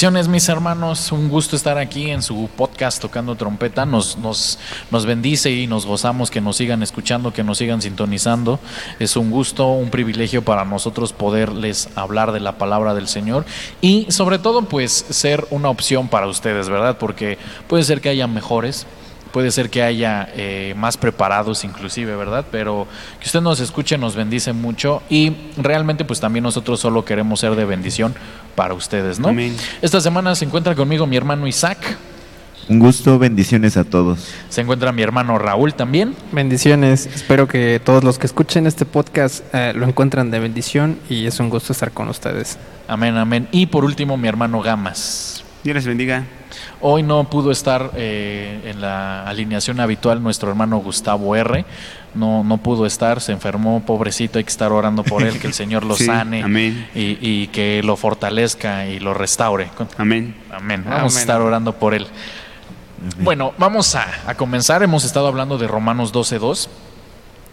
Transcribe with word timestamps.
Mis 0.00 0.48
hermanos, 0.48 1.12
un 1.12 1.28
gusto 1.28 1.56
estar 1.56 1.76
aquí 1.76 2.10
en 2.10 2.22
su 2.22 2.48
podcast 2.56 3.02
tocando 3.02 3.34
trompeta, 3.34 3.84
nos, 3.84 4.16
nos, 4.16 4.58
nos 4.90 5.04
bendice 5.04 5.50
y 5.50 5.66
nos 5.66 5.84
gozamos 5.84 6.30
que 6.30 6.40
nos 6.40 6.56
sigan 6.56 6.82
escuchando, 6.82 7.34
que 7.34 7.44
nos 7.44 7.58
sigan 7.58 7.82
sintonizando, 7.82 8.60
es 8.98 9.14
un 9.16 9.30
gusto, 9.30 9.66
un 9.66 9.90
privilegio 9.90 10.42
para 10.42 10.64
nosotros 10.64 11.12
poderles 11.12 11.90
hablar 11.96 12.32
de 12.32 12.40
la 12.40 12.56
palabra 12.56 12.94
del 12.94 13.08
Señor 13.08 13.44
y 13.82 14.06
sobre 14.08 14.38
todo 14.38 14.62
pues 14.62 15.04
ser 15.10 15.46
una 15.50 15.68
opción 15.68 16.08
para 16.08 16.28
ustedes, 16.28 16.70
¿verdad? 16.70 16.96
Porque 16.96 17.36
puede 17.68 17.84
ser 17.84 18.00
que 18.00 18.08
haya 18.08 18.26
mejores, 18.26 18.86
puede 19.32 19.50
ser 19.50 19.70
que 19.70 19.82
haya 19.82 20.28
eh, 20.34 20.74
más 20.76 20.96
preparados 20.96 21.64
inclusive, 21.64 22.16
¿verdad? 22.16 22.44
Pero 22.50 22.86
que 23.20 23.26
usted 23.26 23.40
nos 23.40 23.60
escuche 23.60 23.96
nos 23.98 24.14
bendice 24.16 24.52
mucho 24.52 25.02
y 25.08 25.32
realmente 25.56 26.04
pues 26.04 26.20
también 26.20 26.42
nosotros 26.42 26.80
solo 26.80 27.04
queremos 27.04 27.40
ser 27.40 27.54
de 27.56 27.64
bendición 27.64 28.14
para 28.56 28.74
ustedes, 28.74 29.18
¿no? 29.20 29.28
Amén. 29.28 29.56
Esta 29.82 30.00
semana 30.00 30.34
se 30.34 30.44
encuentra 30.44 30.74
conmigo 30.74 31.06
mi 31.06 31.16
hermano 31.16 31.46
Isaac, 31.46 31.78
Un 32.68 32.78
gusto, 32.78 33.18
bendiciones 33.18 33.76
a 33.76 33.84
todos. 33.84 34.32
se 34.48 34.60
encuentra 34.60 34.92
mi 34.92 35.02
hermano 35.02 35.38
Raúl 35.38 35.74
también. 35.74 36.14
Bendiciones. 36.30 37.06
Espero 37.06 37.48
que 37.48 37.80
todos 37.84 38.04
los 38.04 38.18
que 38.18 38.26
escuchen 38.26 38.66
este 38.66 38.84
podcast 38.84 39.42
eh, 39.52 39.72
lo 39.74 39.86
encuentran 39.86 40.30
de 40.30 40.38
bendición 40.38 40.98
y 41.08 41.26
es 41.26 41.40
un 41.40 41.50
gusto 41.50 41.72
estar 41.72 41.90
con 41.90 42.08
ustedes. 42.08 42.58
Amén, 42.86 43.16
amén. 43.16 43.48
Y 43.50 43.66
por 43.66 43.84
último 43.84 44.16
mi 44.16 44.28
hermano 44.28 44.60
Gamas. 44.62 45.42
Dios 45.62 45.74
les 45.74 45.86
bendiga. 45.86 46.24
Hoy 46.80 47.02
no 47.02 47.28
pudo 47.28 47.50
estar 47.50 47.90
eh, 47.94 48.62
en 48.64 48.80
la 48.80 49.24
alineación 49.24 49.78
habitual 49.78 50.22
nuestro 50.22 50.48
hermano 50.48 50.78
Gustavo 50.78 51.36
R. 51.36 51.66
No, 52.14 52.42
no 52.42 52.56
pudo 52.56 52.86
estar, 52.86 53.20
se 53.20 53.32
enfermó, 53.32 53.84
pobrecito, 53.84 54.38
hay 54.38 54.44
que 54.44 54.50
estar 54.50 54.72
orando 54.72 55.04
por 55.04 55.22
él, 55.22 55.38
que 55.38 55.46
el 55.46 55.52
Señor 55.52 55.84
lo 55.84 55.94
Sí, 55.96 56.06
sane 56.06 56.42
amén. 56.42 56.88
Y, 56.94 57.18
y 57.20 57.46
que 57.48 57.82
lo 57.84 57.96
fortalezca 57.96 58.86
y 58.86 59.00
lo 59.00 59.12
restaure. 59.12 59.68
Amén. 59.98 60.34
Amén. 60.50 60.82
Vamos 60.88 61.16
a 61.16 61.20
estar 61.20 61.40
orando 61.42 61.74
por 61.74 61.94
él. 61.94 62.06
Bueno, 63.18 63.52
vamos 63.58 63.94
a, 63.94 64.06
a 64.26 64.34
comenzar. 64.34 64.82
Hemos 64.82 65.04
estado 65.04 65.28
hablando 65.28 65.58
de 65.58 65.68
Romanos 65.68 66.12
12.2. 66.12 66.68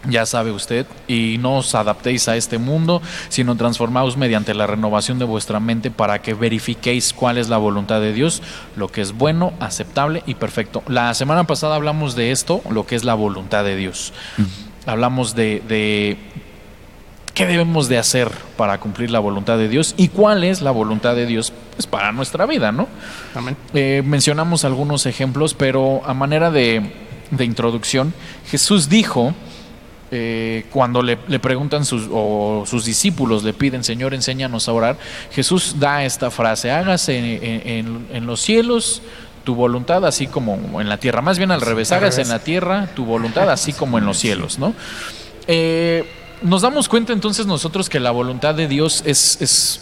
Ya 0.06 0.26
sabe 0.26 0.52
usted, 0.52 0.86
y 1.08 1.38
no 1.40 1.56
os 1.56 1.74
adaptéis 1.74 2.28
a 2.28 2.36
este 2.36 2.58
mundo, 2.58 3.02
sino 3.28 3.56
transformaos 3.56 4.16
mediante 4.16 4.54
la 4.54 4.66
renovación 4.66 5.18
de 5.18 5.24
vuestra 5.24 5.58
mente 5.58 5.90
para 5.90 6.22
que 6.22 6.34
verifiquéis 6.34 7.12
cuál 7.12 7.36
es 7.36 7.48
la 7.48 7.56
voluntad 7.56 8.00
de 8.00 8.12
Dios, 8.12 8.40
lo 8.76 8.88
que 8.88 9.00
es 9.00 9.12
bueno, 9.12 9.52
aceptable 9.58 10.22
y 10.24 10.34
perfecto. 10.34 10.84
La 10.86 11.12
semana 11.14 11.44
pasada 11.44 11.74
hablamos 11.74 12.14
de 12.14 12.30
esto, 12.30 12.62
lo 12.70 12.86
que 12.86 12.94
es 12.94 13.04
la 13.04 13.14
voluntad 13.14 13.64
de 13.64 13.74
Dios. 13.74 14.12
Hablamos 14.86 15.34
de, 15.34 15.62
de 15.66 16.16
qué 17.34 17.46
debemos 17.46 17.88
de 17.88 17.98
hacer 17.98 18.30
para 18.56 18.78
cumplir 18.78 19.10
la 19.10 19.18
voluntad 19.18 19.58
de 19.58 19.68
Dios 19.68 19.94
y 19.96 20.08
cuál 20.08 20.44
es 20.44 20.62
la 20.62 20.70
voluntad 20.70 21.14
de 21.16 21.26
Dios 21.26 21.52
pues, 21.76 21.86
para 21.86 22.12
nuestra 22.12 22.46
vida, 22.46 22.72
¿no? 22.72 22.88
Amén. 23.34 23.56
Eh, 23.74 24.02
mencionamos 24.04 24.64
algunos 24.64 25.06
ejemplos, 25.06 25.54
pero 25.54 26.02
a 26.04 26.14
manera 26.14 26.50
de, 26.50 26.92
de 27.30 27.44
introducción, 27.44 28.12
Jesús 28.46 28.88
dijo, 28.88 29.34
eh, 30.10 30.64
cuando 30.72 31.02
le, 31.02 31.18
le 31.28 31.38
preguntan 31.38 31.84
sus, 31.84 32.08
o 32.10 32.64
sus 32.66 32.84
discípulos 32.84 33.42
le 33.44 33.52
piden, 33.52 33.84
Señor, 33.84 34.14
enséñanos 34.14 34.68
a 34.68 34.72
orar, 34.72 34.96
Jesús 35.32 35.76
da 35.78 36.04
esta 36.04 36.30
frase, 36.30 36.70
hágase 36.70 37.18
en, 37.18 37.68
en- 37.68 38.06
en 38.12 38.26
los 38.26 38.40
cielos 38.40 39.02
tu 39.44 39.54
voluntad 39.54 40.04
así 40.06 40.26
como 40.26 40.80
en 40.80 40.88
la 40.88 40.98
tierra, 40.98 41.22
más 41.22 41.38
bien 41.38 41.50
al 41.50 41.60
revés, 41.60 41.90
al 41.92 41.98
hágase 41.98 42.18
revés. 42.18 42.28
en 42.28 42.32
la 42.34 42.38
tierra 42.44 42.88
tu 42.94 43.04
voluntad 43.04 43.50
así 43.50 43.72
como 43.72 43.98
en 43.98 44.04
los 44.06 44.18
cielos, 44.18 44.58
¿no? 44.58 44.74
Eh, 45.46 46.04
nos 46.42 46.62
damos 46.62 46.88
cuenta 46.88 47.12
entonces 47.12 47.46
nosotros 47.46 47.88
que 47.88 47.98
la 48.00 48.10
voluntad 48.10 48.54
de 48.54 48.68
Dios 48.68 49.02
es, 49.06 49.40
es 49.40 49.80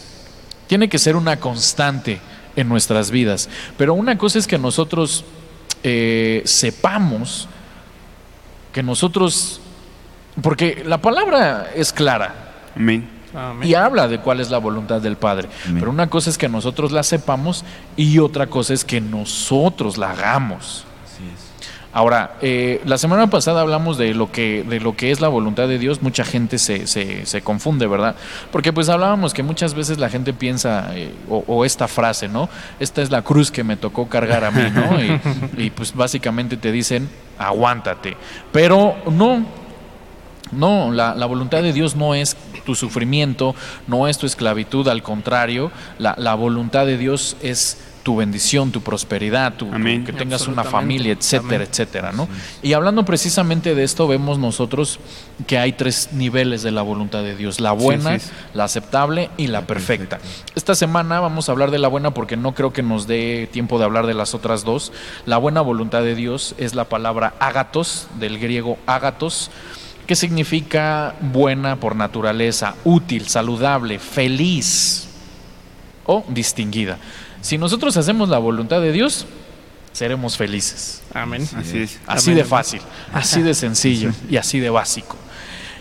tiene 0.67 0.89
que 0.89 0.97
ser 0.99 1.15
una 1.15 1.37
constante 1.39 2.19
en 2.55 2.67
nuestras 2.67 3.11
vidas. 3.11 3.47
Pero 3.77 3.93
una 3.93 4.17
cosa 4.17 4.39
es 4.39 4.47
que 4.47 4.57
nosotros 4.57 5.23
eh, 5.83 6.41
sepamos 6.45 7.47
que 8.73 8.81
nosotros, 8.83 9.59
porque 10.41 10.83
la 10.85 10.99
palabra 10.99 11.67
es 11.75 11.91
clara 11.93 12.47
Amén. 12.77 13.09
Y 13.61 13.73
habla 13.73 14.07
de 14.07 14.19
cuál 14.19 14.39
es 14.39 14.49
la 14.49 14.57
voluntad 14.57 15.01
del 15.01 15.15
Padre. 15.15 15.49
Amén. 15.65 15.79
Pero 15.79 15.91
una 15.91 16.07
cosa 16.07 16.29
es 16.29 16.37
que 16.37 16.49
nosotros 16.49 16.91
la 16.91 17.03
sepamos 17.03 17.65
y 17.95 18.19
otra 18.19 18.47
cosa 18.47 18.73
es 18.73 18.85
que 18.85 19.01
nosotros 19.01 19.97
la 19.97 20.11
hagamos. 20.11 20.85
Así 21.05 21.23
es. 21.33 21.69
Ahora, 21.93 22.37
eh, 22.41 22.81
la 22.85 22.97
semana 22.97 23.29
pasada 23.29 23.61
hablamos 23.61 23.97
de 23.97 24.13
lo 24.13 24.31
que, 24.31 24.63
de 24.63 24.79
lo 24.79 24.95
que 24.95 25.11
es 25.11 25.19
la 25.19 25.27
voluntad 25.27 25.67
de 25.67 25.77
Dios. 25.77 26.01
Mucha 26.01 26.23
gente 26.23 26.57
se, 26.57 26.87
se, 26.87 27.25
se 27.25 27.41
confunde, 27.41 27.85
¿verdad? 27.85 28.15
Porque 28.51 28.73
pues 28.73 28.89
hablábamos 28.89 29.33
que 29.33 29.43
muchas 29.43 29.73
veces 29.73 29.99
la 29.99 30.09
gente 30.09 30.33
piensa, 30.33 30.91
eh, 30.95 31.13
o, 31.29 31.43
o 31.47 31.65
esta 31.65 31.87
frase, 31.87 32.27
¿no? 32.27 32.49
Esta 32.79 33.01
es 33.01 33.11
la 33.11 33.23
cruz 33.23 33.51
que 33.51 33.63
me 33.63 33.77
tocó 33.77 34.07
cargar 34.07 34.45
a 34.45 34.51
mí, 34.51 34.63
¿no? 34.73 34.97
Y, 35.57 35.65
y, 35.65 35.69
pues 35.69 35.93
básicamente 35.93 36.57
te 36.57 36.71
dicen, 36.71 37.09
aguántate. 37.37 38.17
Pero 38.51 38.95
no, 39.11 39.45
no, 40.51 40.91
la, 40.91 41.15
la 41.15 41.25
voluntad 41.25 41.61
de 41.61 41.73
Dios 41.73 41.95
no 41.95 42.15
es 42.15 42.37
tu 42.65 42.75
sufrimiento, 42.75 43.55
no 43.87 44.07
es 44.07 44.17
tu 44.17 44.25
esclavitud, 44.25 44.87
al 44.87 45.03
contrario, 45.03 45.71
la, 45.99 46.15
la 46.17 46.35
voluntad 46.35 46.85
de 46.85 46.97
Dios 46.97 47.37
es 47.41 47.77
tu 48.07 48.15
bendición, 48.15 48.71
tu 48.71 48.79
prosperidad, 48.79 49.55
tu, 49.55 49.69
Amén. 49.69 50.05
que 50.05 50.13
tengas 50.13 50.47
una 50.47 50.63
familia, 50.63 51.11
etcétera, 51.11 51.55
Amén. 51.55 51.67
etcétera, 51.69 52.11
¿no? 52.13 52.29
Y 52.63 52.71
hablando 52.71 53.03
precisamente 53.03 53.75
de 53.75 53.83
esto, 53.83 54.07
vemos 54.07 54.39
nosotros 54.39 55.01
que 55.45 55.57
hay 55.57 55.73
tres 55.73 56.13
niveles 56.13 56.63
de 56.63 56.71
la 56.71 56.83
voluntad 56.83 57.21
de 57.21 57.35
Dios, 57.35 57.59
la 57.59 57.73
buena, 57.73 58.17
sí, 58.17 58.27
sí. 58.27 58.33
la 58.53 58.63
aceptable 58.63 59.29
y 59.35 59.47
la 59.47 59.67
perfecta. 59.67 60.19
Esta 60.55 60.73
semana 60.73 61.19
vamos 61.19 61.49
a 61.49 61.51
hablar 61.51 61.69
de 61.69 61.79
la 61.79 61.89
buena 61.89 62.11
porque 62.11 62.37
no 62.37 62.55
creo 62.55 62.71
que 62.71 62.81
nos 62.81 63.07
dé 63.07 63.49
tiempo 63.51 63.77
de 63.77 63.83
hablar 63.83 64.07
de 64.07 64.13
las 64.13 64.33
otras 64.33 64.63
dos. 64.63 64.93
La 65.25 65.37
buena 65.37 65.59
voluntad 65.59 66.01
de 66.01 66.15
Dios 66.15 66.55
es 66.57 66.75
la 66.75 66.85
palabra 66.85 67.33
ágatos, 67.41 68.07
del 68.19 68.39
griego 68.39 68.77
ágatos, 68.85 69.51
que 70.07 70.15
significa 70.15 71.15
buena 71.19 71.75
por 71.75 71.95
naturaleza, 71.95 72.75
útil, 72.85 73.27
saludable, 73.27 73.99
feliz 73.99 75.09
o 76.05 76.23
distinguida. 76.29 76.97
Si 77.41 77.57
nosotros 77.57 77.95
hacemos 77.97 78.29
la 78.29 78.37
voluntad 78.37 78.81
de 78.81 78.93
Dios, 78.93 79.25
seremos 79.91 80.37
felices. 80.37 81.03
Amén. 81.13 81.47
Así 81.55 81.79
es. 81.79 81.99
Así 82.07 82.31
Amén. 82.31 82.43
de 82.43 82.49
fácil, 82.49 82.81
así 83.13 83.41
de 83.41 83.53
sencillo 83.53 84.11
y 84.29 84.37
así 84.37 84.59
de 84.59 84.69
básico. 84.69 85.17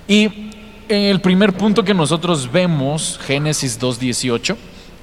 Y 0.08 0.50
el 0.88 1.20
primer 1.20 1.52
punto 1.52 1.84
que 1.84 1.94
nosotros 1.94 2.50
vemos, 2.50 3.20
Génesis 3.24 3.80
2.18, 3.80 4.56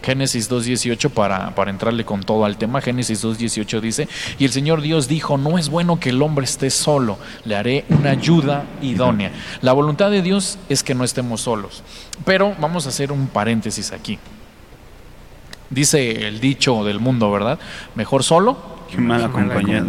Génesis 0.03 0.51
2.18 0.51 1.09
para, 1.09 1.55
para 1.55 1.71
entrarle 1.71 2.03
con 2.03 2.23
todo 2.23 2.43
al 2.43 2.57
tema, 2.57 2.81
Génesis 2.81 3.23
2.18 3.23 3.79
dice, 3.79 4.09
y 4.37 4.43
el 4.43 4.51
Señor 4.51 4.81
Dios 4.81 5.07
dijo, 5.07 5.37
no 5.37 5.57
es 5.57 5.69
bueno 5.69 5.99
que 5.99 6.09
el 6.09 6.21
hombre 6.21 6.43
esté 6.43 6.69
solo, 6.69 7.17
le 7.45 7.55
haré 7.55 7.85
una 7.87 8.11
ayuda 8.11 8.65
idónea. 8.81 9.31
La 9.61 9.71
voluntad 9.71 10.11
de 10.11 10.21
Dios 10.21 10.59
es 10.67 10.83
que 10.83 10.93
no 10.93 11.05
estemos 11.05 11.41
solos. 11.41 11.83
Pero 12.25 12.53
vamos 12.59 12.85
a 12.85 12.89
hacer 12.89 13.13
un 13.13 13.27
paréntesis 13.27 13.93
aquí. 13.93 14.19
Dice 15.69 16.27
el 16.27 16.41
dicho 16.41 16.83
del 16.83 16.99
mundo, 16.99 17.31
¿verdad? 17.31 17.57
Mejor 17.95 18.23
solo 18.23 18.57
Qué 18.91 18.97
mal 18.97 19.23
acompañado. 19.23 19.87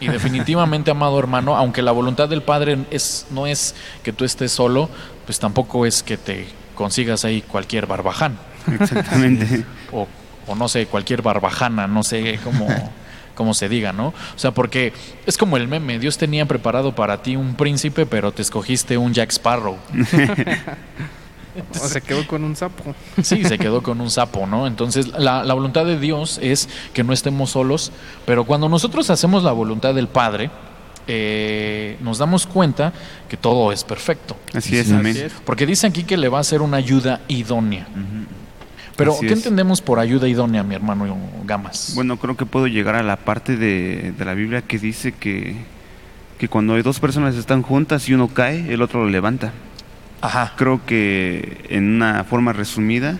y 0.00 0.08
definitivamente, 0.08 0.90
amado 0.90 1.18
hermano, 1.18 1.56
aunque 1.56 1.80
la 1.80 1.92
voluntad 1.92 2.28
del 2.28 2.42
Padre 2.42 2.84
es, 2.90 3.26
no 3.30 3.46
es 3.46 3.74
que 4.02 4.12
tú 4.12 4.24
estés 4.24 4.52
solo, 4.52 4.90
pues 5.24 5.38
tampoco 5.38 5.86
es 5.86 6.02
que 6.02 6.18
te 6.18 6.46
consigas 6.74 7.24
ahí 7.24 7.40
cualquier 7.40 7.86
barbaján. 7.86 8.38
Exactamente. 8.80 9.64
O, 9.92 10.06
o 10.46 10.54
no 10.54 10.68
sé, 10.68 10.86
cualquier 10.86 11.22
barbajana, 11.22 11.86
no 11.86 12.02
sé 12.02 12.38
cómo, 12.42 12.66
cómo 13.34 13.54
se 13.54 13.68
diga, 13.68 13.92
¿no? 13.92 14.08
O 14.08 14.38
sea, 14.38 14.52
porque 14.52 14.92
es 15.26 15.36
como 15.36 15.56
el 15.56 15.68
meme, 15.68 15.98
Dios 15.98 16.18
tenía 16.18 16.46
preparado 16.46 16.94
para 16.94 17.22
ti 17.22 17.36
un 17.36 17.54
príncipe, 17.54 18.06
pero 18.06 18.32
te 18.32 18.42
escogiste 18.42 18.96
un 18.98 19.12
Jack 19.14 19.30
Sparrow. 19.30 19.76
O 21.72 21.78
se 21.86 22.00
quedó 22.00 22.26
con 22.26 22.42
un 22.42 22.56
sapo. 22.56 22.94
Sí, 23.22 23.44
se 23.44 23.58
quedó 23.58 23.80
con 23.80 24.00
un 24.00 24.10
sapo, 24.10 24.44
¿no? 24.44 24.66
Entonces, 24.66 25.06
la, 25.16 25.44
la 25.44 25.54
voluntad 25.54 25.84
de 25.86 26.00
Dios 26.00 26.40
es 26.42 26.68
que 26.92 27.04
no 27.04 27.12
estemos 27.12 27.50
solos, 27.50 27.92
pero 28.26 28.44
cuando 28.44 28.68
nosotros 28.68 29.08
hacemos 29.08 29.44
la 29.44 29.52
voluntad 29.52 29.94
del 29.94 30.08
Padre, 30.08 30.50
eh, 31.06 31.96
nos 32.00 32.18
damos 32.18 32.46
cuenta 32.46 32.92
que 33.28 33.36
todo 33.36 33.72
es 33.72 33.84
perfecto. 33.84 34.36
Así 34.54 34.76
es, 34.76 34.90
amén. 34.90 35.30
Porque 35.44 35.66
dice 35.66 35.86
aquí 35.86 36.04
que 36.04 36.16
le 36.16 36.28
va 36.28 36.38
a 36.38 36.40
hacer 36.40 36.62
una 36.62 36.78
ayuda 36.78 37.20
idónea. 37.28 37.86
Ujú. 37.90 38.43
Pero, 38.96 39.12
Así 39.12 39.26
¿qué 39.26 39.32
es. 39.32 39.38
entendemos 39.38 39.80
por 39.80 39.98
ayuda 39.98 40.28
idónea, 40.28 40.62
mi 40.62 40.74
hermano 40.74 41.16
Gamas? 41.44 41.92
Bueno, 41.96 42.16
creo 42.18 42.36
que 42.36 42.46
puedo 42.46 42.66
llegar 42.68 42.94
a 42.94 43.02
la 43.02 43.16
parte 43.16 43.56
de, 43.56 44.12
de 44.16 44.24
la 44.24 44.34
Biblia 44.34 44.62
que 44.62 44.78
dice 44.78 45.12
que, 45.12 45.56
que 46.38 46.48
cuando 46.48 46.74
hay 46.74 46.82
dos 46.82 47.00
personas 47.00 47.34
están 47.34 47.62
juntas 47.62 48.08
y 48.08 48.14
uno 48.14 48.28
cae, 48.28 48.72
el 48.72 48.82
otro 48.82 49.04
lo 49.04 49.10
levanta. 49.10 49.52
Ajá. 50.20 50.52
Creo 50.56 50.80
que 50.86 51.64
en 51.70 51.96
una 51.96 52.24
forma 52.24 52.52
resumida 52.52 53.18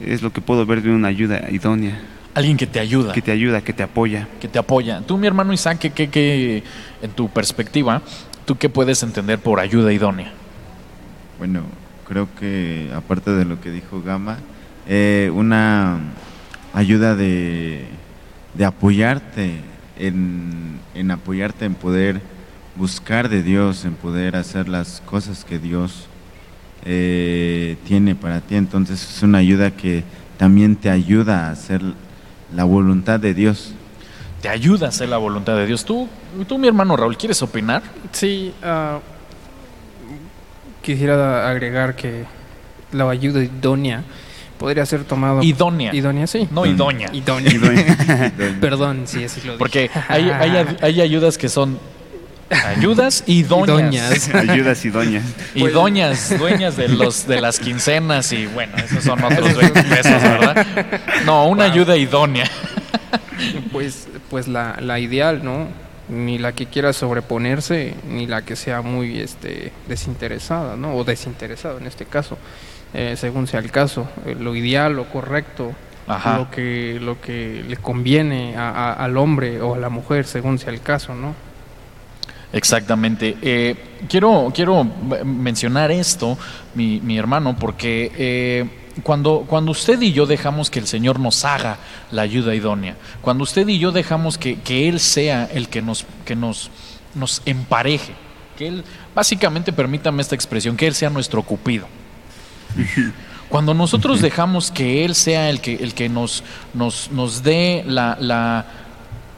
es 0.00 0.22
lo 0.22 0.32
que 0.32 0.40
puedo 0.40 0.66
ver 0.66 0.82
de 0.82 0.90
una 0.90 1.08
ayuda 1.08 1.50
idónea, 1.50 2.00
Alguien 2.34 2.56
que 2.56 2.66
te 2.66 2.78
ayuda, 2.78 3.12
que 3.12 3.22
te 3.22 3.32
ayuda, 3.32 3.60
que 3.62 3.72
te 3.72 3.82
apoya. 3.82 4.28
que 4.40 4.46
te 4.48 4.58
apoya. 4.58 5.00
Tú, 5.00 5.18
mi 5.18 5.26
hermano 5.26 5.52
Isaac, 5.52 5.78
¿qué, 5.78 5.90
qué, 5.90 6.08
qué, 6.08 6.62
en 7.02 7.10
tu 7.10 7.28
perspectiva, 7.28 8.02
tú 8.44 8.56
qué 8.56 8.68
puedes 8.68 9.02
entender 9.02 9.38
por 9.40 9.58
ayuda 9.58 9.92
idónea? 9.92 10.32
Bueno, 11.38 11.62
creo 12.06 12.28
que 12.38 12.90
aparte 12.94 13.32
de 13.32 13.44
lo 13.44 13.60
que 13.60 13.70
dijo 13.72 14.00
Gama, 14.02 14.38
eh, 14.86 15.30
una 15.34 15.98
ayuda 16.72 17.14
de, 17.14 17.86
de 18.54 18.64
apoyarte, 18.64 19.60
en, 19.98 20.78
en 20.94 21.10
apoyarte 21.10 21.64
en 21.64 21.74
poder 21.74 22.20
buscar 22.76 23.28
de 23.28 23.42
Dios, 23.42 23.84
en 23.84 23.94
poder 23.94 24.36
hacer 24.36 24.68
las 24.68 25.02
cosas 25.04 25.44
que 25.44 25.58
Dios 25.58 26.06
eh, 26.84 27.76
tiene 27.86 28.14
para 28.14 28.40
ti. 28.40 28.56
Entonces 28.56 29.02
es 29.02 29.22
una 29.22 29.38
ayuda 29.38 29.70
que 29.70 30.04
también 30.38 30.76
te 30.76 30.90
ayuda 30.90 31.48
a 31.48 31.50
hacer 31.50 31.82
la 32.54 32.64
voluntad 32.64 33.20
de 33.20 33.34
Dios. 33.34 33.74
Te 34.40 34.48
ayuda 34.48 34.86
a 34.86 34.88
hacer 34.88 35.08
la 35.10 35.18
voluntad 35.18 35.56
de 35.56 35.66
Dios. 35.66 35.84
Tú, 35.84 36.08
tú 36.48 36.56
mi 36.56 36.68
hermano 36.68 36.96
Raúl, 36.96 37.18
¿quieres 37.18 37.42
opinar? 37.42 37.82
Sí, 38.12 38.54
ah, 38.62 39.00
quisiera 40.80 41.48
agregar 41.50 41.94
que 41.94 42.24
la 42.92 43.08
ayuda 43.10 43.42
idónea 43.44 44.02
podría 44.60 44.84
ser 44.84 45.04
tomado... 45.04 45.42
Idónea. 45.42 45.92
Idónea, 45.94 46.26
sí. 46.26 46.46
No 46.50 46.66
idónea. 46.66 47.08
Idónea. 47.12 47.52
Idónea. 47.52 48.32
Perdón, 48.60 49.04
sí, 49.06 49.20
lo 49.20 49.22
dije. 49.22 49.58
Porque 49.58 49.90
hay, 50.06 50.28
hay, 50.30 50.76
hay 50.82 51.00
ayudas 51.00 51.38
que 51.38 51.48
son 51.48 51.78
ayudas 52.50 53.24
y 53.26 53.42
doñas. 53.42 54.28
Doñas. 54.28 54.34
Ayudas 54.34 54.84
y 54.84 54.90
doñas. 54.90 55.24
Y 55.54 55.66
doñas, 55.68 56.38
dueñas 56.38 56.76
de 56.76 56.88
los 56.88 57.26
de 57.26 57.40
las 57.40 57.58
quincenas 57.58 58.32
y 58.32 58.46
bueno, 58.46 58.76
esos 58.76 59.02
son 59.02 59.24
otros 59.24 59.56
20 59.56 59.82
pesos, 59.84 60.22
¿verdad? 60.22 60.66
No, 61.24 61.46
una 61.48 61.64
ayuda 61.64 61.96
idónea. 61.96 62.44
Pues, 63.72 64.08
pues 64.28 64.46
la, 64.46 64.76
la 64.80 64.98
ideal, 64.98 65.42
¿no? 65.42 65.68
Ni 66.10 66.38
la 66.38 66.52
que 66.52 66.66
quiera 66.66 66.92
sobreponerse, 66.92 67.94
ni 68.08 68.26
la 68.26 68.42
que 68.42 68.56
sea 68.56 68.82
muy 68.82 69.20
este, 69.20 69.72
desinteresada, 69.88 70.76
¿no? 70.76 70.96
O 70.96 71.04
desinteresado 71.04 71.78
en 71.78 71.86
este 71.86 72.04
caso, 72.04 72.36
eh, 72.94 73.14
según 73.16 73.46
sea 73.46 73.60
el 73.60 73.70
caso. 73.70 74.08
Eh, 74.26 74.36
lo 74.38 74.54
ideal, 74.56 74.94
lo 74.94 75.04
correcto, 75.08 75.72
Ajá. 76.06 76.38
lo 76.38 76.50
que 76.50 76.98
lo 77.00 77.20
que 77.20 77.64
le 77.68 77.76
conviene 77.76 78.56
a- 78.56 78.70
a- 78.70 78.92
al 78.94 79.16
hombre 79.16 79.60
o 79.60 79.74
a 79.74 79.78
la 79.78 79.88
mujer, 79.88 80.26
según 80.26 80.58
sea 80.58 80.72
el 80.72 80.80
caso, 80.82 81.14
¿no? 81.14 81.34
Exactamente. 82.52 83.36
Eh, 83.42 83.76
quiero 84.08 84.50
quiero 84.54 84.84
mencionar 85.24 85.90
esto, 85.92 86.36
mi, 86.74 87.00
mi 87.00 87.16
hermano, 87.16 87.56
porque 87.56 88.10
eh, 88.16 88.64
cuando, 89.04 89.44
cuando 89.46 89.70
usted 89.70 90.00
y 90.02 90.12
yo 90.12 90.26
dejamos 90.26 90.68
que 90.68 90.80
el 90.80 90.86
Señor 90.88 91.20
nos 91.20 91.44
haga 91.44 91.78
la 92.10 92.22
ayuda 92.22 92.54
idónea, 92.54 92.96
cuando 93.20 93.44
usted 93.44 93.68
y 93.68 93.78
yo 93.78 93.92
dejamos 93.92 94.36
que, 94.36 94.58
que 94.60 94.88
Él 94.88 94.98
sea 94.98 95.48
el 95.54 95.68
que 95.68 95.80
nos, 95.80 96.04
que 96.24 96.34
nos, 96.34 96.70
nos 97.14 97.40
empareje, 97.46 98.14
que 98.58 98.66
Él, 98.66 98.84
básicamente 99.14 99.72
permítame 99.72 100.20
esta 100.20 100.34
expresión, 100.34 100.76
que 100.76 100.88
Él 100.88 100.94
sea 100.94 101.08
nuestro 101.08 101.42
cupido. 101.44 101.86
Cuando 103.48 103.74
nosotros 103.74 104.20
dejamos 104.20 104.70
que 104.70 105.04
Él 105.04 105.14
sea 105.14 105.50
el 105.50 105.60
que, 105.60 105.74
el 105.74 105.92
que 105.92 106.08
nos, 106.08 106.44
nos, 106.72 107.10
nos 107.10 107.42
dé 107.42 107.82
la, 107.84 108.16
la, 108.20 108.64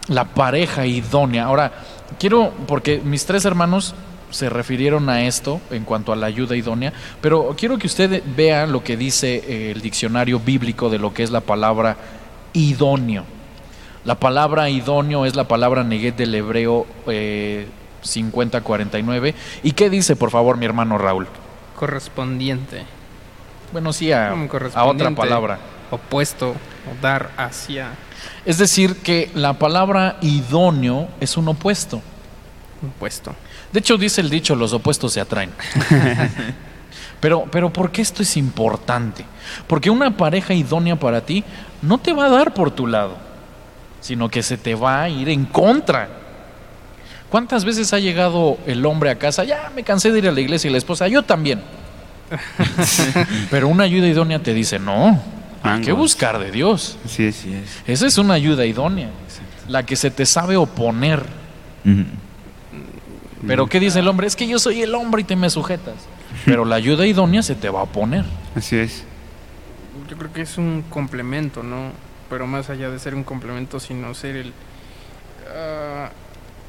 la 0.08 0.24
pareja 0.26 0.84
idónea. 0.84 1.44
Ahora, 1.44 1.72
quiero, 2.18 2.52
porque 2.66 3.00
mis 3.02 3.24
tres 3.24 3.44
hermanos 3.46 3.94
se 4.30 4.48
refirieron 4.48 5.08
a 5.08 5.24
esto 5.24 5.60
en 5.70 5.84
cuanto 5.84 6.12
a 6.12 6.16
la 6.16 6.26
ayuda 6.26 6.56
idónea, 6.56 6.92
pero 7.20 7.54
quiero 7.56 7.78
que 7.78 7.86
usted 7.86 8.22
vea 8.36 8.66
lo 8.66 8.82
que 8.82 8.96
dice 8.96 9.42
eh, 9.46 9.72
el 9.72 9.80
diccionario 9.80 10.40
bíblico 10.40 10.90
de 10.90 10.98
lo 10.98 11.14
que 11.14 11.22
es 11.22 11.30
la 11.30 11.40
palabra 11.40 11.96
idóneo. 12.52 13.24
La 14.04 14.16
palabra 14.16 14.68
idóneo 14.68 15.26
es 15.26 15.36
la 15.36 15.46
palabra 15.46 15.84
neguet 15.84 16.16
del 16.16 16.34
hebreo 16.34 16.86
eh, 17.06 17.66
5049. 18.02 19.34
¿Y 19.62 19.72
qué 19.72 19.90
dice, 19.90 20.16
por 20.16 20.30
favor, 20.30 20.56
mi 20.56 20.66
hermano 20.66 20.98
Raúl? 20.98 21.28
Correspondiente, 21.76 22.84
Bueno, 23.72 23.92
sí, 23.92 24.12
a, 24.12 24.34
otra 24.84 25.10
palabra. 25.12 25.58
opuesto, 25.90 26.50
o 26.50 27.00
dar 27.00 27.30
hacia, 27.38 27.92
Es 28.44 28.58
decir, 28.58 28.96
que 28.96 29.30
la 29.34 29.54
palabra 29.54 30.18
idóneo 30.20 31.08
es 31.20 31.36
un 31.36 31.48
opuesto. 31.48 32.02
opuesto. 32.96 33.34
De 33.72 33.80
hecho, 33.80 33.96
dice 33.96 34.20
el 34.20 34.28
dicho, 34.28 34.54
los 34.54 34.74
opuestos 34.74 35.14
se 35.14 35.20
atraen. 35.20 35.50
pero, 37.20 37.46
pero, 37.50 37.72
¿por 37.72 37.90
qué 37.90 38.02
esto 38.02 38.22
es 38.22 38.36
importante? 38.36 39.24
Porque 39.66 39.88
una 39.88 40.14
pareja 40.16 40.52
idónea 40.52 40.96
para 40.96 41.22
ti 41.22 41.42
no 41.80 41.96
te 41.96 42.12
va 42.12 42.26
a 42.26 42.30
dar 42.30 42.52
por 42.52 42.70
tu 42.70 42.86
lado, 42.86 43.16
sino 44.00 44.28
que 44.28 44.42
se 44.42 44.58
te 44.58 44.74
va 44.74 45.02
a 45.02 45.08
ir 45.08 45.30
en 45.30 45.46
contra. 45.46 46.08
¿Cuántas 47.30 47.64
veces 47.64 47.94
ha 47.94 47.98
llegado 47.98 48.58
el 48.66 48.84
hombre 48.84 49.08
a 49.08 49.18
casa? 49.18 49.44
Ya 49.44 49.72
me 49.74 49.82
cansé 49.82 50.12
de 50.12 50.18
ir 50.18 50.28
a 50.28 50.32
la 50.32 50.40
iglesia 50.42 50.68
y 50.68 50.72
la 50.72 50.78
esposa, 50.78 51.08
yo 51.08 51.22
también. 51.22 51.62
pero 53.50 53.68
una 53.68 53.84
ayuda 53.84 54.08
idónea 54.08 54.42
te 54.42 54.54
dice, 54.54 54.78
no, 54.78 55.22
hay 55.62 55.80
que 55.80 55.92
buscar 55.92 56.38
de 56.38 56.50
Dios. 56.50 56.98
Así 57.04 57.24
es. 57.24 57.38
Así 57.38 57.54
es. 57.54 57.82
Esa 57.86 58.06
es 58.06 58.18
una 58.18 58.34
ayuda 58.34 58.66
idónea, 58.66 59.10
la 59.68 59.84
que 59.84 59.96
se 59.96 60.10
te 60.10 60.26
sabe 60.26 60.56
oponer. 60.56 61.24
Pero 63.46 63.66
¿qué 63.66 63.80
dice 63.80 63.98
el 63.98 64.08
hombre? 64.08 64.26
Es 64.26 64.36
que 64.36 64.46
yo 64.46 64.58
soy 64.58 64.82
el 64.82 64.94
hombre 64.94 65.22
y 65.22 65.24
te 65.24 65.36
me 65.36 65.50
sujetas. 65.50 65.94
Pero 66.44 66.64
la 66.64 66.76
ayuda 66.76 67.06
idónea 67.06 67.42
se 67.42 67.54
te 67.54 67.68
va 67.68 67.80
a 67.80 67.82
oponer. 67.84 68.24
Así 68.54 68.76
es. 68.76 69.04
Yo 70.08 70.16
creo 70.16 70.32
que 70.32 70.42
es 70.42 70.58
un 70.58 70.84
complemento, 70.88 71.62
¿no? 71.62 71.92
Pero 72.30 72.46
más 72.46 72.70
allá 72.70 72.90
de 72.90 72.98
ser 72.98 73.14
un 73.14 73.24
complemento, 73.24 73.80
sino 73.80 74.14
ser 74.14 74.36
el 74.36 74.52
ah, 75.54 76.10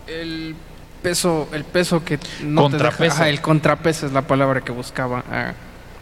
el 0.07 0.55
peso, 1.03 1.47
el 1.51 1.63
peso 1.65 2.03
que 2.03 2.17
no 2.17 2.21
te 2.21 2.77
deja- 2.77 2.89
Contrapeso. 2.89 3.15
ajá, 3.15 3.29
el 3.29 3.41
contrapeso 3.41 4.05
es 4.07 4.13
la 4.13 4.21
palabra 4.23 4.61
que 4.61 4.71
buscaba. 4.71 5.23
ah, 5.31 5.53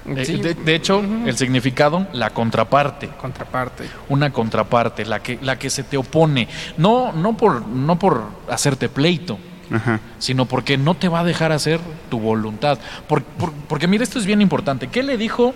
Eh, 0.05 0.25
sí, 0.25 0.37
de, 0.37 0.55
de 0.55 0.73
hecho, 0.75 0.97
ujú. 0.97 1.27
el 1.27 1.37
significado, 1.37 2.07
la 2.13 2.29
contraparte. 2.31 3.07
contraparte. 3.09 3.87
Una 4.09 4.31
contraparte, 4.31 5.05
la 5.05 5.19
que, 5.21 5.37
la 5.43 5.59
que 5.59 5.69
se 5.69 5.83
te 5.83 5.95
opone. 5.97 6.47
No, 6.77 7.11
no, 7.13 7.37
por, 7.37 7.67
no 7.67 7.99
por 7.99 8.23
hacerte 8.49 8.89
pleito, 8.89 9.37
Ajá. 9.71 9.99
sino 10.17 10.45
porque 10.47 10.75
no 10.77 10.95
te 10.95 11.07
va 11.07 11.19
a 11.19 11.23
dejar 11.23 11.51
hacer 11.51 11.79
tu 12.09 12.19
voluntad. 12.19 12.79
Por- 13.07 13.21
por- 13.23 13.53
porque 13.67 13.87
mira, 13.87 14.03
esto 14.03 14.17
es 14.17 14.25
bien 14.25 14.41
importante. 14.41 14.87
¿Qué 14.87 15.03
le 15.03 15.17
dijo 15.17 15.53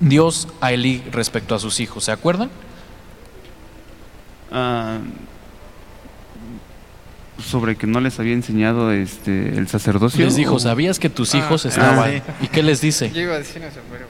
Dios 0.00 0.48
a 0.62 0.72
Elí 0.72 1.02
respecto 1.12 1.54
a 1.54 1.58
sus 1.58 1.78
hijos? 1.80 2.04
¿Se 2.04 2.12
acuerdan? 2.12 2.48
Ah, 4.50 4.98
sobre 7.44 7.76
que 7.76 7.86
no 7.86 8.00
les 8.00 8.18
había 8.18 8.32
enseñado 8.32 8.90
este 8.92 9.56
el 9.58 9.68
sacerdocio. 9.68 10.24
Les 10.24 10.36
dijo, 10.36 10.58
¿sabías 10.58 10.98
que 10.98 11.10
tus 11.10 11.34
Ah, 11.34 11.38
hijos 11.38 11.64
ah, 11.64 11.68
estaban? 11.68 12.10
sí. 12.12 12.22
¿Y 12.42 12.48
qué 12.48 12.62
les 12.62 12.80
dice? 12.80 13.10
Yo 13.10 13.20
iba 13.20 13.34
a 13.34 13.38
decir 13.38 13.62
eso, 13.62 13.80
pero 13.90 14.06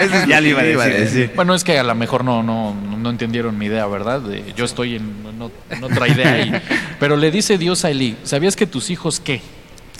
Eso 0.00 0.26
Ya 0.28 0.40
le 0.40 0.50
iba 0.50 0.60
a 0.60 0.86
decir. 0.86 1.32
Bueno, 1.34 1.54
es 1.54 1.64
que 1.64 1.78
a 1.78 1.82
lo 1.82 1.94
mejor 1.94 2.24
no, 2.24 2.42
no, 2.42 2.74
no 2.74 3.10
entendieron 3.10 3.56
mi 3.58 3.66
idea, 3.66 3.86
¿verdad? 3.86 4.20
De- 4.20 4.52
yo 4.56 4.64
estoy 4.64 4.96
en, 4.96 5.02
en 5.26 5.40
ot- 5.40 5.50
en 5.70 5.84
otra 5.84 6.08
idea 6.08 6.32
ahí. 6.32 6.52
Pero 7.00 7.16
le 7.16 7.30
dice 7.30 7.58
Dios 7.58 7.84
a 7.84 7.90
Elí, 7.90 8.16
¿sabías 8.24 8.56
que 8.56 8.66
tus 8.66 8.90
hijos 8.90 9.20
qué? 9.20 9.40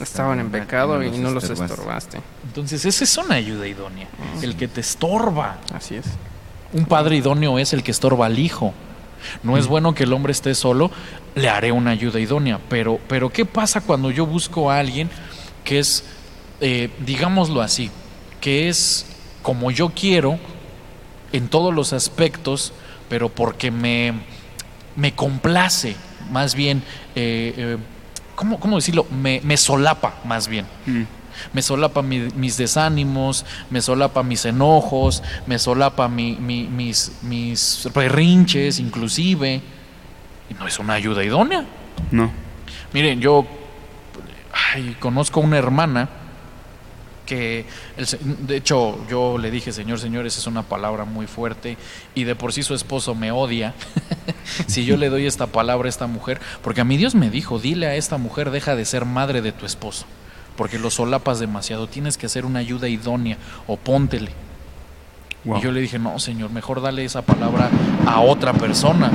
estaban 0.00 0.40
en 0.40 0.46
Ah, 0.48 0.52
pecado 0.52 0.98
no 0.98 1.04
y 1.04 1.10
no 1.18 1.30
los 1.30 1.44
estorbaste. 1.44 1.74
estorbaste. 1.74 2.20
Entonces, 2.44 2.84
esa 2.84 3.04
es 3.04 3.16
una 3.18 3.36
ayuda 3.36 3.68
idónea, 3.68 4.08
el 4.42 4.56
que 4.56 4.66
te 4.66 4.80
estorba. 4.80 5.58
Así 5.72 5.94
es. 5.94 6.06
Un 6.72 6.86
padre 6.86 7.16
idóneo 7.16 7.58
es 7.58 7.72
el 7.72 7.82
que 7.84 7.92
estorba 7.92 8.26
al 8.26 8.38
hijo. 8.38 8.74
No 9.42 9.56
es 9.56 9.66
bueno 9.66 9.94
que 9.94 10.04
el 10.04 10.12
hombre 10.12 10.32
esté 10.32 10.54
solo, 10.54 10.90
le 11.34 11.48
haré 11.48 11.72
una 11.72 11.90
ayuda 11.90 12.20
idónea. 12.20 12.60
Pero, 12.68 12.98
pero 13.08 13.30
¿qué 13.30 13.44
pasa 13.44 13.80
cuando 13.80 14.10
yo 14.10 14.26
busco 14.26 14.70
a 14.70 14.78
alguien 14.78 15.10
que 15.64 15.78
es, 15.78 16.04
eh, 16.60 16.90
digámoslo 17.04 17.60
así, 17.60 17.90
que 18.40 18.68
es 18.68 19.06
como 19.42 19.70
yo 19.70 19.90
quiero 19.90 20.38
en 21.32 21.48
todos 21.48 21.72
los 21.74 21.92
aspectos, 21.92 22.72
pero 23.08 23.28
porque 23.28 23.70
me, 23.70 24.12
me 24.96 25.14
complace, 25.14 25.96
más 26.30 26.54
bien, 26.54 26.82
eh, 27.14 27.54
eh, 27.56 27.76
¿cómo, 28.34 28.58
cómo 28.60 28.76
decirlo? 28.76 29.06
Me, 29.10 29.40
me 29.42 29.56
solapa, 29.56 30.14
más 30.24 30.48
bien 30.48 30.66
Mm. 30.86 31.02
Me 31.52 31.62
solapa 31.62 32.02
mi- 32.02 32.28
mis 32.36 32.56
desánimos, 32.56 33.44
me 33.70 33.80
solapa 33.80 34.22
mis 34.22 34.44
enojos, 34.44 35.22
me 35.46 35.58
solapa 35.58 36.08
mi- 36.08 36.36
mi- 36.36 36.68
mis, 36.68 37.12
mis 37.22 37.88
berrinches 37.94 38.78
inclusive. 38.78 39.60
Y 40.50 40.54
no 40.54 40.66
es 40.66 40.78
una 40.78 40.94
ayuda 40.94 41.24
idónea. 41.24 41.64
No. 42.10 42.30
Miren, 42.92 43.20
yo 43.20 43.46
ay, 44.74 44.96
conozco 45.00 45.40
una 45.40 45.56
hermana 45.58 46.08
que, 47.24 47.64
el 47.96 48.06
de 48.46 48.56
hecho, 48.56 48.98
yo 49.08 49.38
le 49.38 49.50
dije, 49.50 49.72
Señor, 49.72 49.98
Señor, 50.00 50.26
esa 50.26 50.40
es 50.40 50.46
una 50.46 50.64
palabra 50.64 51.04
muy 51.04 51.26
fuerte 51.26 51.78
y 52.14 52.24
de 52.24 52.34
por 52.34 52.52
sí 52.52 52.62
su 52.62 52.74
esposo 52.74 53.14
me 53.14 53.30
odia. 53.32 53.74
si 54.66 54.84
yo 54.84 54.96
le 54.96 55.08
doy 55.08 55.26
esta 55.26 55.46
palabra 55.46 55.86
a 55.86 55.88
esta 55.88 56.06
mujer, 56.08 56.40
porque 56.62 56.80
a 56.80 56.84
mí 56.84 56.96
Dios 56.96 57.14
me 57.14 57.30
dijo, 57.30 57.58
dile 57.58 57.86
a 57.86 57.94
esta 57.94 58.18
mujer, 58.18 58.50
deja 58.50 58.74
de 58.76 58.84
ser 58.84 59.04
madre 59.06 59.40
de 59.40 59.52
tu 59.52 59.64
esposo, 59.64 60.04
porque 60.56 60.78
lo 60.78 60.90
solapas 60.90 61.40
demasiado, 61.40 61.86
tienes 61.86 62.16
que 62.16 62.26
hacer 62.26 62.44
una 62.44 62.58
ayuda 62.58 62.88
idónea, 62.88 63.38
o 63.66 63.76
póntele. 63.76 64.30
Wow. 65.44 65.58
Y 65.58 65.62
yo 65.62 65.72
le 65.72 65.80
dije, 65.80 65.98
no, 65.98 66.18
Señor, 66.18 66.50
mejor 66.50 66.80
dale 66.80 67.04
esa 67.04 67.22
palabra 67.22 67.70
a 68.06 68.20
otra 68.20 68.52
persona. 68.52 69.10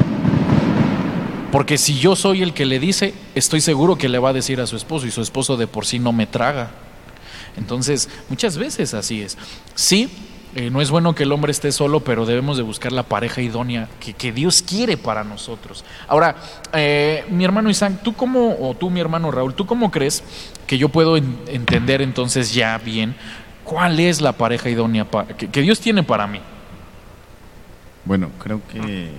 Porque 1.51 1.77
si 1.77 1.98
yo 1.98 2.15
soy 2.15 2.44
el 2.44 2.53
que 2.53 2.65
le 2.65 2.79
dice, 2.79 3.13
estoy 3.34 3.62
seguro 3.62 3.98
que 3.98 4.10
le 4.10 4.20
va 4.20 4.29
a 4.29 4.34
decir 4.34 4.60
a 4.60 4.67
su 4.67 4.75
esposo 4.75 5.08
y 5.08 5.12
su 5.12 5.22
esposo 5.22 5.56
de 5.56 5.67
por 5.67 5.86
sí 5.86 6.00
no 6.00 6.12
me 6.12 6.27
traga. 6.27 6.72
Entonces, 7.56 8.10
muchas 8.29 8.58
veces 8.58 8.94
así 8.94 9.22
es. 9.22 9.38
Sí, 9.74 10.10
eh, 10.56 10.70
no 10.70 10.82
es 10.82 10.91
bueno 10.91 11.15
que 11.15 11.24
el 11.24 11.32
hombre 11.32 11.51
esté 11.51 11.72
solo, 11.72 12.01
pero 12.01 12.25
debemos 12.25 12.58
de 12.58 12.63
buscar 12.63 12.91
la 12.91 13.03
pareja 13.03 13.41
idónea 13.41 13.88
que, 14.00 14.13
que 14.13 14.32
Dios 14.32 14.62
quiere 14.62 14.98
para 14.98 15.24
nosotros. 15.24 15.86
Ahora, 16.08 16.36
eh, 16.74 17.25
mi 17.29 17.46
hermano 17.46 17.70
Isaac, 17.70 18.01
¿tú 18.03 18.13
cómo, 18.13 18.58
o 18.60 18.75
tú 18.75 18.89
mi 18.89 19.00
hermano 19.00 19.32
Raúl, 19.32 19.53
¿tú 19.53 19.65
cómo 19.65 19.89
crees 19.89 20.24
que 20.67 20.77
yo 20.77 20.89
puedo 20.89 21.17
en- 21.17 21.38
entender 21.47 22.01
entonces 22.01 22.53
ya 22.53 22.77
bien 22.77 23.15
cuál 23.63 24.00
es 24.00 24.21
la 24.21 24.33
pareja 24.33 24.69
idónea 24.69 25.05
que 25.51 25.62
Dios 25.62 25.79
tiene 25.79 26.03
para 26.03 26.27
mí? 26.27 26.39
Bueno, 28.05 28.29
creo 28.39 28.62
que 28.71 29.09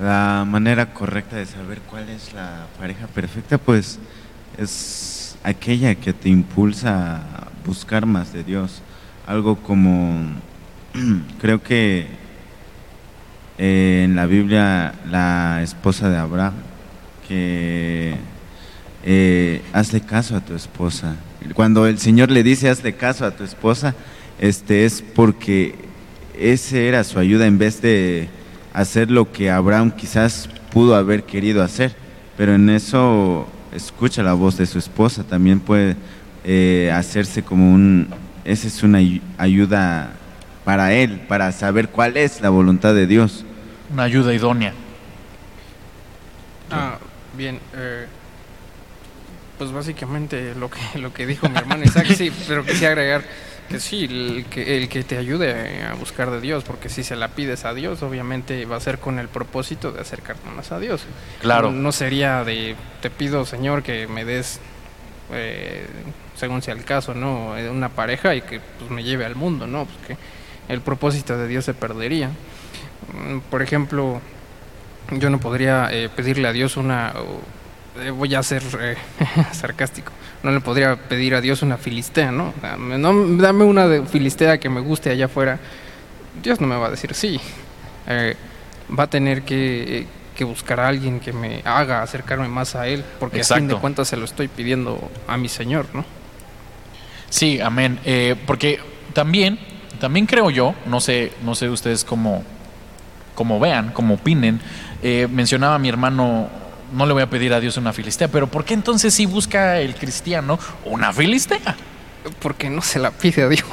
la 0.00 0.44
manera 0.46 0.92
correcta 0.92 1.36
de 1.36 1.46
saber 1.46 1.80
cuál 1.80 2.08
es 2.08 2.32
la 2.32 2.66
pareja 2.78 3.06
perfecta, 3.06 3.58
pues 3.58 3.98
es 4.58 5.36
aquella 5.42 5.94
que 5.94 6.12
te 6.12 6.28
impulsa 6.28 7.16
a 7.16 7.48
buscar 7.64 8.04
más 8.06 8.32
de 8.32 8.44
Dios. 8.44 8.82
Algo 9.26 9.56
como, 9.56 10.20
creo 11.40 11.62
que 11.62 12.06
eh, 13.58 14.02
en 14.04 14.16
la 14.16 14.26
Biblia 14.26 14.94
la 15.10 15.60
esposa 15.62 16.10
de 16.10 16.18
Abraham, 16.18 16.54
que 17.28 18.16
eh, 19.04 19.62
hazle 19.72 20.00
caso 20.00 20.36
a 20.36 20.40
tu 20.40 20.54
esposa. 20.54 21.16
Cuando 21.54 21.86
el 21.86 21.98
Señor 21.98 22.30
le 22.30 22.42
dice 22.42 22.68
hazle 22.68 22.94
caso 22.94 23.24
a 23.26 23.30
tu 23.32 23.44
esposa, 23.44 23.94
este 24.38 24.84
es 24.84 25.02
porque 25.02 25.74
ese 26.38 26.88
era 26.88 27.04
su 27.04 27.18
ayuda 27.18 27.46
en 27.46 27.58
vez 27.58 27.82
de 27.82 28.28
hacer 28.72 29.10
lo 29.10 29.32
que 29.32 29.50
Abraham 29.50 29.90
quizás 29.90 30.48
pudo 30.72 30.94
haber 30.94 31.24
querido 31.24 31.62
hacer. 31.62 31.94
Pero 32.36 32.54
en 32.54 32.70
eso 32.70 33.46
escucha 33.74 34.22
la 34.22 34.32
voz 34.34 34.56
de 34.56 34.66
su 34.66 34.78
esposa, 34.78 35.22
también 35.24 35.60
puede 35.60 35.96
eh, 36.44 36.90
hacerse 36.94 37.42
como 37.42 37.72
un, 37.72 38.08
esa 38.44 38.66
es 38.66 38.82
una 38.82 38.98
ay- 38.98 39.20
ayuda 39.38 40.12
para 40.64 40.92
él, 40.94 41.20
para 41.28 41.50
saber 41.52 41.88
cuál 41.88 42.16
es 42.16 42.40
la 42.40 42.48
voluntad 42.50 42.94
de 42.94 43.06
Dios. 43.06 43.44
Una 43.92 44.04
ayuda 44.04 44.32
idónea. 44.32 44.72
Ah, 46.70 46.96
bien. 47.36 47.58
eh, 47.74 48.06
pues 49.62 49.72
básicamente 49.72 50.56
lo 50.56 50.68
que, 50.68 50.98
lo 50.98 51.12
que 51.12 51.24
dijo 51.24 51.48
mi 51.48 51.56
hermano 51.56 51.84
Isaac, 51.84 52.08
sí, 52.16 52.32
pero 52.48 52.64
quisiera 52.64 52.88
agregar 52.88 53.22
que 53.68 53.78
sí, 53.78 54.04
el 54.04 54.46
que, 54.50 54.76
el 54.76 54.88
que 54.88 55.04
te 55.04 55.16
ayude 55.16 55.84
a 55.84 55.94
buscar 55.94 56.32
de 56.32 56.40
Dios, 56.40 56.64
porque 56.64 56.88
si 56.88 57.04
se 57.04 57.14
la 57.14 57.28
pides 57.28 57.64
a 57.64 57.72
Dios, 57.72 58.02
obviamente 58.02 58.64
va 58.66 58.76
a 58.76 58.80
ser 58.80 58.98
con 58.98 59.20
el 59.20 59.28
propósito 59.28 59.92
de 59.92 60.00
acercarte 60.00 60.50
más 60.50 60.72
a 60.72 60.80
Dios. 60.80 61.04
Claro. 61.40 61.70
No, 61.70 61.80
no 61.80 61.92
sería 61.92 62.42
de, 62.42 62.74
te 63.00 63.08
pido 63.08 63.46
Señor 63.46 63.84
que 63.84 64.08
me 64.08 64.24
des, 64.24 64.58
eh, 65.32 65.86
según 66.34 66.60
sea 66.60 66.74
el 66.74 66.84
caso, 66.84 67.14
¿no? 67.14 67.54
Una 67.70 67.90
pareja 67.90 68.34
y 68.34 68.42
que 68.42 68.60
pues, 68.78 68.90
me 68.90 69.04
lleve 69.04 69.24
al 69.24 69.36
mundo, 69.36 69.68
¿no? 69.68 69.86
Pues 69.86 69.96
que 70.08 70.72
el 70.72 70.80
propósito 70.80 71.38
de 71.38 71.46
Dios 71.46 71.64
se 71.64 71.74
perdería. 71.74 72.30
Mm, 73.12 73.38
Por 73.48 73.62
ejemplo, 73.62 74.20
yo 75.12 75.30
no 75.30 75.38
podría 75.38 75.88
eh, 75.92 76.08
pedirle 76.08 76.48
a 76.48 76.52
Dios 76.52 76.76
una, 76.76 77.12
eh, 78.00 78.10
voy 78.10 78.34
a 78.34 78.42
ser 78.42 78.62
eh, 78.80 78.96
sarcástico, 79.52 80.12
no 80.42 80.50
le 80.50 80.60
podría 80.60 80.96
pedir 80.96 81.34
a 81.34 81.42
Dios 81.42 81.62
una 81.62 81.76
filistea, 81.76 82.32
¿no? 82.32 82.54
Dame, 82.62 82.96
no, 82.96 83.36
dame 83.36 83.64
una 83.64 83.86
de 83.86 84.06
filistea 84.06 84.58
que 84.58 84.70
me 84.70 84.80
guste 84.80 85.10
allá 85.10 85.26
afuera. 85.26 85.58
Dios 86.42 86.60
no 86.60 86.66
me 86.66 86.76
va 86.76 86.86
a 86.86 86.90
decir 86.90 87.14
sí. 87.14 87.38
Eh, 88.06 88.34
va 88.98 89.04
a 89.04 89.06
tener 89.08 89.42
que, 89.42 89.98
eh, 89.98 90.06
que 90.34 90.44
buscar 90.44 90.80
a 90.80 90.88
alguien 90.88 91.20
que 91.20 91.34
me 91.34 91.60
haga 91.64 92.02
acercarme 92.02 92.48
más 92.48 92.74
a 92.74 92.86
Él, 92.88 93.04
porque 93.20 93.42
a 93.42 93.44
fin 93.44 93.68
de 93.68 93.74
cuentas 93.74 94.08
se 94.08 94.16
lo 94.16 94.24
estoy 94.24 94.48
pidiendo 94.48 95.10
a 95.28 95.36
mi 95.36 95.48
Señor, 95.50 95.86
¿no? 95.92 96.04
Sí, 97.28 97.60
amén. 97.60 97.98
Porque 98.46 98.80
también, 99.12 99.58
también 100.00 100.26
creo 100.26 100.50
yo, 100.50 100.74
no 100.86 101.00
sé, 101.00 101.32
no 101.44 101.54
sé 101.54 101.68
ustedes 101.68 102.04
cómo, 102.04 102.42
cómo 103.34 103.60
vean, 103.60 103.90
cómo 103.92 104.14
opinen. 104.14 104.60
mencionaba 105.30 105.78
mi 105.78 105.88
hermano, 105.88 106.48
no 106.92 107.06
le 107.06 107.12
voy 107.12 107.22
a 107.22 107.30
pedir 107.30 107.52
a 107.54 107.60
Dios 107.60 107.76
una 107.76 107.92
filistea, 107.92 108.28
pero 108.28 108.46
¿por 108.46 108.64
qué 108.64 108.74
entonces 108.74 109.14
si 109.14 109.26
busca 109.26 109.78
el 109.80 109.94
cristiano 109.94 110.58
una 110.84 111.12
filistea? 111.12 111.76
Porque 112.40 112.70
no 112.70 112.82
se 112.82 112.98
la 112.98 113.10
pide 113.10 113.42
a 113.42 113.48
Dios. 113.48 113.64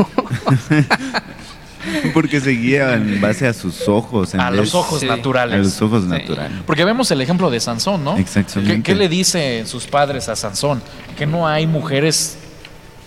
Porque 2.14 2.42
se 2.42 2.52
guía 2.52 2.96
en 2.96 3.22
base 3.22 3.48
a 3.48 3.54
sus 3.54 3.88
ojos. 3.88 4.34
en 4.34 4.42
A 4.42 4.50
vez- 4.50 4.60
los 4.60 4.76
ojos 4.76 5.00
sí, 5.00 5.06
naturales. 5.06 5.56
A 5.56 5.58
los 5.60 5.82
ojos 5.82 6.04
Sí. 6.04 6.10
naturales. 6.10 6.58
Porque 6.66 6.84
vemos 6.84 7.10
el 7.12 7.22
ejemplo 7.22 7.50
de 7.50 7.60
Sansón, 7.62 8.04
¿no? 8.04 8.18
Exactamente. 8.18 8.76
¿Qué, 8.78 8.84
qué 8.84 8.96
le 8.96 9.08
dicen 9.08 9.66
sus 9.66 9.86
padres 9.88 10.28
a 10.28 10.36
Sansón? 10.36 10.82
Que 11.18 11.26
no 11.26 11.48
hay 11.48 11.68
mujeres 11.68 12.38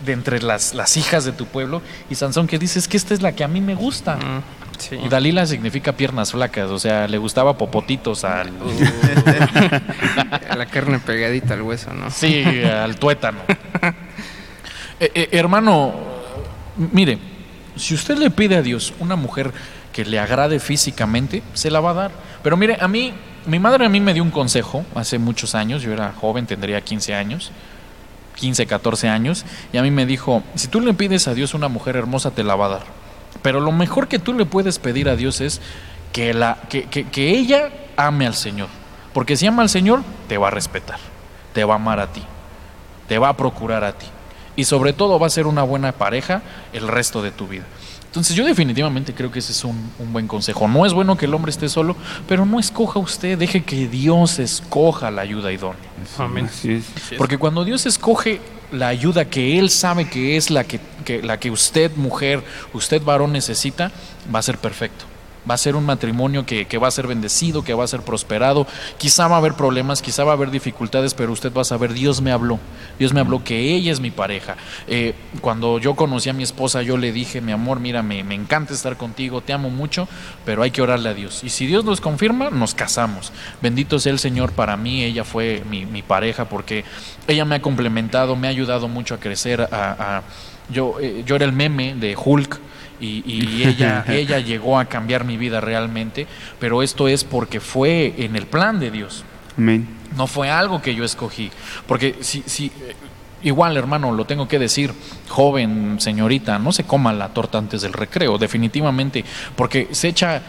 de 0.06 0.12
entre 0.12 0.40
las, 0.42 0.74
las 0.74 0.96
hijas 0.96 1.24
de 1.24 1.32
tu 1.32 1.44
pueblo. 1.46 1.82
Y 2.08 2.14
Sansón 2.14 2.46
que 2.46 2.58
dice, 2.58 2.78
es 2.78 2.88
que 2.88 2.96
esta 2.96 3.12
es 3.14 3.20
la 3.20 3.32
que 3.32 3.44
a 3.44 3.48
mí 3.48 3.60
me 3.60 3.74
gusta. 3.74 4.16
Mm, 4.16 4.42
sí. 4.82 4.96
Y 4.96 5.08
Dalila 5.08 5.46
significa 5.46 5.92
piernas 5.92 6.32
flacas, 6.32 6.70
o 6.70 6.78
sea, 6.78 7.08
le 7.08 7.18
gustaba 7.18 7.56
popotitos 7.56 8.24
al... 8.24 8.52
la 10.56 10.66
carne 10.66 10.98
pegadita 10.98 11.54
al 11.54 11.62
hueso, 11.62 11.92
¿no? 11.92 12.10
Sí, 12.10 12.44
al 12.62 12.96
tuétano. 12.96 13.38
Eh, 15.00 15.10
eh, 15.14 15.28
hermano, 15.32 15.92
mire, 16.76 17.18
si 17.76 17.94
usted 17.94 18.18
le 18.18 18.30
pide 18.30 18.56
a 18.56 18.62
Dios 18.62 18.92
una 19.00 19.16
mujer 19.16 19.52
que 19.92 20.04
le 20.04 20.18
agrade 20.18 20.60
físicamente, 20.60 21.42
se 21.54 21.70
la 21.70 21.80
va 21.80 21.90
a 21.90 21.94
dar. 21.94 22.10
Pero 22.42 22.56
mire, 22.56 22.76
a 22.80 22.88
mí, 22.88 23.12
mi 23.46 23.58
madre 23.58 23.86
a 23.86 23.88
mí 23.88 24.00
me 24.00 24.14
dio 24.14 24.22
un 24.22 24.30
consejo 24.30 24.84
hace 24.94 25.18
muchos 25.18 25.54
años, 25.54 25.82
yo 25.82 25.92
era 25.92 26.12
joven, 26.12 26.46
tendría 26.46 26.80
15 26.80 27.14
años, 27.14 27.50
15, 28.36 28.66
14 28.66 29.08
años, 29.08 29.44
y 29.72 29.76
a 29.76 29.82
mí 29.82 29.90
me 29.90 30.06
dijo, 30.06 30.42
si 30.54 30.68
tú 30.68 30.80
le 30.80 30.94
pides 30.94 31.28
a 31.28 31.34
Dios 31.34 31.54
una 31.54 31.68
mujer 31.68 31.96
hermosa, 31.96 32.30
te 32.30 32.44
la 32.44 32.54
va 32.54 32.66
a 32.66 32.68
dar. 32.68 33.01
Pero 33.42 33.60
lo 33.60 33.72
mejor 33.72 34.08
que 34.08 34.18
tú 34.18 34.32
le 34.34 34.46
puedes 34.46 34.78
pedir 34.78 35.08
a 35.08 35.16
Dios 35.16 35.40
es 35.40 35.60
que, 36.12 36.32
la, 36.34 36.58
que, 36.68 36.84
que- 36.84 37.04
que 37.04 37.30
ella 37.30 37.70
ame 37.96 38.26
al 38.26 38.34
Señor. 38.34 38.68
Porque 39.12 39.36
si 39.36 39.46
ama 39.46 39.62
al 39.62 39.68
Señor, 39.68 40.02
te 40.28 40.38
va 40.38 40.48
a 40.48 40.50
respetar, 40.50 40.98
te 41.52 41.64
va 41.64 41.74
a 41.74 41.76
amar 41.76 42.00
a 42.00 42.06
ti, 42.12 42.22
te 43.08 43.18
va 43.18 43.28
a 43.30 43.36
procurar 43.36 43.84
a 43.84 43.92
ti. 43.92 44.06
Y 44.56 44.64
sobre 44.64 44.92
todo 44.92 45.18
va 45.18 45.26
a 45.26 45.30
ser 45.30 45.46
una 45.46 45.62
buena 45.62 45.92
pareja 45.92 46.42
el 46.72 46.86
resto 46.88 47.22
de 47.22 47.30
tu 47.30 47.46
vida. 47.48 47.64
Entonces 48.06 48.36
yo 48.36 48.44
definitivamente 48.44 49.14
creo 49.14 49.30
que 49.32 49.38
ese 49.38 49.52
es 49.52 49.64
un, 49.64 49.90
un 49.98 50.12
buen 50.12 50.28
consejo. 50.28 50.68
No 50.68 50.84
es 50.84 50.92
bueno 50.92 51.16
que 51.16 51.24
el 51.24 51.32
hombre 51.32 51.50
esté 51.50 51.70
solo, 51.70 51.96
pero 52.28 52.44
no 52.44 52.60
escoja 52.60 52.98
usted, 52.98 53.38
deje 53.38 53.62
que 53.64 53.88
Dios 53.88 54.38
escoja 54.38 55.10
la 55.10 55.22
ayuda 55.22 55.50
idónea. 55.50 55.80
Amén. 56.18 56.44
Porque 57.16 57.38
cuando 57.38 57.64
Dios 57.64 57.86
escoge 57.86 58.40
la 58.72 58.88
ayuda 58.88 59.26
que 59.26 59.58
Él 59.58 59.70
sabe 59.70 60.08
que 60.08 60.36
es 60.36 60.50
la 60.50 60.64
que, 60.64 60.80
que- 61.04 61.22
la 61.22 61.38
que 61.38 61.50
usted, 61.50 61.90
mujer, 61.96 62.42
usted, 62.72 63.02
varón, 63.02 63.32
necesita, 63.32 63.92
va 64.34 64.38
a 64.40 64.42
ser 64.42 64.58
perfecto. 64.58 65.04
Va 65.48 65.54
a 65.54 65.58
ser 65.58 65.76
un 65.76 65.84
matrimonio 65.84 66.46
que, 66.46 66.66
que 66.66 66.78
va 66.78 66.88
a 66.88 66.90
ser 66.90 67.06
bendecido, 67.06 67.64
que 67.64 67.74
va 67.74 67.84
a 67.84 67.88
ser 67.88 68.02
prosperado. 68.02 68.66
Quizá 68.98 69.28
va 69.28 69.36
a 69.36 69.38
haber 69.38 69.54
problemas, 69.54 70.02
quizá 70.02 70.24
va 70.24 70.30
a 70.32 70.34
haber 70.34 70.50
dificultades, 70.50 71.14
pero 71.14 71.32
usted 71.32 71.52
va 71.52 71.62
a 71.62 71.64
saber, 71.64 71.92
Dios 71.92 72.20
me 72.20 72.30
habló. 72.30 72.58
Dios 72.98 73.12
me 73.12 73.20
habló 73.20 73.42
que 73.42 73.74
ella 73.74 73.90
es 73.92 74.00
mi 74.00 74.10
pareja. 74.10 74.56
Eh, 74.86 75.14
cuando 75.40 75.78
yo 75.78 75.94
conocí 75.94 76.28
a 76.28 76.32
mi 76.32 76.42
esposa, 76.42 76.82
yo 76.82 76.96
le 76.96 77.12
dije, 77.12 77.40
mi 77.40 77.52
amor, 77.52 77.80
mira, 77.80 78.02
me, 78.02 78.22
me 78.22 78.34
encanta 78.34 78.72
estar 78.72 78.96
contigo, 78.96 79.40
te 79.40 79.52
amo 79.52 79.70
mucho, 79.70 80.08
pero 80.44 80.62
hay 80.62 80.70
que 80.70 80.82
orarle 80.82 81.08
a 81.08 81.14
Dios. 81.14 81.42
Y 81.42 81.50
si 81.50 81.66
Dios 81.66 81.84
nos 81.84 82.00
confirma, 82.00 82.50
nos 82.50 82.74
casamos. 82.74 83.32
Bendito 83.60 83.98
sea 83.98 84.12
el 84.12 84.18
Señor 84.18 84.52
para 84.52 84.76
mí, 84.76 85.02
ella 85.02 85.24
fue 85.24 85.62
mi, 85.68 85.86
mi 85.86 86.02
pareja 86.02 86.44
porque 86.44 86.84
ella 87.26 87.44
me 87.44 87.56
ha 87.56 87.62
complementado, 87.62 88.36
me 88.36 88.46
ha 88.46 88.50
ayudado 88.50 88.88
mucho 88.88 89.14
a 89.14 89.20
crecer. 89.20 89.68
A, 89.72 90.22
yo, 90.68 90.96
eh, 91.00 91.22
yo 91.26 91.36
era 91.36 91.44
el 91.44 91.52
meme 91.52 91.94
de 91.94 92.16
Hulk 92.16 92.60
y, 93.02 93.22
y 93.26 93.64
ella, 93.64 94.04
ella 94.08 94.38
llegó 94.38 94.78
a 94.78 94.84
cambiar 94.86 95.24
mi 95.24 95.36
vida 95.36 95.60
realmente, 95.60 96.26
pero 96.58 96.82
esto 96.82 97.08
es 97.08 97.24
porque 97.24 97.60
fue 97.60 98.14
en 98.18 98.36
el 98.36 98.46
plan 98.46 98.80
de 98.80 98.90
Dios. 98.90 99.24
Amén. 99.58 99.86
No 100.16 100.26
fue 100.26 100.50
algo 100.50 100.80
que 100.80 100.94
yo 100.94 101.04
escogí. 101.04 101.50
Porque 101.86 102.16
si, 102.20 102.42
si 102.46 102.66
eh, 102.66 102.94
igual, 103.42 103.76
hermano, 103.76 104.12
lo 104.12 104.24
tengo 104.24 104.48
que 104.48 104.58
decir, 104.58 104.92
joven, 105.28 105.96
señorita, 105.98 106.58
no 106.58 106.72
se 106.72 106.84
coma 106.84 107.12
la 107.12 107.30
torta 107.30 107.58
antes 107.58 107.82
del 107.82 107.92
recreo, 107.92 108.38
definitivamente, 108.38 109.24
porque 109.56 109.88
se 109.90 110.08
echa, 110.08 110.42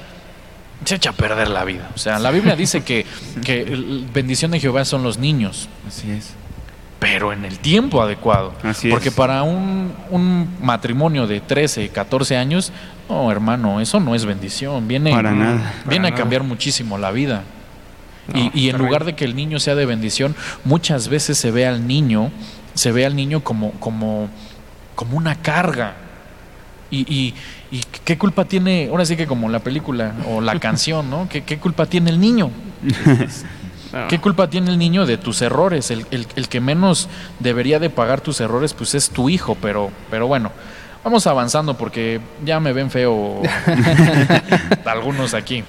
se 0.86 0.96
echa 0.96 1.12
a 1.12 1.14
perder 1.14 1.50
la 1.50 1.64
vida. 1.66 1.90
O 1.96 1.98
sea, 1.98 2.20
la 2.20 2.32
Biblia 2.32 2.56
dice 2.56 2.84
que, 2.84 3.06
que 3.44 3.66
bendición 4.14 4.52
de 4.52 4.60
Jehová 4.60 4.86
son 4.86 5.04
los 5.04 5.18
niños, 5.18 5.70
Así 5.88 6.12
es. 6.12 6.36
Pero 7.04 7.34
en 7.34 7.44
el 7.46 7.60
tiempo 7.60 8.02
adecuado. 8.02 8.54
Así 8.64 8.90
porque 8.90 9.10
es. 9.10 9.14
para 9.16 9.44
un, 9.44 9.92
un 10.10 10.48
matrimonio 10.62 11.28
de 11.28 11.42
13, 11.42 11.90
14 11.90 12.38
años, 12.38 12.72
no, 13.10 13.30
hermano, 13.32 13.82
eso 13.82 14.00
no 14.00 14.16
es 14.16 14.26
bendición. 14.26 14.88
Viene, 14.88 15.12
Para 15.12 15.32
nada. 15.34 15.74
viene 15.88 16.08
a 16.08 16.16
cambiar 16.16 16.44
muchísimo 16.44 16.98
la 16.98 17.12
vida. 17.12 17.44
No, 18.34 18.40
y, 18.40 18.52
y 18.54 18.70
en 18.70 18.78
lugar 18.78 19.04
de 19.04 19.14
que 19.16 19.26
el 19.26 19.36
niño 19.36 19.60
sea 19.60 19.76
de 19.76 19.86
bendición, 19.86 20.34
muchas 20.64 21.10
veces 21.10 21.38
se 21.38 21.52
ve 21.52 21.68
al 21.68 21.86
niño, 21.88 22.32
se 22.74 22.92
ve 22.94 23.06
al 23.06 23.16
niño 23.18 23.42
como, 23.44 23.72
como, 23.74 24.30
como 24.96 25.18
una 25.18 25.36
carga. 25.36 25.96
Y, 26.90 27.02
y- 27.14 27.34
y 27.72 27.82
qué 28.06 28.20
culpa 28.20 28.46
tiene, 28.46 28.88
ahora 28.92 29.04
sí 29.04 29.16
que 29.18 29.26
como 29.26 29.50
la 29.50 29.60
película 29.60 30.14
o 30.30 30.40
la 30.42 30.60
canción, 30.60 31.10
¿no? 31.10 31.28
¿Qué, 31.28 31.42
qué 31.44 31.58
culpa 31.58 31.86
tiene 31.88 32.12
el 32.12 32.20
niño? 32.20 32.50
No. 33.94 34.08
¿Qué 34.08 34.20
culpa 34.20 34.50
tiene 34.50 34.72
el 34.72 34.78
niño 34.80 35.06
de 35.06 35.18
tus 35.18 35.42
errores? 35.44 35.92
El, 35.92 36.06
el- 36.12 36.28
el 36.36 36.50
que 36.50 36.60
menos 36.60 37.08
debería 37.40 37.78
de 37.80 37.90
pagar 37.92 38.22
tus 38.22 38.42
errores, 38.42 38.74
pues 38.74 38.96
es 38.96 39.10
tu 39.12 39.30
hijo, 39.30 39.56
pero, 39.62 39.92
pero 40.10 40.28
bueno, 40.28 40.52
Vamos 41.06 41.28
avanzando 41.28 41.74
porque 41.78 42.22
ya 42.46 42.62
me 42.62 42.72
ven 42.72 42.90
feo 42.90 43.42
algunos 44.86 45.34
aquí. 45.34 45.64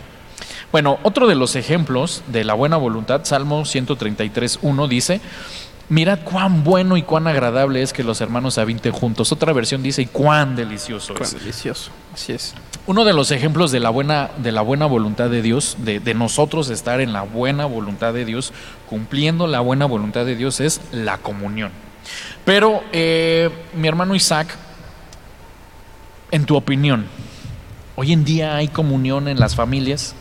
Bueno, 0.72 0.98
otro 1.02 1.26
de 1.26 1.34
los 1.34 1.56
ejemplos 1.56 2.22
de 2.28 2.44
la 2.44 2.54
buena 2.54 2.76
voluntad, 2.76 3.22
Salmo 3.24 3.62
133.1 3.62 4.88
dice, 4.88 5.20
mirad 5.88 6.20
cuán 6.24 6.64
bueno 6.64 6.96
y 6.96 7.02
cuán 7.02 7.26
agradable 7.26 7.82
es 7.82 7.92
que 7.92 8.04
los 8.04 8.20
hermanos 8.20 8.58
habiten 8.58 8.92
juntos. 8.92 9.32
Otra 9.32 9.52
versión 9.52 9.82
dice, 9.82 10.02
y 10.02 10.06
cuán 10.06 10.54
delicioso 10.56 11.14
Cuán 11.14 11.24
es. 11.24 11.34
delicioso. 11.34 11.90
Así 12.12 12.32
es. 12.32 12.54
Uno 12.86 13.06
de 13.06 13.14
los 13.14 13.30
ejemplos 13.30 13.72
de 13.72 13.80
la 13.80 13.88
buena, 13.88 14.30
de 14.36 14.52
la 14.52 14.60
buena 14.60 14.84
voluntad 14.84 15.30
de 15.30 15.40
Dios, 15.40 15.78
de, 15.78 16.14
nosotros 16.14 16.68
estar 16.68 17.00
en 17.00 17.14
la 17.14 17.22
buena 17.22 17.64
voluntad 17.64 18.12
de 18.12 18.26
Dios, 18.26 18.52
cumpliendo 18.88 19.46
la 19.46 19.60
buena 19.60 19.86
voluntad 19.86 20.26
de 20.26 20.36
Dios, 20.36 20.60
es 20.60 20.82
la 20.92 21.16
comunión. 21.16 21.70
Pero, 22.44 22.82
eh, 22.92 23.48
mi 23.74 23.88
hermano 23.88 24.14
Isaac, 24.14 24.54
en 26.30 26.44
tu 26.44 26.56
opinión, 26.56 27.06
¿hoy 27.96 28.12
en 28.12 28.22
día 28.24 28.56
hay 28.56 28.68
comunión 28.68 29.28
en 29.28 29.40
las 29.40 29.54
familias? 29.54 30.14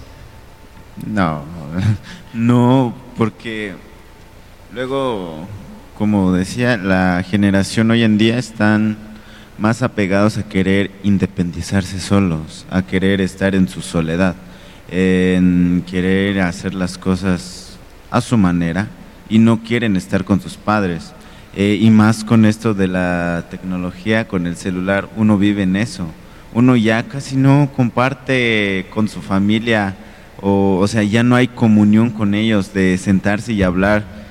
No, 1.05 1.43
no, 2.33 2.93
porque 3.17 3.73
luego, 4.73 5.47
como 5.97 6.31
decía, 6.31 6.77
la 6.77 7.25
generación 7.29 7.91
hoy 7.91 8.03
en 8.03 8.17
día 8.17 8.37
están 8.37 9.12
más 9.57 9.81
apegados 9.81 10.37
a 10.37 10.43
querer 10.43 10.91
independizarse 11.03 11.99
solos, 11.99 12.65
a 12.69 12.81
querer 12.81 13.21
estar 13.21 13.55
en 13.55 13.67
su 13.67 13.81
soledad, 13.81 14.35
en 14.89 15.83
querer 15.89 16.41
hacer 16.41 16.73
las 16.73 16.97
cosas 16.97 17.77
a 18.11 18.21
su 18.21 18.37
manera 18.37 18.87
y 19.29 19.39
no 19.39 19.63
quieren 19.63 19.95
estar 19.95 20.23
con 20.23 20.41
sus 20.41 20.57
padres. 20.57 21.13
Eh, 21.55 21.77
y 21.79 21.91
más 21.91 22.23
con 22.23 22.45
esto 22.45 22.73
de 22.73 22.87
la 22.87 23.45
tecnología, 23.51 24.27
con 24.27 24.47
el 24.47 24.55
celular, 24.55 25.07
uno 25.15 25.37
vive 25.37 25.63
en 25.63 25.75
eso. 25.75 26.07
Uno 26.53 26.75
ya 26.75 27.03
casi 27.03 27.35
no 27.35 27.69
comparte 27.75 28.87
con 28.91 29.07
su 29.07 29.21
familia, 29.21 29.95
o, 30.41 30.79
o 30.79 30.87
sea, 30.87 31.03
ya 31.03 31.23
no 31.23 31.35
hay 31.35 31.47
comunión 31.47 32.09
con 32.09 32.33
ellos 32.33 32.73
de 32.73 32.97
sentarse 32.97 33.53
y 33.53 33.63
hablar 33.63 34.22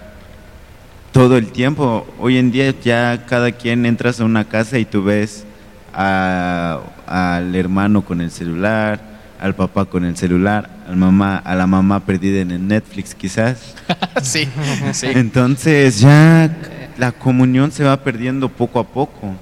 todo 1.12 1.36
el 1.36 1.48
tiempo. 1.52 2.06
Hoy 2.18 2.38
en 2.38 2.50
día 2.50 2.74
ya 2.82 3.26
cada 3.26 3.52
quien 3.52 3.86
entras 3.86 4.20
a 4.20 4.24
una 4.24 4.44
casa 4.44 4.78
y 4.78 4.84
tú 4.84 5.04
ves 5.04 5.44
a- 5.92 6.80
al 7.06 7.54
hermano 7.54 8.02
con 8.02 8.20
el 8.20 8.30
celular, 8.30 9.00
al 9.40 9.54
papá 9.54 9.84
con 9.84 10.04
el 10.04 10.16
celular, 10.16 10.70
al 10.88 10.96
mamá, 10.96 11.36
a 11.38 11.54
la 11.54 11.66
mamá 11.66 12.00
perdida 12.00 12.40
en 12.40 12.50
el 12.52 12.66
Netflix 12.66 13.14
quizás. 13.14 13.74
sí, 14.22 14.48
sí. 14.92 15.06
Entonces 15.14 16.00
ya 16.00 16.50
la 16.96 17.12
comunión 17.12 17.72
se 17.72 17.84
va 17.84 17.96
perdiendo 18.02 18.48
poco 18.48 18.78
a 18.80 18.84
poco 18.84 19.34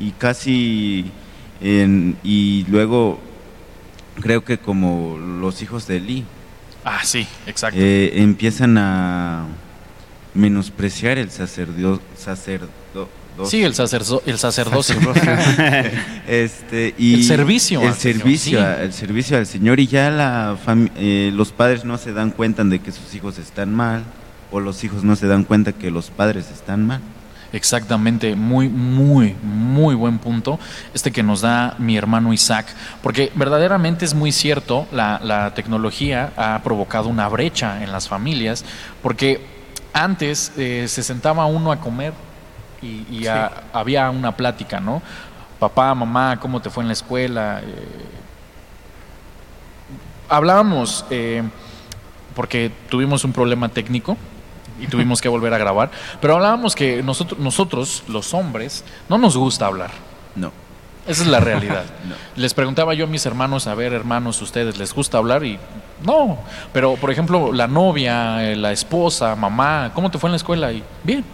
y 0.00 0.10
casi 0.12 1.10
en- 1.60 2.16
y 2.24 2.64
luego 2.68 3.20
creo 4.20 4.44
que 4.44 4.58
como 4.58 5.18
los 5.18 5.62
hijos 5.62 5.86
de 5.86 5.98
Eli 5.98 6.24
Ah, 6.84 7.00
sí, 7.04 7.26
exacto. 7.46 7.78
eh, 7.80 8.12
empiezan 8.22 8.78
a 8.78 9.44
menospreciar 10.36 11.18
el 11.18 11.30
sacerdocio, 11.30 12.00
sacerdo, 12.16 12.68
sí, 13.44 13.62
el, 13.64 13.74
sacerdo- 13.74 14.22
el 14.26 14.38
sacerdocio. 14.38 14.96
este 16.28 16.94
y 16.98 17.14
El 17.14 17.24
servicio 17.24 17.80
el 17.82 17.88
al 17.88 17.94
Señor, 17.94 18.16
servicio 18.18 18.58
sí. 18.58 18.64
a- 18.64 18.82
el 18.82 18.92
servicio 18.92 19.36
al 19.38 19.46
Señor 19.46 19.80
y 19.80 19.86
ya 19.86 20.10
la 20.10 20.56
eh, 20.96 21.30
los 21.34 21.52
padres 21.52 21.84
no 21.84 21.98
se 21.98 22.12
dan 22.12 22.30
cuenta 22.30 22.64
de 22.64 22.78
que 22.78 22.92
sus 22.92 23.14
hijos 23.14 23.38
están 23.38 23.74
mal 23.74 24.04
o 24.50 24.60
los 24.60 24.82
hijos 24.84 25.04
no 25.04 25.16
se 25.16 25.26
dan 25.26 25.44
cuenta 25.44 25.72
que 25.72 25.90
los 25.90 26.10
padres 26.10 26.50
están 26.52 26.86
mal 26.86 27.00
Exactamente, 27.52 28.34
muy, 28.34 28.68
muy, 28.68 29.34
muy 29.42 29.94
buen 29.94 30.18
punto 30.18 30.58
este 30.92 31.12
que 31.12 31.22
nos 31.22 31.40
da 31.42 31.76
mi 31.78 31.96
hermano 31.96 32.32
Isaac, 32.32 32.66
porque 33.02 33.30
verdaderamente 33.36 34.04
es 34.04 34.14
muy 34.14 34.32
cierto, 34.32 34.86
la, 34.92 35.20
la 35.22 35.54
tecnología 35.54 36.32
ha 36.36 36.60
provocado 36.64 37.08
una 37.08 37.28
brecha 37.28 37.82
en 37.84 37.92
las 37.92 38.08
familias, 38.08 38.64
porque 39.00 39.40
antes 40.04 40.52
eh, 40.56 40.86
se 40.88 41.02
sentaba 41.02 41.46
uno 41.46 41.72
a 41.72 41.80
comer 41.80 42.12
y, 42.82 43.06
y 43.10 43.26
a- 43.26 43.64
había 43.72 44.10
una 44.10 44.36
plática, 44.36 44.80
¿no? 44.80 45.02
Papá, 45.58 45.94
mamá, 45.94 46.38
¿cómo 46.38 46.60
te 46.60 46.68
fue 46.70 46.82
en 46.82 46.88
la 46.88 46.92
escuela? 46.92 47.60
Eh, 47.64 47.88
hablábamos, 50.28 51.04
eh, 51.10 51.42
porque 52.34 52.70
tuvimos 52.90 53.24
un 53.24 53.32
problema 53.32 53.68
técnico 53.68 54.16
y 54.80 54.86
tuvimos 54.88 55.20
que 55.20 55.28
volver 55.28 55.54
a 55.54 55.58
grabar, 55.58 55.90
pero 56.20 56.34
hablábamos 56.34 56.74
que 56.74 57.02
nosotros, 57.02 57.40
nosotros, 57.40 58.04
los 58.08 58.34
hombres, 58.34 58.84
no 59.08 59.18
nos 59.18 59.36
gusta 59.36 59.66
hablar. 59.66 59.90
no 60.34 60.52
Esa 61.06 61.22
es 61.22 61.28
la 61.28 61.40
realidad. 61.40 61.84
No. 62.06 62.14
Les 62.36 62.54
preguntaba 62.54 62.94
yo 62.94 63.04
a 63.06 63.08
mis 63.08 63.24
hermanos, 63.26 63.66
a 63.66 63.74
ver, 63.74 63.92
hermanos, 63.92 64.40
¿ustedes 64.42 64.76
les 64.78 64.92
gusta 64.94 65.18
hablar? 65.18 65.42
Y 65.44 65.58
no. 66.04 66.38
Pero, 66.72 66.96
por 66.96 67.10
ejemplo, 67.10 67.52
la 67.52 67.66
novia, 67.66 68.50
eh, 68.50 68.56
la 68.56 68.72
esposa, 68.72 69.34
mamá, 69.34 69.90
¿cómo 69.94 70.10
te 70.10 70.18
fue 70.18 70.28
en 70.28 70.32
la 70.32 70.36
escuela? 70.36 70.72
Y 70.72 70.82
bien. 71.02 71.24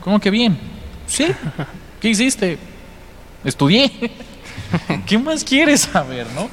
¿Cómo 0.00 0.20
que 0.20 0.30
bien? 0.30 0.58
Sí. 1.06 1.26
¿Qué 2.00 2.08
hiciste? 2.08 2.58
Estudié. 3.44 3.90
¿Qué 5.06 5.18
más 5.18 5.44
quieres 5.44 5.82
saber, 5.82 6.26
no? 6.34 6.48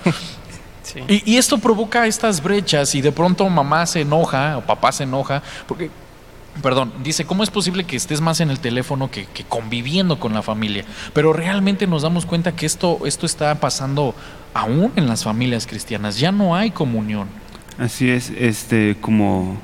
Sí. 0.84 1.02
Y, 1.08 1.34
y 1.34 1.38
esto 1.38 1.58
provoca 1.58 2.08
estas 2.08 2.42
brechas 2.42 2.96
y 2.96 3.02
de 3.02 3.12
pronto 3.12 3.48
mamá 3.50 3.86
se 3.86 4.02
enoja 4.02 4.58
o 4.58 4.62
papá 4.62 4.92
se 4.92 5.04
enoja 5.04 5.44
porque, 5.68 5.92
perdón, 6.64 6.94
dice, 7.04 7.26
¿cómo 7.26 7.44
es 7.44 7.50
posible 7.52 7.84
que 7.84 7.96
estés 7.96 8.22
más 8.22 8.40
en 8.40 8.50
el 8.50 8.60
teléfono 8.60 9.12
que, 9.12 9.26
que 9.26 9.44
conviviendo 9.44 10.20
con 10.20 10.34
la 10.34 10.42
familia? 10.42 10.86
Pero 11.14 11.34
realmente 11.34 11.86
nos 11.86 12.02
damos 12.02 12.26
cuenta 12.26 12.56
que 12.56 12.66
esto, 12.66 13.00
esto 13.06 13.26
está 13.26 13.54
pasando 13.56 14.16
aún 14.54 14.92
en 14.96 15.08
las 15.08 15.24
familias 15.24 15.68
cristianas, 15.68 16.20
ya 16.20 16.32
no 16.32 16.56
hay 16.56 16.72
comunión. 16.72 17.28
Así 17.78 18.10
es, 18.10 18.32
este, 18.38 18.98
como, 19.00 19.58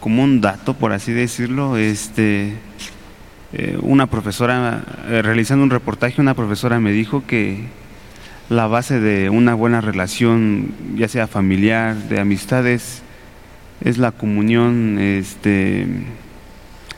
como 0.00 0.22
un 0.22 0.40
dato, 0.40 0.74
por 0.74 0.92
así 0.92 1.12
decirlo, 1.12 1.76
este, 1.76 2.54
eh, 3.52 3.78
una 3.80 4.06
profesora, 4.06 4.84
eh, 5.08 5.22
realizando 5.22 5.64
un 5.64 5.70
reportaje, 5.70 6.20
una 6.20 6.34
profesora 6.34 6.78
me 6.80 6.92
dijo 6.92 7.24
que 7.26 7.64
la 8.50 8.66
base 8.66 9.00
de 9.00 9.30
una 9.30 9.54
buena 9.54 9.80
relación, 9.80 10.74
ya 10.96 11.08
sea 11.08 11.26
familiar, 11.26 11.96
de 11.96 12.20
amistades, 12.20 13.02
es 13.80 13.98
la 13.98 14.12
comunión, 14.12 14.98
este, 14.98 15.86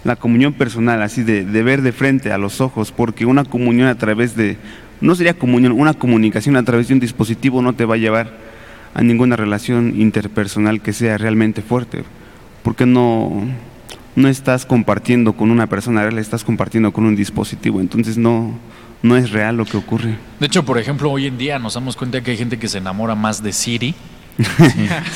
la 0.03 0.17
comunión 0.17 0.53
personal, 0.55 1.03
así 1.03 1.23
de, 1.23 1.45
de 1.45 1.63
ver 1.63 1.83
de 1.83 1.93
frente 1.93 2.33
a 2.33 2.39
los 2.39 2.61
ojos, 2.61 2.91
porque 2.91 3.27
una 3.27 3.45
comunión 3.45 3.89
a 3.89 3.99
través 3.99 4.35
de, 4.35 4.57
no 5.01 5.15
sería 5.15 5.35
comunión, 5.35 5.73
una 5.73 5.95
comunicación 5.95 6.57
a 6.57 6.63
través 6.63 6.89
de 6.89 6.95
un 6.95 7.01
dispositivo 7.01 7.63
no 7.63 7.73
te 7.73 7.85
va 7.85 7.95
a 7.95 7.99
llevar 7.99 8.33
a 8.95 9.03
ninguna 9.03 9.37
relación 9.37 10.01
interpersonal 10.01 10.81
que 10.81 10.93
sea 10.93 11.17
realmente 11.17 11.63
fuerte, 11.63 12.05
porque 12.63 12.87
no, 12.87 13.45
no 14.17 14.29
estás 14.29 14.67
compartiendo 14.67 15.35
con 15.35 15.51
una 15.51 15.67
persona 15.69 16.03
real, 16.03 16.19
estás 16.19 16.45
compartiendo 16.45 16.93
con 16.93 17.05
un 17.05 17.17
dispositivo, 17.17 17.81
entonces 17.81 18.19
no, 18.19 18.59
no 19.03 19.17
es 19.17 19.31
real 19.31 19.57
lo 19.57 19.65
que 19.65 19.77
ocurre. 19.77 20.17
De 20.39 20.47
hecho, 20.47 20.65
por 20.65 20.79
ejemplo, 20.79 21.11
hoy 21.11 21.27
en 21.27 21.39
día 21.39 21.59
nos 21.59 21.75
damos 21.75 21.97
cuenta 21.97 22.21
que 22.21 22.33
hay 22.33 22.37
gente 22.37 22.59
que 22.59 22.69
se 22.69 22.79
enamora 22.79 23.15
más 23.15 23.43
de 23.43 23.53
Siri 23.53 23.95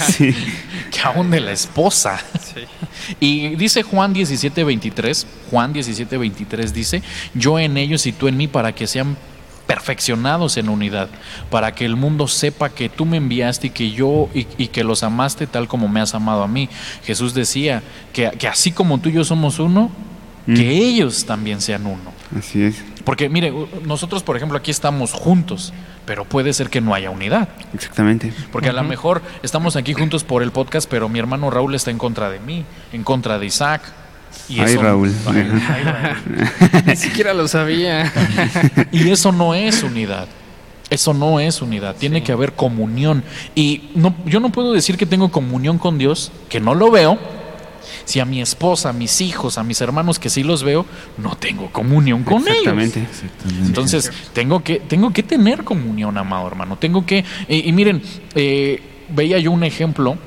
Sí. 0.07 0.35
que 0.90 1.01
aún 1.03 1.31
de 1.31 1.40
la 1.40 1.53
esposa. 1.53 2.20
Sí. 2.40 2.61
Y 3.20 3.57
dice 3.57 3.83
Juan 3.83 4.14
17:23, 4.14 5.27
Juan 5.51 5.73
17:23 5.73 6.70
dice, 6.73 7.03
yo 7.35 7.59
en 7.59 7.77
ellos 7.77 8.07
y 8.07 8.12
tú 8.12 8.29
en 8.29 8.37
mí 8.37 8.49
para 8.49 8.75
que 8.75 8.87
sean 8.87 9.16
perfeccionados 9.74 10.56
en 10.56 10.68
unidad, 10.68 11.08
para 11.50 11.74
que 11.74 11.84
el 11.84 11.96
mundo 11.96 12.28
sepa 12.28 12.68
que 12.70 12.88
tú 12.88 13.04
me 13.06 13.16
enviaste 13.16 13.66
y 13.66 13.70
que 13.70 13.90
yo 13.90 14.28
y, 14.32 14.46
y 14.56 14.68
que 14.68 14.84
los 14.84 15.02
amaste 15.02 15.46
tal 15.48 15.66
como 15.66 15.88
me 15.88 16.00
has 16.00 16.14
amado 16.14 16.42
a 16.44 16.48
mí. 16.48 16.68
Jesús 17.04 17.34
decía 17.34 17.82
que, 18.12 18.30
que 18.38 18.46
así 18.46 18.70
como 18.70 18.98
tú 18.98 19.08
y 19.08 19.12
yo 19.12 19.24
somos 19.24 19.58
uno, 19.58 19.90
Mm. 20.46 20.56
que 20.56 20.68
ellos 20.76 21.24
también 21.24 21.62
sean 21.62 21.87
uno. 21.87 22.12
Así 22.38 22.62
es, 22.62 22.76
Porque 23.04 23.30
mire, 23.30 23.50
nosotros 23.87 24.22
por 24.22 24.37
ejemplo 24.37 24.58
aquí 24.58 24.70
estamos 24.70 25.14
juntos, 25.14 25.72
pero 26.04 26.26
puede 26.26 26.52
ser 26.52 26.68
que 26.68 26.82
no 26.82 26.92
haya 26.92 27.08
unidad. 27.08 27.48
exactamente. 27.72 28.30
Porque 28.52 28.68
a 28.68 28.74
lo 28.74 28.82
mejor 28.84 29.22
estamos 29.42 29.74
aquí 29.74 29.94
juntos 29.94 30.22
por 30.22 30.42
el 30.42 30.50
podcast, 30.52 30.87
pero 30.90 31.08
mi 31.08 31.18
hermano 31.18 31.48
Raúl 31.48 31.74
está 31.74 31.90
en 31.90 31.96
contra 31.96 32.28
de 32.28 32.40
mí, 32.40 32.62
en 32.92 33.04
contra 33.04 33.38
de 33.38 33.46
Isaac. 33.46 33.80
Y 34.49 34.61
Ay, 34.61 34.77
Raúl. 34.77 35.12
Ay, 35.27 35.37
ay, 35.68 35.85
Raúl. 35.85 36.83
Ni 36.87 36.97
siquiera 36.97 37.33
lo 37.35 37.49
sabía. 37.49 38.12
Y 38.92 39.09
eso 39.11 39.33
no 39.33 39.55
es 39.55 39.83
unidad. 39.83 40.27
Eso 40.90 41.14
no 41.14 41.40
es 41.40 41.62
unidad. 41.62 41.97
Tiene 41.97 42.23
que 42.23 42.31
haber 42.33 42.53
comunión. 42.53 43.25
Y 43.55 43.90
no, 43.94 44.14
yo 44.27 44.40
no 44.40 44.51
puedo 44.51 44.73
decir 44.73 44.97
que 44.99 45.07
tengo 45.07 45.31
comunión 45.31 45.79
con 45.79 45.97
Dios, 45.99 46.31
que 46.49 46.61
no 46.61 46.75
lo 46.75 46.90
veo. 46.90 47.18
Si 48.05 48.20
a 48.20 48.27
mi 48.27 48.42
esposa, 48.42 48.90
a 48.90 48.92
mis 48.92 49.20
hijos, 49.23 49.57
a 49.57 49.62
mis 49.64 49.81
hermanos 49.81 50.18
que 50.18 50.29
sí 50.29 50.42
los 50.42 50.62
veo, 50.62 50.85
no 51.16 51.37
tengo 51.37 51.70
comunión 51.73 52.23
con 52.23 52.42
ellos. 52.42 52.51
Exactamente. 52.59 53.01
exactamente 53.01 53.66
Entonces, 53.66 54.12
tengo 54.35 54.62
que, 54.62 54.81
tengo 54.81 55.11
que 55.12 55.23
tener 55.23 55.64
comunión, 55.64 56.18
amado 56.18 56.47
hermano. 56.47 56.77
Tengo 56.77 57.07
que. 57.07 57.25
y- 57.49 57.66
y 57.68 57.73
miren, 57.73 58.03
eh, 58.35 58.83
veía 59.09 59.38
yo 59.38 59.53
un 59.53 59.64
ejemplo. 59.64 60.18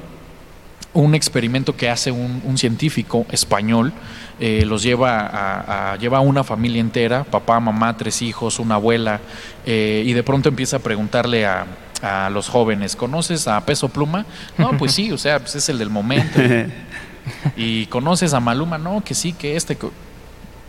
Un 1.01 1.15
experimento 1.15 1.75
que 1.75 1.89
hace 1.89 2.11
un, 2.11 2.41
un 2.43 2.57
científico 2.57 3.25
español, 3.31 3.93
eh, 4.39 4.63
los 4.65 4.81
lleva 4.83 5.19
a, 5.19 5.91
a- 5.93 5.97
lleva 5.97 6.17
a 6.17 6.21
una 6.21 6.43
familia 6.43 6.81
entera, 6.81 7.23
papá, 7.23 7.59
mamá, 7.59 7.95
tres 7.97 8.21
hijos, 8.21 8.59
una 8.59 8.75
abuela, 8.75 9.19
eh, 9.65 10.03
y 10.05 10.13
de 10.13 10.23
pronto 10.23 10.49
empieza 10.49 10.77
a 10.77 10.79
preguntarle 10.79 11.45
a, 11.45 11.65
a 12.01 12.29
los 12.29 12.49
jóvenes, 12.49 12.95
¿conoces 12.95 13.47
a 13.47 13.63
Peso 13.65 13.89
Pluma? 13.89 14.25
No, 14.57 14.71
pues 14.77 14.93
sí, 14.93 15.11
o 15.11 15.17
sea, 15.17 15.39
pues 15.39 15.55
es 15.55 15.69
el 15.69 15.77
del 15.77 15.89
momento. 15.89 16.39
¿Y 17.55 17.85
conoces 17.87 18.33
a 18.33 18.39
Maluma? 18.39 18.77
No, 18.77 19.03
que 19.03 19.13
sí, 19.13 19.33
que 19.33 19.55
este... 19.55 19.77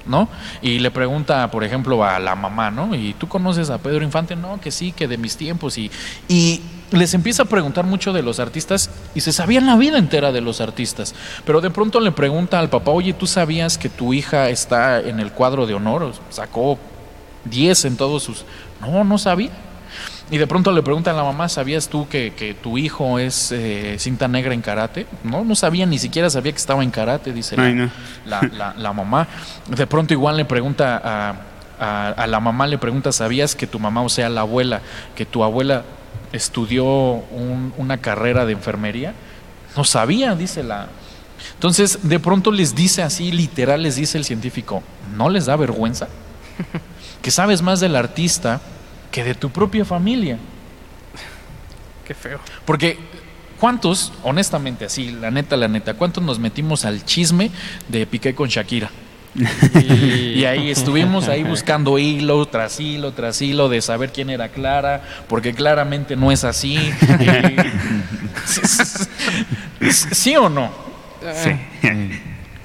¿No? 0.06 0.26
Y 0.62 0.78
le 0.78 0.90
pregunta, 0.90 1.50
por 1.50 1.64
ejemplo, 1.64 2.02
a 2.02 2.18
la 2.18 2.34
mamá, 2.34 2.70
¿no? 2.70 2.94
¿Y 2.94 3.12
tú 3.12 3.28
conoces 3.28 3.68
a 3.68 3.76
Pedro 3.76 4.02
Infante? 4.04 4.34
No, 4.36 4.58
que 4.58 4.70
sí, 4.70 4.90
que 4.92 5.06
de 5.06 5.18
mis 5.18 5.36
tiempos. 5.36 5.76
Y, 5.76 5.90
y 6.28 6.62
les 6.90 7.12
empieza 7.14 7.42
a 7.42 7.46
preguntar 7.46 7.85
mucho 7.85 8.12
de 8.12 8.22
los 8.22 8.40
artistas 8.40 8.90
y 9.14 9.20
se 9.20 9.33
sabían 9.33 9.66
la 9.66 9.77
vida 9.77 9.98
entera 9.98 10.33
de 10.33 10.40
los 10.40 10.61
artistas. 10.61 11.14
Pero 11.44 11.61
de 11.61 11.70
pronto 11.70 12.01
le 12.01 12.12
pregunta 12.12 12.59
al 12.59 12.70
papá, 12.70 12.90
oye, 12.92 13.12
¿tú 13.12 13.27
sabías 13.27 13.77
que 13.79 13.88
tu 13.88 14.14
hija 14.14 14.48
está 14.48 15.01
en 15.01 15.20
el 15.20 15.33
cuadro 15.33 15.66
de 15.66 15.74
honor? 15.74 16.12
Sacó 16.31 16.79
10 17.44 17.85
en 17.87 17.96
todos 17.96 18.22
sus... 18.22 18.44
No, 18.81 19.05
no 19.05 19.18
sabía. 19.18 19.51
Y 20.31 20.37
de 20.38 20.46
pronto 20.46 20.70
le 20.72 20.83
preguntan 20.83 21.14
a 21.14 21.18
la 21.18 21.24
mamá, 21.24 21.48
¿sabías 21.48 21.88
tú 21.88 22.07
que, 22.09 22.35
que 22.35 22.53
tu 22.55 22.77
hijo 22.77 23.18
es 23.18 23.51
eh, 23.51 23.96
cinta 23.98 24.29
negra 24.29 24.53
en 24.53 24.61
karate? 24.61 25.07
No, 25.24 25.42
no 25.44 25.55
sabía, 25.55 25.87
ni 25.87 25.98
siquiera 25.98 26.29
sabía 26.29 26.53
que 26.53 26.59
estaba 26.59 26.83
en 26.83 26.90
karate, 26.90 27.33
dice 27.33 27.57
la, 27.57 27.70
no. 27.70 27.90
la, 28.27 28.40
la- 28.53 28.74
la 28.77 28.92
mamá. 28.92 29.27
De 29.68 29.87
pronto 29.87 30.12
igual 30.12 30.37
le 30.37 30.44
pregunta 30.44 31.01
a, 31.03 31.35
a- 31.81 32.09
a 32.11 32.27
la 32.27 32.40
mamá, 32.40 32.66
le 32.66 32.77
pregunta, 32.77 33.11
¿sabías 33.11 33.55
que 33.57 33.66
tu 33.66 33.79
mamá, 33.79 34.03
o 34.03 34.11
sea, 34.11 34.29
la 34.29 34.42
abuela, 34.42 34.83
que 35.16 35.24
tu 35.24 35.42
abuela 35.42 35.83
estudió 36.32 36.84
un- 36.84 37.72
una 37.76 37.98
carrera 37.98 38.44
de 38.46 38.52
enfermería? 38.52 39.14
No 39.76 39.84
sabía, 39.84 40.34
dice 40.34 40.62
la... 40.62 40.88
Entonces, 41.54 42.00
de 42.02 42.18
pronto 42.18 42.50
les 42.50 42.74
dice 42.74 43.02
así, 43.02 43.30
literal, 43.32 43.82
les 43.82 43.96
dice 43.96 44.18
el 44.18 44.24
científico, 44.24 44.82
¿no 45.16 45.28
les 45.28 45.46
da 45.46 45.56
vergüenza? 45.56 46.08
Que 47.22 47.32
sabes 47.32 47.62
más 47.62 47.80
del 47.80 47.96
artista 47.96 48.60
que 49.10 49.24
de 49.24 49.34
tu 49.34 49.50
propia 49.50 49.84
familia. 49.84 50.38
Qué 52.06 52.14
feo. 52.14 52.38
Porque, 52.64 52.96
¿cuántos, 53.58 54.12
honestamente, 54.22 54.84
así, 54.84 55.10
la 55.10 55.30
neta, 55.30 55.56
la 55.56 55.66
neta, 55.68 55.94
cuántos 55.94 56.22
nos 56.22 56.38
metimos 56.38 56.84
al 56.84 57.04
chisme 57.04 57.50
de 57.88 58.06
Piqué 58.06 58.34
con 58.36 58.48
Shakira? 58.48 58.90
Y 59.34 60.44
ahí 60.44 60.70
estuvimos 60.70 61.28
ahí 61.28 61.44
buscando 61.44 61.98
hilo 61.98 62.46
tras 62.46 62.80
hilo 62.80 63.12
tras 63.12 63.40
hilo 63.42 63.68
de 63.68 63.80
saber 63.80 64.12
quién 64.12 64.30
era 64.30 64.48
Clara, 64.48 65.02
porque 65.28 65.54
claramente 65.54 66.16
no 66.16 66.32
es 66.32 66.44
así. 66.44 66.78
¿Sí 70.12 70.36
o 70.36 70.48
no? 70.48 70.70
Sí. 71.42 71.50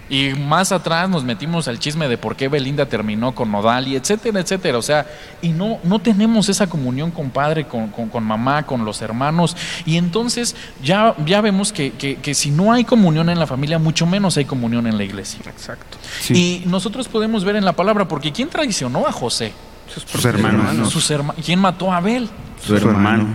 Y 0.10 0.32
más 0.34 0.72
atrás 0.72 1.10
nos 1.10 1.24
metimos 1.24 1.68
al 1.68 1.80
chisme 1.80 2.08
de 2.08 2.18
por 2.18 2.36
qué 2.36 2.48
Belinda 2.50 2.86
terminó 2.88 3.34
con 3.34 3.52
Nodal 3.52 3.88
y 3.88 3.96
etcétera, 3.96 4.42
etcétera. 4.42 4.78
O 4.78 4.82
sea, 4.82 5.06
y 5.42 5.50
no, 5.50 5.80
no 5.84 6.00
tenemos 6.00 6.50
esa 6.50 6.68
comunión 6.68 7.10
con 7.10 7.30
padre, 7.30 7.66
con, 7.66 7.88
con- 7.88 8.10
con 8.10 8.24
mamá, 8.24 8.64
con 8.64 8.84
los 8.86 9.02
hermanos. 9.02 9.56
Y 9.86 9.98
entonces 9.98 10.56
ya, 10.84 11.16
ya 11.26 11.42
vemos 11.42 11.72
que, 11.72 11.92
que- 11.94 12.18
que 12.18 12.34
si 12.36 12.52
no 12.52 12.74
hay 12.74 12.84
comunión 12.84 13.30
en 13.30 13.40
la 13.40 13.48
familia, 13.48 13.80
mucho 13.80 14.06
menos 14.06 14.36
hay 14.38 14.46
comunión 14.46 14.88
en 14.88 14.98
la 14.98 15.04
iglesia. 15.04 15.40
Exacto. 15.48 15.98
Sí. 16.20 16.62
Y 16.66 16.70
nosotros 16.70 17.08
podemos 17.08 17.44
ver 17.46 17.56
en 17.56 17.66
la 17.66 17.74
palabra, 17.74 18.08
porque 18.08 18.32
¿quién 18.32 18.50
traicionó 18.50 19.08
a 19.08 19.12
José? 19.12 19.54
Sus 20.12 20.26
hermanos. 20.26 20.92
Sus 20.92 21.10
herma- 21.12 21.34
¿Quién 21.44 21.60
mató 21.60 21.92
a 21.92 21.98
Abel? 21.98 22.30
Su 22.66 22.76
hermano. 22.76 23.28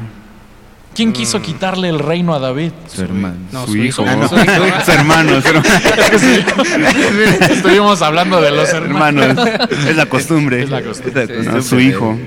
¿Quién 0.99 1.13
quiso 1.13 1.41
quitarle 1.41 1.89
el 1.89 2.01
reino 2.01 2.35
a 2.35 2.41
David? 2.41 2.73
Su 2.93 3.03
hermano. 3.03 3.37
No, 3.53 3.67
su, 3.67 3.73
su 3.73 3.79
hijo. 3.79 4.03
hijo. 4.03 4.11
Ah, 4.11 4.17
no. 4.17 4.29
Su 4.29 4.35
hijo. 4.41 4.85
Su 4.85 4.91
hermano, 4.91 5.41
su 5.41 5.49
hermano. 5.49 5.69
Estuvimos 7.51 8.03
hablando 8.03 8.41
de 8.41 8.51
los 8.51 8.69
hermanos. 8.71 9.25
hermanos. 9.39 9.69
Es 9.87 9.97
la 9.97 10.07
costumbre. 10.07 10.63
Es 10.65 10.71
la 10.71 10.83
costumbre. 10.83 11.23
Es 11.23 11.47
la 11.47 11.53
No, 11.53 11.63
su 11.63 11.79
hijo. 11.79 12.19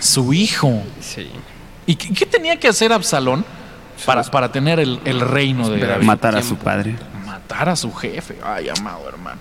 Su 0.00 0.32
hijo. 0.32 0.82
Sí. 1.00 1.28
¿Y 1.86 1.94
qué, 1.94 2.12
qué 2.12 2.26
tenía 2.26 2.58
que 2.58 2.66
hacer 2.66 2.92
Absalón 2.92 3.44
para, 4.04 4.24
para 4.24 4.50
tener 4.50 4.80
el, 4.80 4.98
el 5.04 5.20
reino 5.20 5.70
de 5.70 5.78
David? 5.86 6.04
Matar 6.04 6.34
a 6.36 6.42
su 6.42 6.56
padre. 6.56 6.96
Matar 7.24 7.68
a 7.68 7.76
su 7.76 7.92
jefe. 7.94 8.36
Ay, 8.44 8.68
amado 8.68 9.08
hermano. 9.08 9.38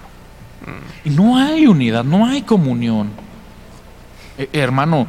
Y 1.03 1.09
no 1.09 1.37
hay 1.37 1.65
unidad, 1.65 2.03
no 2.03 2.27
hay 2.27 2.43
comunión. 2.43 3.09
Eh, 4.37 4.49
hermano, 4.53 5.07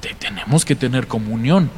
te- 0.00 0.14
tenemos 0.14 0.66
que 0.66 0.74
tener 0.74 1.06
comunión. 1.06 1.70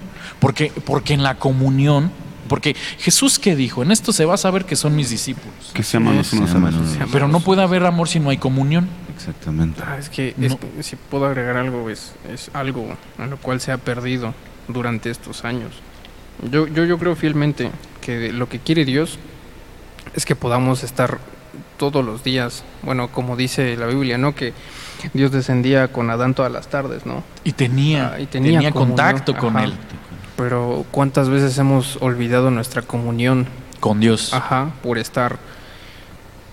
Porque, 0.43 0.71
porque 0.85 1.15
en 1.15 1.23
la 1.23 1.37
comunión, 1.39 2.11
porque 2.49 2.77
Jesús 2.99 3.39
que 3.39 3.57
dijo, 3.57 3.83
en 3.83 3.93
esto 3.93 4.13
se 4.13 4.27
va 4.27 4.35
a 4.35 4.37
saber 4.37 4.67
que 4.67 4.77
son 4.77 4.95
mis 4.95 5.09
discípulos. 5.09 5.71
Que 5.73 5.83
se 5.83 5.97
aman 5.97 6.17
los 6.19 6.33
unos 6.35 6.51
a 6.55 6.59
los 6.59 6.75
otros. 6.75 7.09
Pero 7.11 7.29
no 7.29 7.41
puede 7.41 7.63
haber 7.63 7.87
amor 7.87 8.09
si 8.09 8.21
no 8.21 8.29
hay 8.29 8.37
comunión. 8.37 8.89
Exactamente. 9.17 9.81
Ah, 9.87 9.97
es 9.99 10.11
que 10.11 10.35
No. 10.37 10.47
es 10.49 10.57
que 10.57 10.83
si 10.83 10.97
puedo 10.97 11.25
agregar 11.27 11.57
algo, 11.57 11.89
es, 11.89 12.13
es 12.31 12.51
algo 12.53 12.95
en 13.19 13.31
lo 13.31 13.37
cual 13.39 13.61
se 13.61 13.73
ha 13.73 13.79
perdido 13.79 14.35
durante 14.69 15.09
estos 15.11 15.45
años. 15.47 15.71
Yo, 16.51 16.67
yo, 16.67 16.85
yo 16.85 16.99
creo 16.99 17.15
fielmente 17.17 17.71
que 18.01 18.33
lo 18.33 18.49
que 18.49 18.59
quiere 18.59 18.85
Dios 18.85 19.19
es 20.15 20.27
que 20.27 20.35
podamos 20.35 20.83
estar 20.83 21.19
todos 21.79 22.05
los 22.05 22.25
días, 22.25 22.65
bueno, 22.83 23.09
como 23.09 23.37
dice 23.37 23.77
la 23.77 23.87
Biblia, 23.87 24.19
¿no? 24.19 24.35
Que 24.35 24.53
Dios 25.15 25.31
descendía 25.31 25.89
con 25.89 26.11
Adán 26.11 26.35
todas 26.35 26.51
las 26.51 26.69
tardes, 26.69 27.07
¿no? 27.07 27.23
Y 27.45 27.53
tenía, 27.53 28.13
Ah, 28.15 28.21
y 28.21 28.27
tenía, 28.27 28.71
contacto 28.73 29.37
con 29.37 29.57
ajá. 29.57 29.65
él, 29.67 29.75
Pero 30.43 30.85
¿cuántas 30.91 31.29
veces 31.29 31.57
hemos 31.59 31.99
olvidado 32.03 32.51
nuestra 32.51 32.83
comunión 32.83 33.47
con 33.79 34.01
Dios. 34.01 34.33
Ajá, 34.33 34.71
por 34.83 34.97
estar 34.97 35.39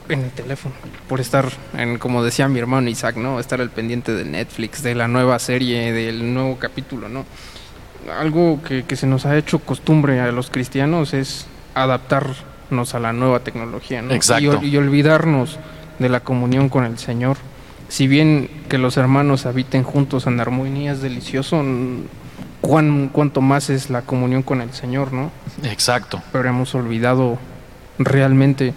en 0.10 0.22
el 0.22 0.32
teléfono, 0.32 0.74
por 1.08 1.20
estar 1.20 1.46
en, 1.76 1.98
como 1.98 2.24
decía 2.24 2.48
mi 2.48 2.60
hermano 2.60 2.88
Isaac, 2.88 3.18
¿no? 3.18 3.40
Estar 3.40 3.62
al 3.62 3.72
pendiente 3.72 4.14
de 4.14 4.26
Netflix, 4.26 4.84
de 4.84 4.94
la 4.94 5.08
nueva 5.08 5.38
serie, 5.40 5.92
del 5.92 6.34
nuevo 6.34 6.58
capítulo, 6.58 7.10
¿no? 7.10 7.26
Algo 8.20 8.62
que, 8.64 8.84
que 8.84 8.96
se 8.96 9.08
nos 9.08 9.26
ha 9.26 9.38
hecho 9.38 9.60
costumbre 9.60 10.20
a 10.20 10.32
los 10.32 10.50
cristianos 10.52 11.14
es 11.14 11.48
adaptarnos 11.76 12.94
a 12.94 13.00
la 13.00 13.12
nueva 13.12 13.42
tecnología, 13.42 14.04
¿no? 14.04 14.14
Exacto. 14.14 14.60
Y, 14.64 14.70
y 14.70 14.78
olvidarnos 14.78 15.58
de 15.98 16.10
la 16.10 16.20
comunión 16.20 16.70
con 16.70 16.84
el 16.84 17.00
Señor. 17.00 17.38
Si 17.90 18.08
bien 18.08 18.50
que 18.70 18.78
los 18.78 18.98
hermanos 18.98 19.48
habiten 19.48 19.84
juntos 19.84 20.28
en 20.28 20.40
armonía 20.40 20.92
es 20.92 21.02
delicioso, 21.02 21.64
cuán, 22.70 23.10
cuánto 23.12 23.42
más 23.42 23.70
es 23.70 23.90
la 23.90 24.04
comunión 24.04 24.44
con 24.44 24.62
el 24.62 24.72
Señor, 24.74 25.12
¿no? 25.12 25.32
Exacto. 25.64 26.22
pero 26.32 26.48
hemos 26.50 26.76
olvidado 26.76 27.38
realmente 27.98 28.74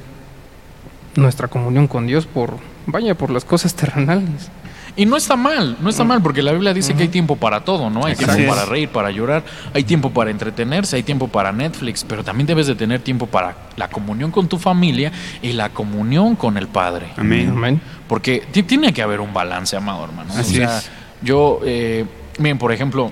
nuestra 1.14 1.48
comunión 1.48 1.87
con 1.88 2.07
Dios 2.07 2.26
por, 2.26 2.57
vaya, 2.87 3.14
por 3.14 3.31
las 3.31 3.44
cosas 3.44 3.74
terrenales. 3.74 4.50
Y 4.94 5.07
no 5.07 5.16
está 5.16 5.37
mal, 5.37 5.76
no 5.81 5.88
está 5.88 6.05
mal, 6.05 6.20
porque 6.22 6.42
la 6.42 6.52
Biblia 6.52 6.74
dice 6.74 6.92
que 6.94 7.05
hay 7.05 7.09
tiempo 7.09 7.37
para 7.37 7.61
todo, 7.61 7.88
¿no? 7.88 8.05
Hay 8.05 8.14
tiempo 8.14 8.37
para 8.46 8.66
reír, 8.66 8.90
para 8.90 9.11
llorar, 9.11 9.42
hay 9.72 9.85
tiempo 9.85 10.11
para 10.11 10.31
entretenerse, 10.31 10.96
hay 10.96 11.02
tiempo 11.02 11.28
para 11.28 11.50
Netflix, 11.50 12.05
pero 12.05 12.22
también 12.22 12.46
debes 12.46 12.66
de 12.66 12.74
tener 12.74 13.00
tiempo 13.00 13.26
para 13.26 13.57
la 13.76 13.88
comunión 13.88 14.31
con 14.31 14.48
tu 14.48 14.59
familia 14.59 15.11
y 15.40 15.52
la 15.52 15.70
comunión 15.70 16.37
con 16.37 16.59
el 16.59 16.68
Padre. 16.68 17.07
Amén. 17.16 17.48
Amén. 17.50 17.81
Porque 18.07 18.42
ti- 18.52 18.64
tiene 18.64 18.92
que 18.92 19.00
haber 19.02 19.20
un 19.20 19.33
balance, 19.33 19.74
amado 19.76 20.05
hermano. 20.05 20.31
Así 20.37 20.57
o 20.61 20.66
sea, 20.66 20.78
es. 20.78 20.90
yo, 21.22 21.61
eh, 21.64 22.05
miren, 22.38 22.59
por 22.59 22.70
ejemplo, 22.70 23.11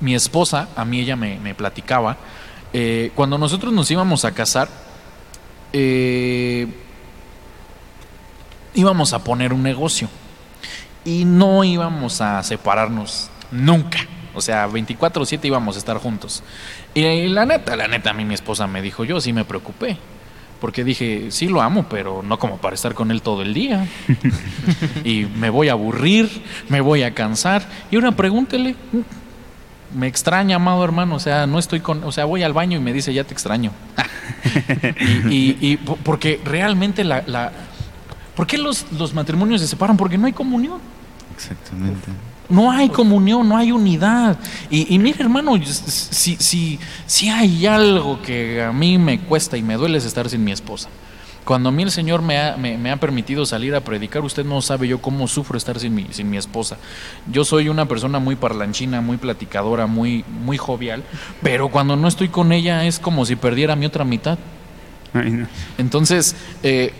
mi 0.00 0.14
esposa, 0.14 0.68
a 0.76 0.84
mí 0.84 1.00
ella 1.00 1.16
me, 1.16 1.38
me 1.40 1.54
platicaba, 1.54 2.16
eh, 2.72 3.10
cuando 3.14 3.38
nosotros 3.38 3.72
nos 3.72 3.90
íbamos 3.90 4.24
a 4.24 4.32
casar, 4.32 4.68
eh, 5.72 6.66
íbamos 8.74 9.12
a 9.12 9.24
poner 9.24 9.52
un 9.52 9.62
negocio 9.62 10.08
y 11.04 11.24
no 11.24 11.64
íbamos 11.64 12.20
a 12.20 12.42
separarnos 12.42 13.30
nunca. 13.50 14.00
O 14.34 14.42
sea, 14.42 14.66
24/7 14.68 15.46
íbamos 15.46 15.76
a 15.76 15.78
estar 15.78 15.96
juntos. 15.96 16.42
Y 16.92 17.28
la 17.28 17.46
neta, 17.46 17.76
la 17.76 17.88
neta, 17.88 18.10
a 18.10 18.12
mí 18.12 18.24
mi 18.24 18.34
esposa 18.34 18.66
me 18.66 18.82
dijo, 18.82 19.04
yo 19.04 19.20
sí 19.20 19.32
me 19.32 19.44
preocupé. 19.44 19.96
Porque 20.60 20.84
dije, 20.84 21.26
sí 21.30 21.48
lo 21.48 21.60
amo, 21.62 21.86
pero 21.88 22.22
no 22.22 22.38
como 22.38 22.58
para 22.58 22.74
estar 22.74 22.94
con 22.94 23.10
él 23.10 23.22
todo 23.22 23.42
el 23.42 23.54
día. 23.54 23.86
y 25.04 25.24
me 25.24 25.48
voy 25.48 25.68
a 25.68 25.72
aburrir, 25.72 26.42
me 26.68 26.80
voy 26.80 27.02
a 27.02 27.14
cansar. 27.14 27.66
Y 27.90 27.96
ahora 27.96 28.12
pregúntele, 28.12 28.74
me 29.94 30.06
extraña, 30.06 30.56
amado 30.56 30.84
hermano. 30.84 31.14
O 31.16 31.20
sea, 31.20 31.46
no 31.46 31.58
estoy 31.58 31.80
con. 31.80 32.02
O 32.04 32.12
sea, 32.12 32.24
voy 32.24 32.42
al 32.42 32.52
baño 32.52 32.78
y 32.78 32.80
me 32.80 32.92
dice, 32.92 33.12
ya 33.14 33.24
te 33.24 33.32
extraño. 33.34 33.72
y, 35.30 35.34
y- 35.34 35.56
y 35.60 35.76
po- 35.78 35.98
porque 36.02 36.40
realmente 36.44 37.04
la. 37.04 37.22
la 37.26 37.52
¿Por 38.34 38.46
qué 38.46 38.58
los, 38.58 38.86
los 38.92 39.14
matrimonios 39.14 39.60
se 39.62 39.66
separan? 39.66 39.96
Porque 39.96 40.18
no 40.18 40.26
hay 40.26 40.32
comunión. 40.32 40.78
Exactamente. 41.34 42.08
No 42.48 42.70
hay 42.70 42.90
comunión, 42.90 43.48
no 43.48 43.56
hay 43.56 43.72
unidad. 43.72 44.38
Y, 44.70 44.94
y 44.94 44.98
mire, 44.98 45.22
hermano, 45.22 45.56
si, 45.64 46.36
si, 46.36 46.78
si 47.06 47.28
hay 47.28 47.66
algo 47.66 48.20
que 48.22 48.62
a 48.62 48.72
mí 48.72 48.98
me 48.98 49.18
cuesta 49.20 49.56
y 49.56 49.62
me 49.62 49.74
duele 49.74 49.98
es 49.98 50.04
estar 50.04 50.28
sin 50.28 50.44
mi 50.44 50.52
esposa. 50.52 50.88
Cuando 51.46 51.68
a 51.68 51.72
mí 51.72 51.82
el 51.84 51.90
Señor 51.92 52.20
me 52.22 52.38
ha, 52.38 52.56
me, 52.56 52.76
me 52.76 52.90
ha 52.90 52.96
permitido 52.98 53.46
salir 53.46 53.74
a 53.76 53.80
predicar, 53.80 54.22
usted 54.22 54.44
no 54.44 54.60
sabe 54.60 54.88
yo 54.88 55.00
cómo 55.00 55.28
sufro 55.28 55.56
estar 55.56 55.78
sin 55.78 55.94
mi, 55.94 56.06
sin 56.10 56.28
mi 56.28 56.36
esposa. 56.36 56.76
Yo 57.30 57.44
soy 57.44 57.68
una 57.68 57.86
persona 57.86 58.18
muy 58.18 58.34
parlanchina, 58.36 59.00
muy 59.00 59.16
platicadora, 59.16 59.86
muy, 59.86 60.24
muy 60.44 60.58
jovial, 60.58 61.04
pero 61.42 61.68
cuando 61.68 61.94
no 61.96 62.08
estoy 62.08 62.28
con 62.28 62.50
ella 62.52 62.84
es 62.84 62.98
como 62.98 63.24
si 63.24 63.36
perdiera 63.36 63.76
mi 63.76 63.86
otra 63.86 64.04
mitad. 64.04 64.38
Entonces, 65.78 66.34
eh, 66.64 66.92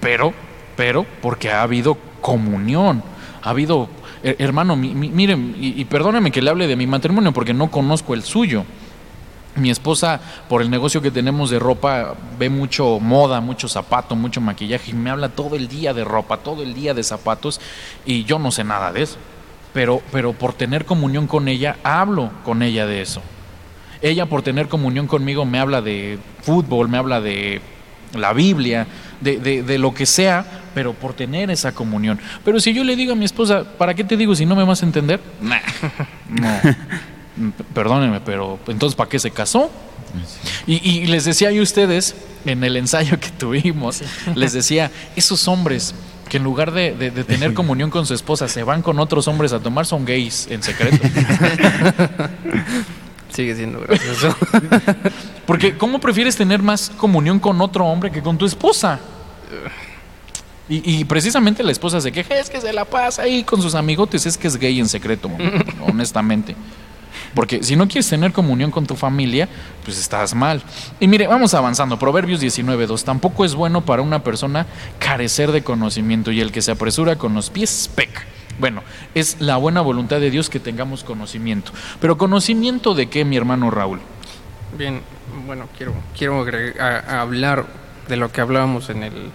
pero, 0.00 0.34
pero, 0.76 1.06
porque 1.22 1.50
ha 1.50 1.62
habido 1.62 1.96
comunión, 2.20 3.02
ha 3.42 3.50
habido, 3.50 3.88
eh, 4.22 4.36
hermano, 4.38 4.76
mi- 4.76 4.94
mi- 4.94 5.08
miren, 5.08 5.56
y, 5.58 5.80
y 5.80 5.84
perdóneme 5.86 6.30
que 6.30 6.42
le 6.42 6.50
hable 6.50 6.66
de 6.66 6.76
mi 6.76 6.86
matrimonio 6.86 7.32
porque 7.32 7.54
no 7.54 7.70
conozco 7.70 8.14
el 8.14 8.22
suyo. 8.22 8.64
Mi 9.56 9.70
esposa, 9.70 10.20
por 10.48 10.62
el 10.62 10.70
negocio 10.70 11.00
que 11.00 11.12
tenemos 11.12 11.48
de 11.48 11.60
ropa, 11.60 12.14
ve 12.38 12.50
mucho 12.50 12.98
moda, 12.98 13.40
mucho 13.40 13.68
zapato, 13.68 14.16
mucho 14.16 14.40
maquillaje 14.40 14.90
y 14.90 14.94
me 14.94 15.10
habla 15.10 15.28
todo 15.28 15.54
el 15.54 15.68
día 15.68 15.94
de 15.94 16.02
ropa, 16.02 16.38
todo 16.38 16.62
el 16.64 16.74
día 16.74 16.92
de 16.92 17.04
zapatos 17.04 17.60
y 18.04 18.24
yo 18.24 18.40
no 18.40 18.50
sé 18.50 18.64
nada 18.64 18.92
de 18.92 19.02
eso. 19.02 19.16
Pero, 19.72 20.02
pero 20.10 20.32
por 20.32 20.54
tener 20.54 20.84
comunión 20.84 21.26
con 21.28 21.46
ella, 21.48 21.76
hablo 21.84 22.30
con 22.44 22.62
ella 22.62 22.86
de 22.86 23.00
eso. 23.02 23.22
Ella 24.02 24.26
por 24.26 24.42
tener 24.42 24.68
comunión 24.68 25.06
conmigo 25.06 25.44
me 25.44 25.58
habla 25.60 25.80
de 25.82 26.18
fútbol, 26.42 26.88
me 26.88 26.98
habla 26.98 27.20
de 27.20 27.60
la 28.12 28.32
Biblia, 28.32 28.86
de, 29.20 29.38
de- 29.38 29.62
de 29.62 29.78
lo 29.78 29.94
que 29.94 30.04
sea, 30.06 30.44
pero 30.74 30.94
por 30.94 31.14
tener 31.14 31.50
esa 31.50 31.72
comunión. 31.72 32.20
Pero 32.44 32.58
si 32.60 32.72
yo 32.74 32.82
le 32.84 32.96
digo 32.96 33.12
a 33.12 33.16
mi 33.16 33.24
esposa, 33.24 33.64
¿para 33.78 33.94
qué 33.94 34.02
te 34.04 34.16
digo 34.16 34.34
si 34.34 34.46
no 34.46 34.54
me 34.56 34.64
vas 34.64 34.82
a 34.82 34.86
entender? 34.86 35.20
Nah, 35.40 35.58
no. 36.28 36.48
Perdónenme, 37.74 38.20
pero 38.20 38.58
entonces 38.68 38.94
¿para 38.96 39.08
qué 39.10 39.18
se 39.18 39.30
casó? 39.30 39.70
Y, 40.66 40.74
y 40.88 41.06
les 41.06 41.24
decía 41.24 41.50
yo 41.50 41.60
a 41.60 41.64
ustedes, 41.64 42.14
en 42.44 42.62
el 42.62 42.76
ensayo 42.76 43.18
que 43.18 43.30
tuvimos, 43.30 44.02
les 44.36 44.52
decía, 44.52 44.90
esos 45.16 45.48
hombres 45.48 45.94
que 46.28 46.36
en 46.36 46.44
lugar 46.44 46.70
de, 46.72 46.94
de- 46.94 47.10
de 47.10 47.24
tener 47.24 47.52
comunión 47.52 47.90
con 47.90 48.06
su 48.06 48.14
esposa 48.14 48.46
se 48.48 48.62
van 48.62 48.80
con 48.82 48.98
otros 49.00 49.26
hombres 49.28 49.52
a 49.52 49.58
tomar 49.60 49.84
son 49.86 50.04
gays 50.04 50.46
en 50.50 50.62
secreto. 50.62 51.06
Sigue 53.32 53.56
siendo 53.56 53.80
gracioso. 53.80 54.36
Porque 55.46 55.76
¿cómo 55.76 55.98
prefieres 56.00 56.36
tener 56.36 56.62
más 56.62 56.90
comunión 56.96 57.40
con 57.40 57.60
otro 57.60 57.84
hombre 57.86 58.10
que 58.12 58.22
con 58.22 58.38
tu 58.38 58.46
esposa? 58.46 59.00
Y, 60.68 60.98
y 61.00 61.04
precisamente 61.04 61.62
la 61.62 61.72
esposa 61.72 62.00
se 62.00 62.10
queja, 62.12 62.36
es 62.38 62.48
que 62.48 62.60
se 62.60 62.72
la 62.72 62.84
pasa 62.84 63.22
ahí 63.22 63.42
con 63.44 63.60
sus 63.60 63.74
amigotes, 63.74 64.24
es 64.24 64.38
que 64.38 64.46
es 64.48 64.56
gay 64.56 64.78
en 64.80 64.88
secreto, 64.88 65.28
honestamente. 65.86 66.54
Porque 67.34 67.62
si 67.62 67.74
no 67.76 67.86
quieres 67.88 68.08
tener 68.08 68.32
comunión 68.32 68.70
con 68.70 68.86
tu 68.86 68.94
familia, 68.96 69.48
pues 69.84 69.98
estás 69.98 70.34
mal. 70.34 70.62
Y 71.00 71.08
mire, 71.08 71.26
vamos 71.26 71.52
avanzando. 71.54 71.98
Proverbios 71.98 72.40
19.2. 72.40 73.02
Tampoco 73.04 73.44
es 73.44 73.54
bueno 73.54 73.80
para 73.84 74.02
una 74.02 74.22
persona 74.22 74.66
carecer 74.98 75.50
de 75.52 75.62
conocimiento 75.64 76.30
y 76.30 76.40
el 76.40 76.52
que 76.52 76.62
se 76.62 76.70
apresura 76.72 77.16
con 77.16 77.34
los 77.34 77.50
pies 77.50 77.90
peca. 77.94 78.22
Bueno, 78.60 78.82
es 79.16 79.38
la 79.40 79.56
buena 79.56 79.80
voluntad 79.80 80.20
de 80.20 80.30
Dios 80.30 80.48
que 80.48 80.60
tengamos 80.60 81.02
conocimiento. 81.02 81.72
Pero 82.00 82.16
conocimiento 82.16 82.94
de 82.94 83.08
qué, 83.08 83.24
mi 83.24 83.36
hermano 83.36 83.70
Raúl? 83.70 84.00
Bien, 84.78 85.00
bueno, 85.46 85.68
quiero, 85.76 85.92
quiero 86.16 86.40
agregar- 86.40 86.80
a- 86.80 87.16
a 87.16 87.20
hablar 87.22 87.66
de 88.08 88.16
lo 88.16 88.30
que 88.30 88.40
hablábamos 88.40 88.90
en 88.90 89.02
el, 89.02 89.30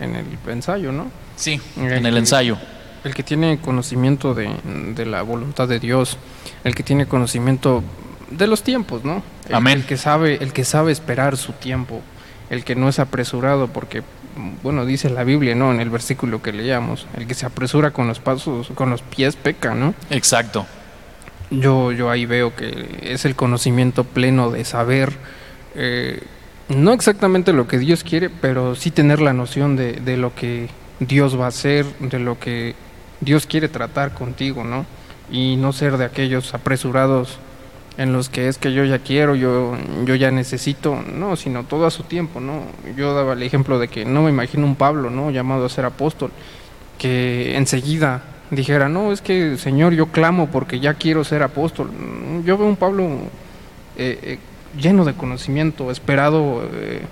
en 0.00 0.16
el 0.16 0.26
ensayo, 0.48 0.90
¿no? 0.90 1.10
Sí, 1.36 1.60
Ok. 1.76 1.82
en 1.92 2.06
el 2.06 2.16
ensayo. 2.16 2.58
El 3.04 3.14
que 3.14 3.22
tiene 3.22 3.58
conocimiento 3.58 4.34
de, 4.34 4.50
de 4.94 5.06
la 5.06 5.22
voluntad 5.22 5.68
de 5.68 5.78
Dios, 5.78 6.18
el 6.64 6.74
que 6.74 6.82
tiene 6.82 7.06
conocimiento 7.06 7.82
de 8.30 8.46
los 8.46 8.62
tiempos, 8.62 9.04
¿no? 9.04 9.22
El, 9.48 9.54
Amén. 9.54 9.78
el 9.78 9.86
que 9.86 9.96
sabe, 9.96 10.38
el 10.42 10.52
que 10.52 10.64
sabe 10.64 10.92
esperar 10.92 11.36
su 11.36 11.52
tiempo, 11.52 12.02
el 12.50 12.64
que 12.64 12.74
no 12.74 12.88
es 12.88 12.98
apresurado, 12.98 13.68
porque 13.68 14.02
bueno 14.62 14.86
dice 14.86 15.10
la 15.10 15.24
Biblia, 15.24 15.54
¿no? 15.54 15.72
En 15.72 15.80
el 15.80 15.90
versículo 15.90 16.42
que 16.42 16.52
leíamos, 16.52 17.06
el 17.16 17.26
que 17.26 17.34
se 17.34 17.46
apresura 17.46 17.90
con 17.90 18.06
los 18.06 18.20
pasos, 18.20 18.68
con 18.74 18.90
los 18.90 19.02
pies 19.02 19.36
peca, 19.36 19.74
¿no? 19.74 19.94
Exacto. 20.10 20.66
Yo, 21.50 21.92
yo 21.92 22.10
ahí 22.10 22.26
veo 22.26 22.54
que 22.54 22.98
es 23.02 23.24
el 23.24 23.34
conocimiento 23.34 24.04
pleno 24.04 24.50
de 24.50 24.64
saber, 24.64 25.12
eh, 25.74 26.22
no 26.68 26.92
exactamente 26.92 27.54
lo 27.54 27.66
que 27.66 27.78
Dios 27.78 28.04
quiere, 28.04 28.28
pero 28.28 28.74
sí 28.74 28.90
tener 28.90 29.20
la 29.20 29.32
noción 29.32 29.74
de, 29.74 29.94
de 29.94 30.18
lo 30.18 30.34
que 30.34 30.68
Dios 31.00 31.40
va 31.40 31.46
a 31.46 31.48
hacer, 31.48 31.86
de 32.00 32.18
lo 32.18 32.38
que 32.38 32.74
Dios 33.20 33.46
quiere 33.46 33.68
tratar 33.68 34.14
contigo, 34.14 34.64
¿no? 34.64 34.86
Y 35.30 35.56
no 35.56 35.72
ser 35.72 35.96
de 35.96 36.04
aquellos 36.04 36.54
apresurados 36.54 37.38
en 37.98 38.12
los 38.12 38.28
que 38.28 38.48
es 38.48 38.58
que 38.58 38.72
yo 38.72 38.84
ya 38.84 39.00
quiero, 39.00 39.34
yo, 39.34 39.76
yo 40.04 40.14
ya 40.14 40.30
necesito, 40.30 41.02
no, 41.02 41.34
sino 41.34 41.64
todo 41.64 41.84
a 41.84 41.90
su 41.90 42.04
tiempo, 42.04 42.40
¿no? 42.40 42.62
Yo 42.96 43.12
daba 43.12 43.32
el 43.32 43.42
ejemplo 43.42 43.78
de 43.80 43.88
que 43.88 44.04
no 44.04 44.22
me 44.22 44.30
imagino 44.30 44.64
un 44.64 44.76
Pablo, 44.76 45.10
¿no? 45.10 45.30
Llamado 45.30 45.66
a 45.66 45.68
ser 45.68 45.84
apóstol, 45.84 46.30
que 46.96 47.56
enseguida 47.56 48.22
dijera, 48.50 48.88
no, 48.88 49.12
es 49.12 49.20
que 49.20 49.58
Señor, 49.58 49.94
yo 49.94 50.06
clamo 50.06 50.46
porque 50.46 50.78
ya 50.78 50.94
quiero 50.94 51.24
ser 51.24 51.42
apóstol. 51.42 51.90
Yo 52.44 52.56
veo 52.56 52.68
un 52.68 52.76
Pablo 52.76 53.04
eh, 53.96 54.18
eh, 54.22 54.38
lleno 54.80 55.04
de 55.04 55.14
conocimiento, 55.14 55.90
esperado, 55.90 56.68
eh, 56.72 57.02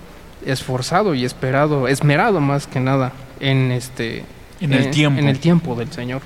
esforzado 0.45 1.15
y 1.15 1.25
esperado, 1.25 1.89
esmerado 1.89 2.39
más 2.39 2.65
que 2.65 2.79
nada 2.79 3.11
en 3.41 3.71
este 3.71 4.23
En 4.59 4.73
el 4.73 4.85
eh, 4.85 4.87
tiempo. 4.87 5.19
en 5.19 5.27
el 5.27 5.39
tiempo 5.39 5.75
del 5.75 5.91
Señor. 5.91 6.21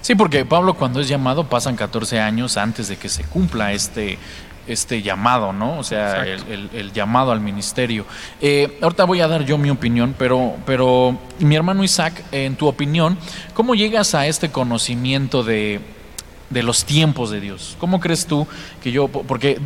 Sí, 0.00 0.14
porque 0.14 0.44
Pablo 0.44 0.74
cuando 0.74 1.00
es 1.00 1.08
llamado 1.08 1.48
pasan 1.48 1.76
14 1.76 2.20
años 2.20 2.56
antes 2.56 2.88
de 2.88 2.96
que 2.96 3.08
se 3.08 3.24
cumpla 3.24 3.72
este, 3.72 4.18
este 4.68 5.02
llamado, 5.02 5.52
¿no? 5.52 5.78
O 5.78 5.82
sea, 5.82 6.24
el, 6.24 6.70
el 6.72 6.92
llamado 6.92 7.32
al 7.32 7.40
ministerio. 7.40 8.04
Eh, 8.40 8.78
ahorita 8.82 9.04
voy 9.04 9.20
a 9.20 9.28
dar 9.28 9.44
yo 9.44 9.58
mi 9.58 9.70
opinión, 9.70 10.14
pero, 10.18 10.56
pero 10.66 11.18
mi 11.38 11.56
hermano 11.56 11.82
Isaac, 11.82 12.22
en 12.32 12.54
tu 12.56 12.66
opinión, 12.66 13.18
¿cómo 13.54 13.74
llegas 13.74 14.14
a 14.14 14.26
este 14.26 14.50
conocimiento 14.50 15.42
de, 15.42 15.80
de 16.50 16.62
los 16.62 16.84
tiempos 16.84 17.30
de 17.30 17.40
Dios? 17.40 17.76
¿Cómo 17.80 17.98
crees 17.98 18.26
tú 18.26 18.46
que 18.82 18.92
yo, 18.92 19.08
porque 19.08 19.58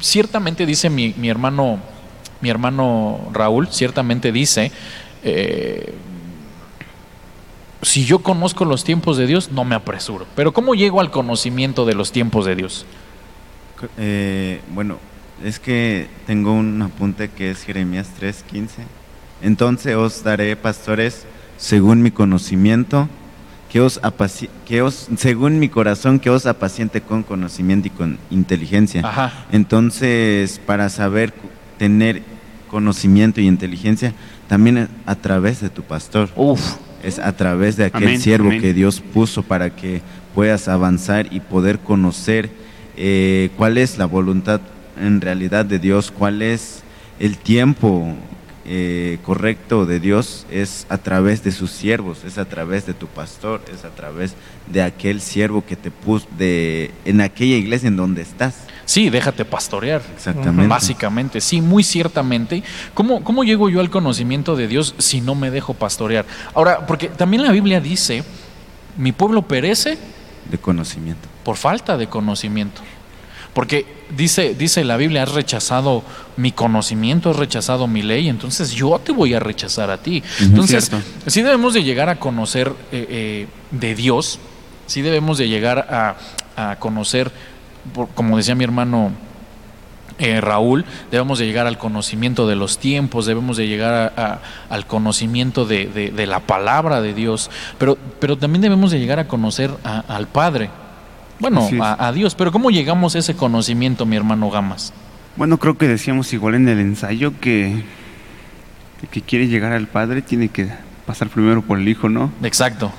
ciertamente 0.00 0.66
dice 0.66 0.90
mi, 0.90 1.14
mi 1.16 1.28
hermano, 1.28 1.78
mi 2.40 2.50
hermano 2.50 3.30
Raúl, 3.32 3.68
ciertamente 3.68 4.30
dice, 4.30 4.70
eh, 5.22 5.94
si 7.82 8.04
yo 8.04 8.20
conozco 8.20 8.64
los 8.64 8.84
tiempos 8.84 9.16
de 9.16 9.26
Dios, 9.26 9.50
no 9.52 9.64
me 9.64 9.74
apresuro. 9.74 10.26
Pero 10.36 10.52
¿cómo 10.52 10.74
llego 10.74 11.00
al 11.00 11.10
conocimiento 11.10 11.86
de 11.86 11.94
los 11.94 12.12
tiempos 12.12 12.46
de 12.46 12.56
Dios? 12.56 12.86
Eh, 13.96 14.60
bueno, 14.74 14.98
es 15.42 15.58
que 15.58 16.08
tengo 16.26 16.52
un 16.52 16.82
apunte 16.82 17.30
que 17.30 17.50
es 17.50 17.62
Jeremías 17.62 18.08
3:15. 18.18 18.84
Entonces 19.42 19.96
os 19.96 20.22
daré 20.22 20.54
pastores 20.56 21.24
según 21.56 22.02
mi 22.02 22.10
conocimiento, 22.10 23.08
que 23.70 23.80
os, 23.80 24.00
que 24.66 24.82
os 24.82 25.08
según 25.16 25.58
mi 25.58 25.68
corazón, 25.68 26.18
que 26.18 26.28
os 26.28 26.44
apaciente 26.46 27.00
con 27.00 27.22
conocimiento 27.22 27.88
y 27.88 27.90
con 27.90 28.18
inteligencia. 28.30 29.02
Ajá. 29.04 29.46
Entonces, 29.52 30.60
para 30.66 30.88
saber 30.90 31.32
tener 31.78 32.22
conocimiento 32.68 33.40
y 33.40 33.46
inteligencia, 33.46 34.12
también 34.48 34.88
a 35.06 35.14
través 35.14 35.60
de 35.60 35.70
tu 35.70 35.82
pastor. 35.82 36.28
Uf. 36.36 36.76
Es 37.02 37.18
a 37.18 37.32
través 37.32 37.76
de 37.76 37.84
aquel 37.84 38.04
Amén, 38.04 38.20
siervo 38.20 38.48
amén. 38.48 38.60
que 38.60 38.74
Dios 38.74 39.00
puso 39.00 39.42
para 39.42 39.70
que 39.70 40.02
puedas 40.34 40.68
avanzar 40.68 41.26
y 41.30 41.40
poder 41.40 41.78
conocer 41.78 42.50
eh, 42.96 43.50
cuál 43.56 43.78
es 43.78 43.98
la 43.98 44.06
voluntad 44.06 44.60
en 45.00 45.20
realidad 45.20 45.64
de 45.64 45.78
Dios, 45.78 46.10
cuál 46.10 46.42
es 46.42 46.82
el 47.18 47.38
tiempo 47.38 48.14
eh, 48.66 49.18
correcto 49.24 49.86
de 49.86 50.00
Dios, 50.00 50.46
es 50.50 50.86
a 50.88 50.98
través 50.98 51.42
de 51.42 51.52
sus 51.52 51.70
siervos, 51.70 52.24
es 52.24 52.38
a 52.38 52.44
través 52.44 52.86
de 52.86 52.94
tu 52.94 53.06
pastor, 53.06 53.62
es 53.72 53.84
a 53.84 53.90
través 53.90 54.34
de 54.66 54.82
aquel 54.82 55.20
siervo 55.20 55.64
que 55.64 55.76
te 55.76 55.90
puso 55.90 56.26
de, 56.36 56.90
en 57.04 57.20
aquella 57.20 57.56
iglesia 57.56 57.88
en 57.88 57.96
donde 57.96 58.22
estás. 58.22 58.54
Sí, 58.84 59.08
déjate 59.08 59.44
pastorear. 59.44 60.02
Exactamente. 60.14 60.66
Básicamente, 60.66 61.40
sí, 61.40 61.60
muy 61.60 61.82
ciertamente. 61.84 62.62
¿Cómo, 62.92 63.22
¿Cómo 63.22 63.44
llego 63.44 63.68
yo 63.68 63.80
al 63.80 63.88
conocimiento 63.88 64.56
de 64.56 64.66
Dios 64.66 64.94
si 64.98 65.20
no 65.20 65.34
me 65.34 65.50
dejo 65.50 65.74
pastorear? 65.74 66.26
Ahora, 66.54 66.86
porque 66.86 67.08
también 67.08 67.42
la 67.44 67.52
Biblia 67.52 67.80
dice, 67.80 68.24
mi 68.96 69.12
pueblo 69.12 69.42
perece 69.42 69.96
De 70.50 70.58
conocimiento. 70.58 71.28
por 71.44 71.56
falta 71.56 71.96
de 71.96 72.08
conocimiento. 72.08 72.82
Porque 73.54 73.84
dice, 74.16 74.54
dice 74.54 74.84
la 74.84 74.96
Biblia, 74.96 75.24
has 75.24 75.32
rechazado 75.32 76.02
mi 76.36 76.52
conocimiento, 76.52 77.30
has 77.30 77.36
rechazado 77.36 77.86
mi 77.88 78.02
ley, 78.02 78.28
entonces 78.28 78.70
yo 78.72 78.98
te 79.02 79.10
voy 79.12 79.34
a 79.34 79.40
rechazar 79.40 79.90
a 79.90 79.98
ti. 79.98 80.22
Entonces, 80.40 80.86
Cierto. 80.88 81.06
sí 81.26 81.42
debemos 81.42 81.74
de 81.74 81.82
llegar 81.82 82.08
a 82.08 82.16
conocer 82.20 82.72
eh, 82.92 83.06
eh, 83.10 83.46
de 83.72 83.94
Dios, 83.96 84.38
sí 84.86 85.02
debemos 85.02 85.36
de 85.38 85.48
llegar 85.48 85.78
a, 85.90 86.16
a 86.70 86.76
conocer, 86.76 87.32
por- 87.92 88.08
como 88.10 88.36
decía 88.36 88.54
mi 88.54 88.62
hermano 88.64 89.10
eh, 90.18 90.40
Raúl, 90.40 90.84
debemos 91.10 91.38
de 91.38 91.46
llegar 91.46 91.66
al 91.66 91.78
conocimiento 91.78 92.46
de 92.46 92.54
los 92.54 92.78
tiempos, 92.78 93.24
debemos 93.26 93.56
de 93.56 93.66
llegar 93.66 94.12
a- 94.16 94.22
a- 94.34 94.40
al 94.68 94.86
conocimiento 94.86 95.64
de, 95.64 95.86
de- 95.86 96.10
de 96.10 96.26
la 96.26 96.40
palabra 96.40 97.00
de 97.00 97.14
Dios, 97.14 97.50
pero, 97.78 97.96
pero 98.20 98.36
también 98.36 98.60
debemos 98.62 98.90
de 98.90 98.98
llegar 99.00 99.18
a 99.18 99.26
conocer 99.26 99.70
a- 99.82 100.00
al 100.08 100.28
Padre, 100.28 100.68
bueno, 101.40 101.68
a 101.80 102.12
Dios, 102.12 102.34
pero 102.34 102.52
¿cómo 102.52 102.70
llegamos 102.70 103.16
a 103.16 103.18
ese 103.18 103.34
conocimiento, 103.34 104.06
mi 104.06 104.16
hermano 104.16 104.50
Gamas? 104.50 104.92
Bueno, 105.36 105.58
creo 105.58 105.78
que 105.78 105.88
decíamos 105.88 106.32
igual 106.32 106.54
en 106.54 106.68
el 106.68 106.78
ensayo 106.78 107.32
que 107.40 107.82
el 109.02 109.08
que 109.10 109.22
quiere 109.22 109.48
llegar 109.48 109.72
al 109.72 109.86
Padre 109.86 110.22
tiene 110.22 110.48
que 110.48 110.68
pasar 111.06 111.28
primero 111.28 111.62
por 111.62 111.78
el 111.78 111.88
Hijo, 111.88 112.08
¿no? 112.08 112.30
Exacto. 112.42 112.92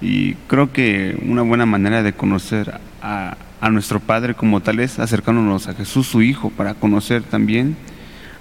Y 0.00 0.34
creo 0.46 0.72
que 0.72 1.18
una 1.26 1.42
buena 1.42 1.66
manera 1.66 2.02
de 2.02 2.12
conocer 2.12 2.80
a, 3.02 3.36
a 3.60 3.70
nuestro 3.70 4.00
Padre 4.00 4.34
como 4.34 4.60
tal 4.60 4.80
es 4.80 4.98
acercándonos 4.98 5.68
a 5.68 5.74
Jesús, 5.74 6.06
su 6.06 6.22
Hijo, 6.22 6.50
para 6.50 6.74
conocer 6.74 7.22
también 7.22 7.76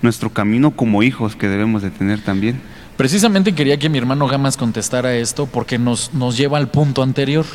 nuestro 0.02 0.30
camino 0.30 0.72
como 0.72 1.04
hijos 1.04 1.36
que 1.36 1.48
debemos 1.48 1.82
de 1.82 1.92
tener 1.92 2.22
también. 2.22 2.62
Precisamente 2.98 3.54
quería 3.54 3.78
que 3.78 3.90
mi 3.90 3.98
hermano 3.98 4.28
Gamas 4.28 4.58
contestara 4.58 5.16
esto 5.16 5.46
porque 5.46 5.78
nos, 5.78 6.14
nos 6.14 6.38
lleva 6.38 6.58
al 6.58 6.70
punto 6.70 7.02
anterior. 7.02 7.46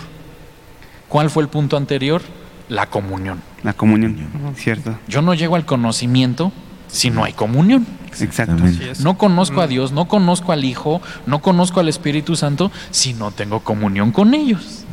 ¿Cuál 1.15 1.31
fue 1.31 1.45
el 1.45 1.49
punto 1.49 1.77
anterior? 1.77 2.23
La 2.69 2.87
comunión. 2.87 3.41
La 3.63 3.73
comunión, 3.73 4.17
¿cierto? 4.57 4.99
Yo 5.07 5.23
no 5.23 5.35
llego 5.35 5.55
al 5.55 5.65
conocimiento 5.65 6.51
si 6.89 7.11
no 7.11 7.23
hay 7.23 7.33
comunión. 7.33 7.87
Es. 8.11 8.99
No 8.99 9.17
conozco 9.17 9.61
a 9.61 9.69
Dios, 9.69 9.93
no 9.93 10.09
conozco 10.09 10.51
al 10.51 10.65
Hijo, 10.65 11.01
no 11.27 11.39
conozco 11.39 11.79
al 11.79 11.89
Espíritu 11.89 12.35
Santo 12.35 12.73
si 12.91 13.15
no 13.15 13.31
tengo 13.31 13.61
comunión 13.61 14.11
con 14.11 14.35
ellos. 14.35 14.87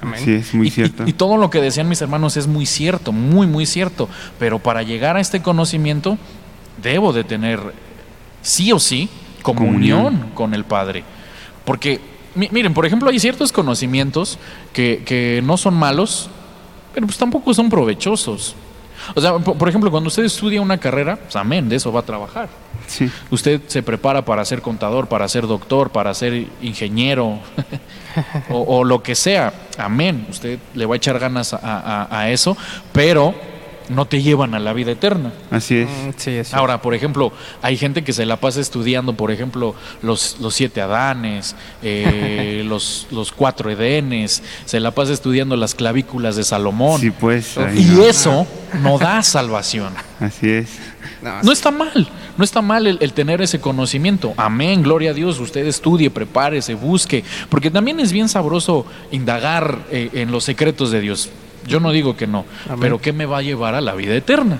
Amén. 0.00 0.20
Sí, 0.24 0.34
es 0.34 0.54
muy 0.54 0.68
y, 0.68 0.70
cierto. 0.70 1.02
y 1.08 1.12
todo 1.12 1.36
lo 1.36 1.50
que 1.50 1.60
decían 1.60 1.88
mis 1.88 2.00
hermanos 2.02 2.36
es 2.36 2.46
muy 2.46 2.64
cierto, 2.64 3.10
muy, 3.10 3.48
muy 3.48 3.66
cierto. 3.66 4.08
Pero 4.38 4.60
para 4.60 4.84
llegar 4.84 5.16
a 5.16 5.20
este 5.20 5.42
conocimiento, 5.42 6.18
debo 6.80 7.12
de 7.12 7.24
tener, 7.24 7.58
sí 8.42 8.70
o 8.70 8.78
sí, 8.78 9.08
comunión, 9.42 10.04
Comunión. 10.04 10.30
con 10.34 10.54
el 10.54 10.62
Padre. 10.62 11.02
Porque, 11.64 12.00
miren, 12.34 12.74
por 12.74 12.86
ejemplo, 12.86 13.10
hay 13.10 13.18
ciertos 13.18 13.52
conocimientos 13.52 14.38
que, 14.72 15.02
que 15.04 15.40
no 15.44 15.56
son 15.56 15.74
malos, 15.74 16.28
pero 16.94 17.06
pues 17.06 17.18
tampoco 17.18 17.52
son 17.54 17.68
provechosos. 17.70 18.54
O 19.14 19.20
sea, 19.20 19.38
por, 19.38 19.68
ejemplo, 19.68 19.90
cuando 19.90 20.08
usted 20.08 20.24
estudia 20.24 20.60
una 20.60 20.76
carrera, 20.78 21.16
pues 21.16 21.36
amén, 21.36 21.68
de 21.68 21.76
eso 21.76 21.92
va 21.92 22.00
a 22.00 22.04
trabajar. 22.04 22.48
Sí, 22.86 23.10
Usted 23.30 23.60
se 23.66 23.82
prepara 23.82 24.24
para 24.24 24.44
ser 24.44 24.60
contador, 24.60 25.08
para 25.08 25.28
ser 25.28 25.46
doctor, 25.46 25.90
para 25.90 26.12
ser 26.14 26.46
ingeniero 26.62 27.38
o, 28.50 28.58
o 28.78 28.84
lo 28.84 29.02
que 29.02 29.14
sea. 29.14 29.52
Amén. 29.78 30.26
Usted 30.30 30.58
le 30.74 30.84
va 30.86 30.94
a 30.94 30.96
echar 30.96 31.18
ganas 31.18 31.54
a, 31.54 31.58
a- 31.62 32.20
a 32.20 32.30
eso, 32.30 32.56
pero 32.92 33.34
no 33.88 34.06
te 34.06 34.22
llevan 34.22 34.54
a 34.54 34.58
la 34.58 34.72
vida 34.72 34.92
eterna. 34.92 35.32
así 35.50 35.78
es. 35.78 35.88
Mm, 35.88 36.10
Sí, 36.16 36.30
es 36.32 36.54
Ahora, 36.54 36.82
por 36.82 36.94
ejemplo, 36.94 37.32
hay 37.62 37.76
gente 37.76 38.02
que 38.04 38.12
se 38.12 38.26
la 38.26 38.36
pasa 38.36 38.60
estudiando, 38.60 39.14
por 39.14 39.30
ejemplo, 39.30 39.74
los, 40.02 40.38
los 40.40 40.54
siete 40.54 40.80
Adanes, 40.80 41.54
eh, 41.82 42.62
los, 42.66 43.06
los 43.10 43.32
cuatro 43.32 43.70
Edenes, 43.70 44.42
se 44.64 44.80
la 44.80 44.90
pasa 44.90 45.12
estudiando 45.12 45.56
las 45.56 45.74
clavículas 45.74 46.36
de 46.36 46.44
Salomón. 46.44 47.00
Sí, 47.00 47.10
pues. 47.10 47.56
y 47.74 47.84
no. 47.84 48.02
eso 48.02 48.46
no 48.82 48.98
da 48.98 49.22
salvación. 49.22 49.92
Así 50.20 50.50
es. 50.50 50.68
No, 51.22 51.42
No 51.42 51.52
está 51.52 51.70
mal, 51.70 52.08
no 52.36 52.44
está 52.44 52.62
mal 52.62 52.86
el, 52.86 52.98
el 53.00 53.12
tener 53.12 53.40
ese 53.42 53.60
conocimiento. 53.60 54.34
Amén, 54.36 54.82
gloria 54.82 55.10
a 55.10 55.14
Dios. 55.14 55.38
Usted 55.40 55.66
estudie, 55.66 56.10
prepárese, 56.10 56.74
busque, 56.74 57.24
porque 57.48 57.70
también 57.70 57.98
es 58.00 58.12
bien 58.12 58.28
sabroso 58.28 58.86
indagar 59.10 59.78
eh, 59.90 60.10
en 60.14 60.30
los 60.30 60.44
secretos 60.44 60.90
de 60.90 61.00
Dios. 61.00 61.30
Yo 61.68 61.80
no 61.80 61.92
digo 61.92 62.16
que 62.16 62.26
no, 62.26 62.44
Amén. 62.66 62.78
pero 62.80 63.00
¿qué 63.00 63.12
me 63.12 63.26
va 63.26 63.38
a 63.38 63.42
llevar 63.42 63.74
a 63.74 63.80
la 63.80 63.94
vida 63.94 64.14
eterna? 64.14 64.58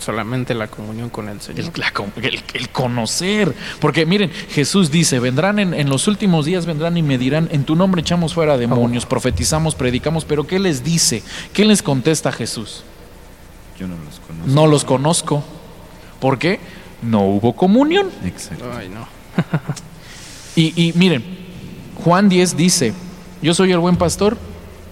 solamente 0.00 0.52
la 0.54 0.66
comunión 0.68 1.10
con 1.10 1.28
el 1.28 1.40
Señor. 1.40 1.66
El, 1.66 1.80
la 1.80 1.92
con- 1.92 2.10
el- 2.20 2.42
el 2.54 2.68
conocer. 2.70 3.54
Porque 3.78 4.04
miren, 4.06 4.30
Jesús 4.50 4.90
dice, 4.90 5.20
vendrán 5.20 5.58
en, 5.58 5.74
en 5.74 5.88
los 5.90 6.08
últimos 6.08 6.44
días, 6.46 6.66
vendrán 6.66 6.96
y 6.96 7.02
me 7.02 7.18
dirán, 7.18 7.48
en 7.52 7.62
tu 7.64 7.76
nombre 7.76 8.00
echamos 8.00 8.34
fuera 8.34 8.56
demonios, 8.56 9.06
profetizamos, 9.06 9.74
predicamos, 9.76 10.24
pero 10.24 10.44
¿qué 10.46 10.58
les 10.58 10.82
dice? 10.82 11.22
¿Qué 11.52 11.64
les 11.66 11.82
contesta 11.82 12.32
Jesús? 12.32 12.82
Yo 13.78 13.86
no 13.86 13.94
los 14.02 14.18
conozco. 14.18 14.50
No 14.54 14.66
los 14.66 14.84
conozco. 14.84 15.44
¿Por 16.20 16.38
qué? 16.38 16.58
No 17.02 17.20
hubo 17.26 17.54
comunión. 17.54 18.08
Exacto. 18.24 18.64
Ay, 18.76 18.88
no. 18.88 19.06
Y, 20.56 20.72
y 20.88 20.92
miren, 20.94 21.22
Juan 22.02 22.28
10 22.30 22.56
dice, 22.56 22.94
yo 23.42 23.52
soy 23.52 23.72
el 23.72 23.78
buen 23.78 23.96
pastor 23.96 24.38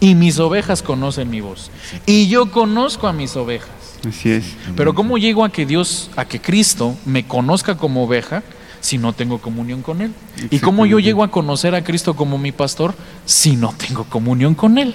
y 0.05 0.15
mis 0.15 0.39
ovejas 0.39 0.83
conocen 0.83 1.31
mi 1.31 1.41
voz. 1.41 1.71
Y 2.07 2.29
yo 2.29 2.51
conozco 2.51 3.09
a 3.09 3.13
mis 3.13 3.35
ovejas. 3.37 3.69
Así 4.07 4.31
es. 4.31 4.45
Pero 4.77 4.95
¿cómo 4.95 5.17
llego 5.17 5.45
a 5.45 5.51
que 5.51 5.65
Dios, 5.65 6.11
a 6.17 6.27
que 6.27 6.41
Cristo 6.41 6.95
me 7.07 7.25
conozca 7.27 7.77
como 7.77 8.05
oveja 8.05 8.43
si 8.81 8.99
no 8.99 9.15
tengo 9.15 9.39
comunión 9.41 9.81
con 9.81 10.03
Él? 10.03 10.13
¿Y 10.51 10.59
cómo 10.59 10.85
yo 10.85 10.99
llego 10.99 11.25
a 11.25 11.31
conocer 11.31 11.75
a 11.75 11.83
Cristo 11.83 12.15
como 12.15 12.37
mi 12.37 12.53
pastor 12.53 12.95
si 13.25 13.57
no 13.57 13.73
tengo 13.73 14.05
comunión 14.05 14.55
con 14.55 14.77
Él? 14.77 14.95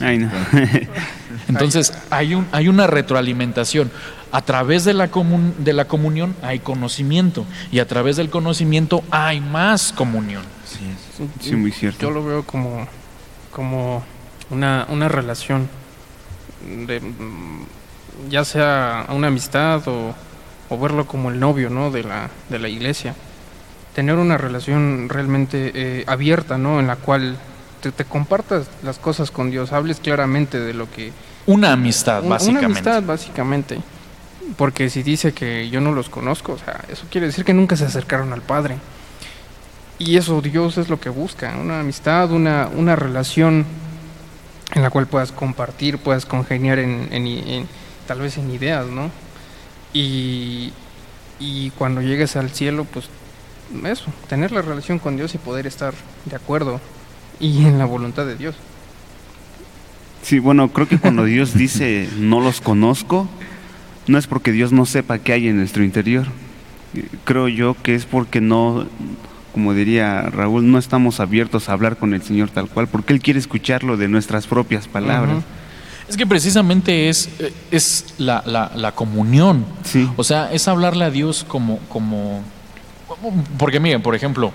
Ay, 0.00 0.18
no. 0.18 0.30
Entonces 1.48 1.92
hay, 2.10 2.34
un, 2.34 2.46
hay 2.52 2.68
una 2.68 2.86
retroalimentación. 2.86 3.90
A 4.32 4.42
través 4.42 4.84
de 4.84 4.94
la, 4.94 5.10
comun- 5.10 5.54
de 5.56 5.72
la 5.72 5.86
comunión 5.86 6.36
hay 6.42 6.60
conocimiento 6.60 7.44
y 7.72 7.78
a 7.80 7.88
través 7.88 8.16
del 8.16 8.30
conocimiento 8.30 9.02
hay 9.10 9.40
más 9.40 9.92
comunión. 9.92 10.42
Sí. 10.66 10.78
Sí, 11.40 11.56
muy 11.56 11.72
cierto. 11.72 12.00
Yo 12.02 12.10
lo 12.10 12.24
veo 12.24 12.44
como, 12.44 12.86
como 13.50 14.02
una, 14.50 14.86
una 14.88 15.08
relación 15.08 15.68
de 16.86 17.00
mm, 17.00 17.64
ya 18.30 18.44
sea 18.44 19.06
una 19.10 19.28
amistad 19.28 19.86
o, 19.88 20.14
o 20.68 20.78
verlo 20.78 21.06
como 21.06 21.30
el 21.30 21.40
novio 21.40 21.70
¿no? 21.70 21.90
de, 21.90 22.04
la, 22.04 22.30
de 22.48 22.58
la 22.58 22.68
iglesia. 22.68 23.14
Tener 23.94 24.16
una 24.16 24.38
relación 24.38 25.08
realmente 25.08 25.72
eh, 25.74 26.04
abierta, 26.06 26.58
¿no? 26.58 26.78
En 26.78 26.86
la 26.86 26.96
cual 26.96 27.36
te, 27.80 27.90
te 27.90 28.04
compartas 28.04 28.68
las 28.82 28.98
cosas 28.98 29.30
con 29.30 29.50
Dios, 29.50 29.72
hables 29.72 29.98
claramente 29.98 30.60
de 30.60 30.74
lo 30.74 30.88
que 30.90 31.12
Una 31.46 31.72
amistad, 31.72 32.20
Un- 32.20 32.26
Una 32.26 32.34
básicamente. 32.36 32.66
amistad, 32.66 33.02
básicamente. 33.02 33.80
Porque 34.56 34.90
si 34.90 35.02
dice 35.02 35.32
que 35.32 35.68
yo 35.70 35.80
no 35.80 35.92
los 35.92 36.08
conozco, 36.08 36.52
o 36.52 36.58
sea, 36.58 36.80
eso 36.88 37.04
quiere 37.10 37.26
decir 37.28 37.44
que 37.44 37.52
nunca 37.54 37.76
se 37.76 37.84
acercaron 37.84 38.32
al 38.32 38.42
Padre. 38.42 38.76
Y 40.00 40.16
eso 40.16 40.40
Dios 40.40 40.78
es 40.78 40.88
lo 40.88 40.98
que 40.98 41.10
busca, 41.10 41.56
una 41.60 41.80
amistad, 41.80 42.32
una, 42.32 42.68
una 42.74 42.96
relación 42.96 43.64
en 44.74 44.82
la 44.82 44.90
cual 44.90 45.06
puedas 45.06 45.30
compartir, 45.30 45.98
puedas 45.98 46.24
congeniar 46.26 46.78
en, 46.78 47.08
en- 47.12 47.26
en- 47.26 47.66
tal 48.08 48.20
vez 48.20 48.36
en 48.38 48.50
ideas, 48.50 48.86
¿no? 48.86 49.10
Y, 49.92 50.72
y 51.38 51.70
cuando 51.76 52.00
llegues 52.00 52.34
al 52.36 52.50
cielo, 52.50 52.86
pues 52.90 53.08
eso, 53.84 54.06
tener 54.28 54.52
la 54.52 54.62
relación 54.62 54.98
con 54.98 55.16
Dios 55.16 55.34
y 55.34 55.38
poder 55.38 55.66
estar 55.66 55.92
de 56.24 56.34
acuerdo 56.36 56.80
y 57.38 57.66
en 57.66 57.78
la 57.78 57.84
voluntad 57.84 58.24
de 58.26 58.36
Dios. 58.36 58.54
Sí, 60.22 60.38
bueno, 60.38 60.68
creo 60.72 60.88
que 60.88 60.98
cuando 60.98 61.24
Dios 61.26 61.54
dice 61.54 62.08
no 62.16 62.40
los 62.40 62.60
conozco, 62.62 63.28
no 64.06 64.16
es 64.18 64.26
porque 64.26 64.50
Dios 64.52 64.72
no 64.72 64.86
sepa 64.86 65.18
qué 65.18 65.34
hay 65.34 65.48
en 65.48 65.58
nuestro 65.58 65.84
interior. 65.84 66.26
Creo 67.24 67.48
yo 67.48 67.76
que 67.82 67.94
es 67.94 68.06
porque 68.06 68.40
no, 68.40 68.86
como 69.52 69.74
diría 69.74 70.22
Raúl, 70.22 70.70
no 70.70 70.78
estamos 70.78 71.20
abiertos 71.20 71.68
a 71.68 71.72
hablar 71.72 71.96
con 71.96 72.14
el 72.14 72.22
Señor 72.22 72.50
tal 72.50 72.68
cual, 72.68 72.86
porque 72.88 73.12
Él 73.12 73.20
quiere 73.20 73.38
escucharlo 73.40 73.96
de 73.96 74.08
nuestras 74.08 74.46
propias 74.46 74.86
palabras. 74.88 75.42
Es 76.08 76.16
que 76.16 76.26
precisamente 76.26 77.08
es, 77.08 77.28
eh, 77.38 77.52
es 77.70 78.14
la, 78.18 78.42
la- 78.46 78.72
la 78.74 78.92
comunión. 78.92 79.64
Sí, 79.84 80.08
O 80.16 80.24
sea, 80.24 80.52
es 80.52 80.66
hablarle 80.68 81.04
a 81.04 81.10
Dios 81.10 81.44
como, 81.46 81.78
como... 81.88 82.42
Porque 83.58 83.78
miren, 83.80 84.02
por 84.02 84.14
ejemplo, 84.14 84.52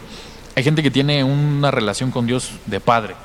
hay 0.55 0.63
gente 0.63 0.81
que 0.83 0.91
tiene 0.91 1.23
una 1.23 1.71
relación 1.71 2.11
con 2.11 2.25
Dios 2.27 2.51
de 2.65 2.79
padre. 2.79 3.15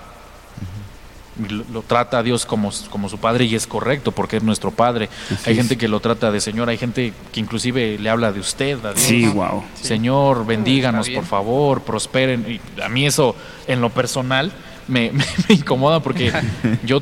Lo, 1.49 1.65
lo 1.73 1.83
trata 1.83 2.19
a 2.19 2.23
Dios 2.23 2.45
como, 2.47 2.71
como 2.91 3.09
su 3.09 3.19
padre 3.19 3.45
y 3.47 3.55
es 3.55 3.67
correcto 3.67 4.13
porque 4.13 4.37
es 4.39 4.43
nuestro 4.43 4.71
padre. 4.71 5.09
Así 5.33 5.37
hay 5.47 5.53
es. 5.53 5.59
gente 5.59 5.77
que 5.79 5.89
lo 5.89 6.01
trata 6.01 6.31
de 6.31 6.41
Señor, 6.41 6.69
hay 6.69 6.79
gente 6.79 7.13
que 7.33 7.41
inclusive 7.41 7.99
le 7.99 8.11
habla 8.11 8.33
de 8.33 8.41
usted. 8.41 8.85
A 8.85 8.93
Dios. 8.93 9.01
sí, 9.05 9.27
wow. 9.27 9.63
Señor, 9.81 10.47
bendíganos, 10.47 11.09
por 11.11 11.25
favor, 11.25 11.83
prosperen. 11.83 12.45
Y 12.77 12.81
a 12.83 12.89
mí 12.89 13.07
eso, 13.07 13.35
en 13.67 13.81
lo 13.81 13.91
personal, 13.91 14.53
me, 14.89 15.11
me- 15.13 15.25
me 15.49 15.55
incomoda 15.55 16.01
porque 16.01 16.33
yo, 16.85 17.01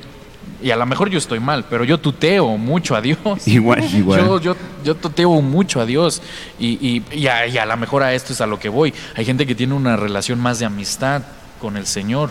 y 0.63 0.71
a 0.73 0.77
lo 0.77 0.87
mejor 0.87 1.09
yo 1.09 1.19
estoy 1.19 1.39
mal, 1.41 1.65
pero 1.71 1.85
yo 1.85 1.99
tuteo 1.99 2.57
mucho 2.57 2.97
a 2.97 3.01
Dios. 3.01 3.19
Igual. 3.47 3.85
Igual. 3.95 4.21
Yo, 4.21 4.41
yo, 4.41 4.57
yo 4.85 4.95
tuteo 4.97 5.41
mucho 5.41 5.81
a 5.81 5.87
Dios 5.87 6.21
y, 6.59 6.71
y, 6.87 7.03
y 7.13 7.27
a, 7.29 7.47
y 7.47 7.59
a 7.59 7.65
lo 7.67 7.77
mejor 7.77 8.03
a 8.03 8.13
esto 8.15 8.33
es 8.33 8.41
a 8.41 8.47
lo 8.47 8.59
que 8.59 8.69
voy. 8.69 8.93
Hay 9.15 9.25
gente 9.25 9.47
que 9.47 9.55
tiene 9.55 9.75
una 9.75 9.97
relación 9.97 10.41
más 10.41 10.59
de 10.59 10.67
amistad 10.67 11.23
con 11.61 11.77
el 11.77 11.87
Señor. 11.87 12.31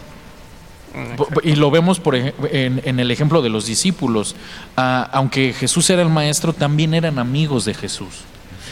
Y 1.44 1.56
lo 1.56 1.72
vemos 1.72 2.00
por 2.00 2.16
en, 2.16 2.34
en 2.52 3.00
el 3.00 3.12
ejemplo 3.12 3.42
de 3.42 3.50
los 3.50 3.66
discípulos. 3.66 4.36
Ah, 4.76 5.10
aunque 5.14 5.54
Jesús 5.54 5.90
era 5.90 6.02
el 6.02 6.10
maestro, 6.10 6.54
también 6.54 6.94
eran 6.94 7.20
amigos 7.20 7.66
de 7.66 7.74
Jesús. 7.74 8.22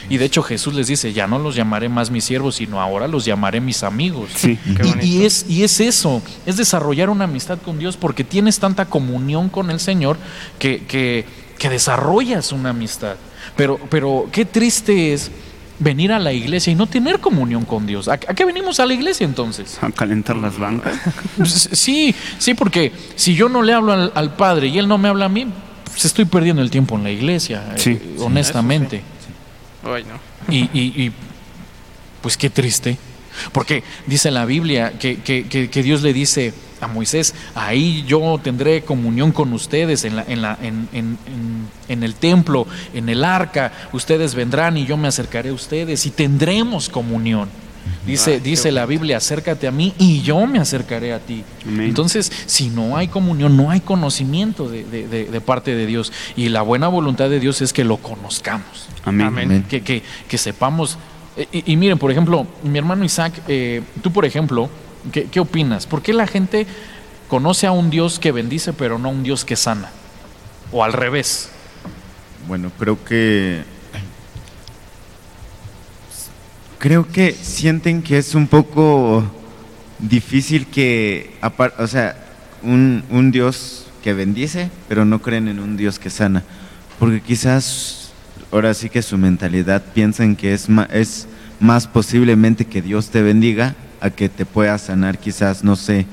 Y 0.08 0.18
de 0.18 0.26
hecho 0.26 0.44
Jesús 0.44 0.76
les 0.76 0.86
dice, 0.88 1.14
ya 1.14 1.26
no 1.26 1.40
los 1.40 1.56
llamaré 1.56 1.90
más 1.90 2.12
mis 2.12 2.24
siervos, 2.26 2.56
sino 2.56 2.80
ahora 2.80 3.08
los 3.08 3.26
llamaré 3.26 3.60
mis 3.60 3.82
amigos. 3.82 4.30
Sí, 4.36 4.58
Qué 4.64 4.84
Y- 4.86 4.90
bonito. 4.90 5.06
Y, 5.06 5.26
es, 5.26 5.46
y 5.50 5.64
es 5.64 5.80
eso, 5.80 6.22
es 6.46 6.58
desarrollar 6.58 7.10
una 7.10 7.24
amistad 7.24 7.58
con 7.60 7.80
Dios 7.80 7.98
porque 7.98 8.24
tienes 8.24 8.60
tanta 8.60 8.86
comunión 8.86 9.50
con 9.50 9.72
el 9.72 9.80
Señor 9.80 10.18
que, 10.60 10.86
que, 10.86 11.26
que 11.58 11.70
desarrollas 11.70 12.52
una 12.52 12.70
amistad. 12.70 13.16
Pero, 13.56 13.80
pero 13.90 14.28
qué 14.32 14.46
triste 14.46 15.14
es 15.14 15.32
venir 15.80 16.12
a 16.14 16.20
la 16.20 16.32
iglesia 16.32 16.72
y 16.72 16.76
no 16.76 16.88
tener 16.88 17.20
comunión 17.20 17.66
con 17.66 17.86
Dios. 17.86 18.08
¿A, 18.08 18.18
qué 18.18 18.46
venimos 18.46 18.80
a 18.80 18.86
la 18.86 18.94
iglesia 18.94 19.26
entonces? 19.26 19.78
a 19.82 19.92
calentar 19.92 20.36
las 20.38 20.58
bancas. 20.58 20.94
Sí, 21.46 22.16
sí, 22.38 22.54
porque 22.54 22.92
si 23.16 23.36
yo 23.36 23.50
no 23.50 23.62
le 23.62 23.74
hablo 23.74 23.92
al, 23.94 24.12
al 24.16 24.36
Padre 24.36 24.68
y 24.68 24.80
Él 24.80 24.88
no 24.88 24.98
me 24.98 25.10
habla 25.10 25.26
a 25.26 25.30
mí, 25.30 25.48
pues 25.86 26.06
estoy 26.06 26.26
perdiendo 26.26 26.62
el 26.62 26.70
tiempo 26.70 26.96
en 26.96 27.04
la 27.04 27.12
iglesia, 27.12 27.74
Sí, 27.76 27.92
eh, 27.92 28.02
sí, 28.18 28.24
honestamente. 28.24 29.02
Ay, 29.84 30.04
no. 30.04 30.54
Y, 30.54 30.70
y- 30.74 31.04
y 31.06 31.12
pues 32.22 32.38
qué 32.38 32.50
triste. 32.50 32.98
Porque 33.52 33.84
dice 34.08 34.32
la 34.32 34.46
Biblia 34.46 34.94
que, 35.00 35.18
que, 35.18 35.46
que, 35.48 35.84
Dios 35.84 36.02
le 36.02 36.14
dice 36.14 36.54
a 36.82 36.88
Moisés, 36.88 37.34
ahí 37.56 38.04
yo 38.08 38.40
tendré 38.44 38.82
comunión 38.82 39.32
con 39.32 39.54
ustedes 39.54 40.06
en, 40.06 40.16
la, 40.16 40.26
en, 40.28 40.42
la, 40.42 40.58
en, 40.62 40.88
en, 40.94 41.18
en, 41.88 42.04
el 42.04 42.16
templo, 42.16 42.68
en 42.94 43.10
el 43.10 43.24
arca, 43.24 43.72
ustedes 43.94 44.36
vendrán 44.36 44.78
y 44.78 44.86
yo 44.86 44.98
me 44.98 45.08
acercaré 45.08 45.50
a 45.50 45.54
ustedes 45.54 46.06
y 46.06 46.12
tendremos 46.12 46.90
comunión. 46.90 47.50
Dice, 48.06 48.40
dice 48.40 48.72
la 48.72 48.86
Biblia, 48.86 49.18
acércate 49.18 49.68
a 49.68 49.72
mí 49.72 49.94
y 49.98 50.22
yo 50.22 50.46
me 50.46 50.60
acercaré 50.60 51.14
a 51.14 51.20
ti. 51.20 51.44
Entonces, 51.66 52.32
si 52.46 52.70
no 52.70 52.98
hay 52.98 53.08
comunión, 53.08 53.58
no 53.58 53.72
hay 53.72 53.80
conocimiento 53.80 54.70
de, 54.70 54.84
de, 54.84 55.26
de, 55.26 55.42
parte 55.42 55.76
de 55.76 55.86
Dios. 55.88 56.12
Y 56.36 56.50
la 56.50 56.62
buena 56.62 56.88
voluntad 56.88 57.30
de 57.30 57.40
Dios 57.40 57.62
es 57.62 57.74
que 57.74 57.84
lo 57.84 57.98
conozcamos. 57.98 58.88
Amén. 59.06 59.66
Que, 59.70 59.82
que, 59.82 60.04
que 60.28 60.38
sepamos 60.38 60.98
y, 61.52 61.76
miren, 61.76 61.98
por 61.98 62.12
ejemplo, 62.12 62.48
mi 62.64 62.78
hermano 62.78 63.04
Isaac, 63.04 63.34
eh, 63.48 63.82
tú 64.02 64.12
por 64.12 64.26
ejemplo, 64.26 64.70
¿qué, 65.12 65.26
¿qué, 65.26 65.40
opinas? 65.40 65.86
¿Por 65.86 66.02
qué 66.02 66.14
la 66.14 66.28
gente 66.28 66.66
conoce 67.28 67.68
a 67.68 67.72
un 67.72 67.90
Dios 67.90 68.20
que 68.20 68.32
bendice 68.32 68.72
pero 68.72 68.98
no 69.00 69.10
a 69.10 69.12
un 69.12 69.24
Dios 69.24 69.44
que 69.44 69.56
sana? 69.56 69.92
O 70.72 70.84
al 70.84 70.94
revés. 70.94 71.50
Bueno, 72.48 72.72
creo 72.80 73.04
que... 73.04 73.64
Creo 76.80 77.08
que 77.08 77.32
sienten 77.32 78.04
que 78.04 78.18
es 78.18 78.36
un 78.36 78.48
poco 78.48 79.24
difícil 79.98 80.68
que, 80.68 81.36
o 81.80 81.88
sea, 81.88 82.16
un, 82.62 83.04
un 83.10 83.32
Dios 83.32 83.88
que 84.04 84.14
bendice, 84.14 84.70
pero 84.88 85.04
no 85.04 85.22
creen 85.22 85.48
en 85.48 85.60
un 85.60 85.78
Dios 85.78 85.98
que 85.98 86.12
sana. 86.12 86.44
Porque 87.00 87.22
quizás 87.22 88.05
ahora 88.52 88.74
sí 88.74 88.90
que 88.90 89.02
su 89.02 89.18
mentalidad 89.18 89.84
piensan 89.94 90.36
que 90.36 90.54
es 90.54 90.68
es 90.92 91.28
más 91.60 91.88
posiblemente 91.88 92.66
que 92.66 92.82
Dios 92.82 93.10
te 93.10 93.22
bendiga 93.22 93.76
a 94.02 94.10
que 94.10 94.30
te 94.30 94.46
pueda 94.46 94.78
sanar 94.78 95.18
quizás, 95.18 95.64
no 95.64 95.76
sé, 95.76 96.06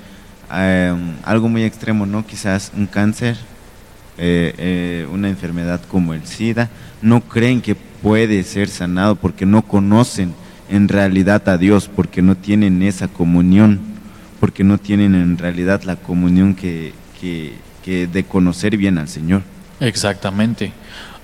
em, 0.53 1.15
algo 1.25 1.49
muy 1.49 1.65
extremo, 1.65 2.07
¿no? 2.07 2.27
Quizás 2.27 2.73
un 2.77 2.87
cáncer, 2.87 3.37
eh, 4.19 4.55
eh, 4.59 5.09
una 5.13 5.29
enfermedad 5.29 5.81
como 5.89 6.15
el 6.15 6.27
SIDA, 6.27 6.71
no 7.01 7.21
creen 7.21 7.61
que 7.61 7.75
puede 7.75 8.43
ser 8.45 8.69
sanado 8.69 9.17
porque 9.17 9.47
no 9.47 9.63
conocen 9.63 10.35
en 10.69 10.89
realidad 10.89 11.49
a 11.49 11.59
Dios, 11.59 11.91
porque 11.95 12.23
no 12.23 12.37
tienen 12.37 12.83
esa 12.83 13.09
comunión, 13.09 13.81
porque 14.41 14.65
no 14.65 14.79
tienen 14.79 15.15
en 15.15 15.39
realidad 15.39 15.83
la 15.83 15.97
comunión 15.97 16.55
que, 16.55 16.95
que, 17.21 17.55
que 17.85 18.07
de 18.07 18.25
conocer 18.25 18.77
bien 18.77 18.99
al 18.99 19.09
Señor. 19.09 19.43
Exactamente. 19.81 20.73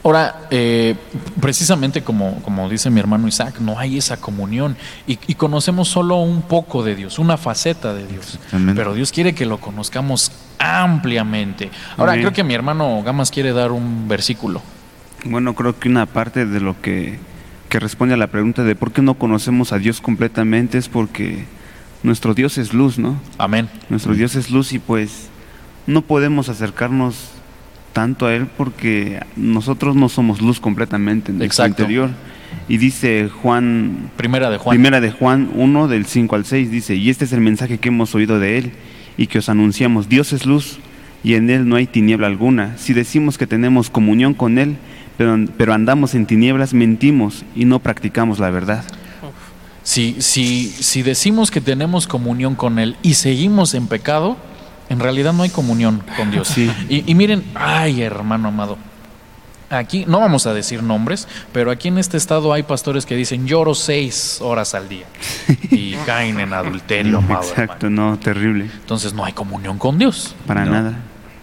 Ahora, 0.05 0.47
eh, 0.51 0.95
precisamente 1.41 2.03
como, 2.03 2.41
como 2.43 2.69
dice 2.69 2.89
mi 2.89 3.01
hermano 3.01 3.27
Isaac, 3.27 3.59
no 3.61 3.79
hay 3.79 3.99
esa 3.99 4.17
comunión 4.17 4.77
y, 5.07 5.17
conocemos 5.35 5.89
solo 5.89 6.17
un 6.17 6.43
poco 6.43 6.83
de 6.83 6.95
Dios, 6.95 7.19
una 7.19 7.37
faceta 7.37 7.93
de 7.93 8.07
Dios, 8.07 8.39
pero 8.75 8.95
Dios 8.95 9.13
quiere 9.13 9.35
que 9.35 9.45
lo 9.45 9.59
conozcamos 9.59 10.33
ampliamente. 10.59 11.71
Ahora, 11.97 12.15
creo 12.15 12.33
que 12.33 12.45
mi 12.45 12.55
hermano 12.55 13.03
Gamas 13.03 13.31
quiere 13.31 13.53
dar 13.53 13.73
un 13.73 14.09
versículo. 14.09 14.63
Bueno, 15.25 15.55
creo 15.55 15.79
que 15.79 15.89
una 15.89 16.07
parte 16.07 16.47
de 16.47 16.61
lo 16.61 16.81
que, 16.81 17.19
que 17.69 17.81
responde 17.81 18.15
a 18.15 18.17
la 18.17 18.29
pregunta 18.29 18.63
de 18.63 18.77
por 18.77 18.93
qué 18.93 19.03
no 19.03 19.15
conocemos 19.15 19.73
a 19.73 19.79
Dios 19.79 20.01
completamente 20.01 20.79
es 20.79 20.89
porque 20.89 21.45
nuestro 22.03 22.35
Dios 22.35 22.57
es 22.57 22.73
luz, 22.73 22.99
¿no? 22.99 23.21
Amén. 23.37 23.69
Nuestro 23.89 24.15
Dios 24.15 24.37
es 24.37 24.51
luz 24.51 24.73
y 24.73 24.79
pues 24.79 25.29
no 25.87 26.03
podemos 26.03 26.49
acercarnos 26.49 27.17
tanto 27.93 28.27
a 28.27 28.35
Él 28.35 28.47
porque 28.47 29.21
nosotros 29.37 29.97
no 29.97 30.09
somos 30.09 30.41
luz 30.41 30.61
completamente 30.61 31.33
en 31.33 31.39
nuestro 31.39 31.67
interior. 31.67 32.11
Y 32.69 32.79
dice 32.79 33.29
Juan, 33.29 34.11
primera 34.17 34.51
de 34.51 34.59
Juan, 34.59 34.75
primera 34.75 35.01
de 35.01 35.11
Juan 35.11 35.51
1 35.55 35.89
del 35.89 36.07
5 36.07 36.37
al 36.37 36.45
6, 36.45 36.71
dice, 36.71 36.95
y 36.95 37.11
este 37.11 37.25
es 37.25 37.33
el 37.33 37.41
mensaje 37.41 37.79
que 37.79 37.89
hemos 37.89 38.15
oído 38.15 38.39
de 38.39 38.59
Él 38.59 38.73
y 39.17 39.27
que 39.27 39.39
os 39.39 39.49
anunciamos, 39.49 40.09
Dios 40.09 40.33
es 40.33 40.47
luz 40.47 40.79
y 41.25 41.35
en 41.35 41.51
Él 41.51 41.69
no 41.69 41.77
hay 41.77 41.87
tiniebla 41.87 42.27
alguna. 42.27 42.77
Si 42.79 42.93
decimos 42.95 43.39
que 43.39 43.47
tenemos 43.47 43.91
comunión 43.91 44.35
con 44.35 44.59
Él, 44.59 44.77
pero, 45.17 45.37
pero 45.57 45.75
andamos 45.75 46.15
en 46.15 46.27
tinieblas, 46.27 46.75
mentimos 46.75 47.45
y 47.55 47.65
no 47.65 47.81
practicamos 47.81 48.39
la 48.39 48.51
verdad. 48.51 48.85
Si, 49.83 50.17
si, 50.21 50.69
si 50.69 51.03
decimos 51.03 51.51
que 51.51 51.63
tenemos 51.63 52.07
comunión 52.07 52.55
con 52.55 52.79
Él 52.79 52.97
y 53.03 53.15
seguimos 53.15 53.73
en 53.73 53.87
pecado, 53.87 54.37
en 54.89 55.01
realidad 55.01 55.33
no 55.33 55.43
hay 55.43 55.51
comunión 55.51 56.03
con 56.17 56.31
Dios. 56.31 56.57
Y, 56.89 57.15
miren, 57.15 57.45
ay 57.55 58.03
hermano 58.03 58.49
amado, 58.49 58.79
aquí 59.71 60.05
no 60.07 60.21
vamos 60.21 60.47
a 60.47 60.55
decir 60.55 60.83
nombres, 60.83 61.29
pero 61.53 61.71
aquí 61.71 61.89
en 61.89 61.99
este 61.99 62.17
estado 62.17 62.53
hay 62.53 62.63
pastores 62.63 63.07
que 63.07 63.17
dicen 63.17 63.47
lloro 63.47 63.75
seis 63.75 64.39
horas 64.41 64.75
al 64.75 64.89
día 64.89 65.07
y 65.71 65.93
caen 66.07 66.41
en 66.41 66.53
adulterio. 66.53 67.23
Exacto, 67.31 67.91
no, 67.91 68.19
terrible. 68.19 68.71
Entonces 68.81 69.13
no 69.13 69.25
hay 69.25 69.33
comunión 69.33 69.79
con 69.79 69.99
Dios. 69.99 70.35
Para 70.47 70.65
nada. 70.65 70.95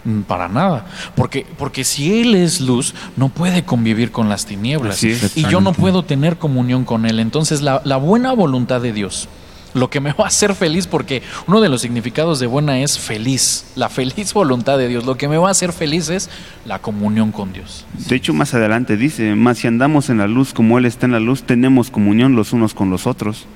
Mm, 0.04 0.20
para 0.22 0.48
nada. 0.48 0.86
Porque, 1.14 1.46
porque 1.58 1.84
si 1.84 2.20
Él 2.20 2.34
es 2.34 2.60
luz, 2.60 2.94
no 3.16 3.28
puede 3.28 3.64
convivir 3.64 4.12
con 4.12 4.28
las 4.28 4.46
tinieblas. 4.46 5.02
y 5.02 5.46
yo 5.48 5.60
no 5.60 5.72
puedo 5.72 6.04
tener 6.04 6.36
comunión 6.36 6.84
con 6.84 7.06
Él. 7.06 7.20
Entonces 7.20 7.62
la, 7.62 7.80
la 7.84 7.96
buena 7.96 8.32
voluntad 8.32 8.80
de 8.80 8.92
Dios 8.92 9.28
lo 9.76 9.90
que 9.90 10.00
me 10.00 10.12
va 10.12 10.24
a 10.24 10.28
hacer 10.28 10.54
feliz, 10.54 10.86
porque 10.86 11.22
uno 11.46 11.60
de 11.60 11.68
los 11.68 11.82
significados 11.82 12.40
de 12.40 12.46
buena 12.46 12.80
es 12.80 12.98
feliz, 12.98 13.66
la 13.76 13.88
feliz 13.88 14.32
voluntad 14.32 14.78
de 14.78 14.88
Dios. 14.88 15.04
Lo 15.04 15.16
que 15.16 15.28
me 15.28 15.36
va 15.36 15.48
a 15.48 15.50
hacer 15.52 15.72
feliz 15.72 16.08
es 16.08 16.30
la 16.64 16.80
comunión 16.80 17.30
con 17.30 17.52
Dios. 17.52 17.86
De 18.08 18.16
hecho, 18.16 18.32
más 18.32 18.54
adelante 18.54 18.96
dice, 18.96 19.34
más 19.34 19.58
si 19.58 19.66
andamos 19.66 20.10
en 20.10 20.18
la 20.18 20.26
luz 20.26 20.52
como 20.52 20.78
Él 20.78 20.86
está 20.86 21.06
en 21.06 21.12
la 21.12 21.20
luz, 21.20 21.42
tenemos 21.42 21.90
comunión 21.90 22.34
los 22.34 22.52
unos 22.52 22.74
con 22.74 22.90
los 22.90 23.06
otros. 23.06 23.46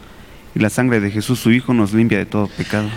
Y 0.55 0.59
la 0.59 0.71
sangre 0.71 1.01
de 1.01 1.11
Jesús, 1.11 1.39
su 1.39 1.53
Hijo, 1.53 1.75
nos 1.75 1.93
limpia 1.93 2.19
de 2.19 2.27
todo 2.27 2.49
pecado. 2.49 2.89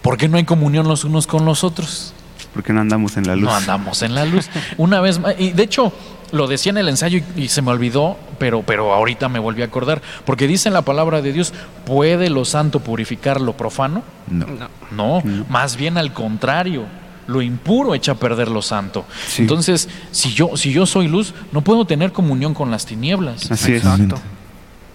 ¿Por 0.00 0.16
qué 0.16 0.28
no 0.28 0.36
hay 0.36 0.44
comunión 0.44 0.88
los 0.88 1.04
unos 1.04 1.26
con 1.26 1.44
los 1.44 1.62
otros? 1.62 2.14
Porque 2.54 2.72
no 2.72 2.80
andamos 2.80 3.16
en 3.16 3.26
la 3.26 3.36
luz. 3.36 3.44
No 3.44 3.54
andamos 3.54 4.02
en 4.02 4.14
la 4.14 4.24
luz. 4.24 4.48
Una 4.76 5.00
vez 5.00 5.18
más, 5.18 5.34
y 5.38 5.52
de 5.52 5.62
hecho, 5.62 5.92
lo 6.32 6.48
decía 6.48 6.70
en 6.70 6.78
el 6.78 6.88
ensayo 6.88 7.20
y, 7.36 7.48
se 7.48 7.62
me 7.62 7.70
olvidó, 7.70 8.16
pero, 8.38 8.62
pero 8.62 8.92
ahorita 8.92 9.28
me 9.28 9.38
volví 9.38 9.62
a 9.62 9.66
acordar, 9.66 10.02
porque 10.24 10.46
dice 10.46 10.68
en 10.68 10.74
la 10.74 10.82
palabra 10.82 11.22
de 11.22 11.32
Dios, 11.32 11.52
¿puede 11.84 12.30
lo 12.30 12.44
santo 12.44 12.80
purificar 12.80 13.40
lo 13.40 13.56
profano? 13.56 14.02
No. 14.28 14.46
No, 14.90 15.22
más 15.48 15.76
bien 15.76 15.98
al 15.98 16.12
contrario, 16.12 16.86
lo 17.26 17.42
impuro 17.42 17.94
echa 17.94 18.12
a 18.12 18.14
perder 18.16 18.48
lo 18.48 18.62
santo. 18.62 19.04
Entonces, 19.38 19.88
si 20.10 20.32
yo, 20.32 20.56
si 20.56 20.72
yo 20.72 20.86
soy 20.86 21.06
luz, 21.06 21.34
no 21.52 21.62
puedo 21.62 21.84
tener 21.84 22.12
comunión 22.12 22.54
con 22.54 22.70
las 22.70 22.86
tinieblas. 22.86 23.50
Así 23.50 23.72
es. 23.74 23.84
Exacto. 23.84 24.16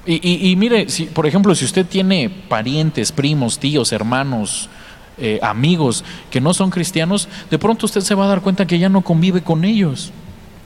Y, 0.05 0.49
y, 0.49 0.55
mire, 0.55 0.89
si, 0.89 1.03
por 1.05 1.27
ejemplo, 1.27 1.53
si 1.53 1.65
usted 1.65 1.85
tiene 1.85 2.29
parientes, 2.29 3.11
primos, 3.11 3.59
tíos, 3.59 3.91
hermanos, 3.91 4.69
eh, 5.17 5.39
amigos 5.41 6.05
que 6.31 6.39
no 6.39 6.53
son 6.53 6.69
cristianos, 6.69 7.27
de 7.49 7.59
pronto 7.59 7.88
usted 7.88 8.01
se 8.01 8.15
va 8.15 8.25
a 8.25 8.27
dar 8.29 8.41
cuenta 8.41 8.65
que 8.65 8.79
ya 8.79 8.88
no 8.88 9.01
convive 9.01 9.41
con 9.41 9.65
ellos. 9.65 10.13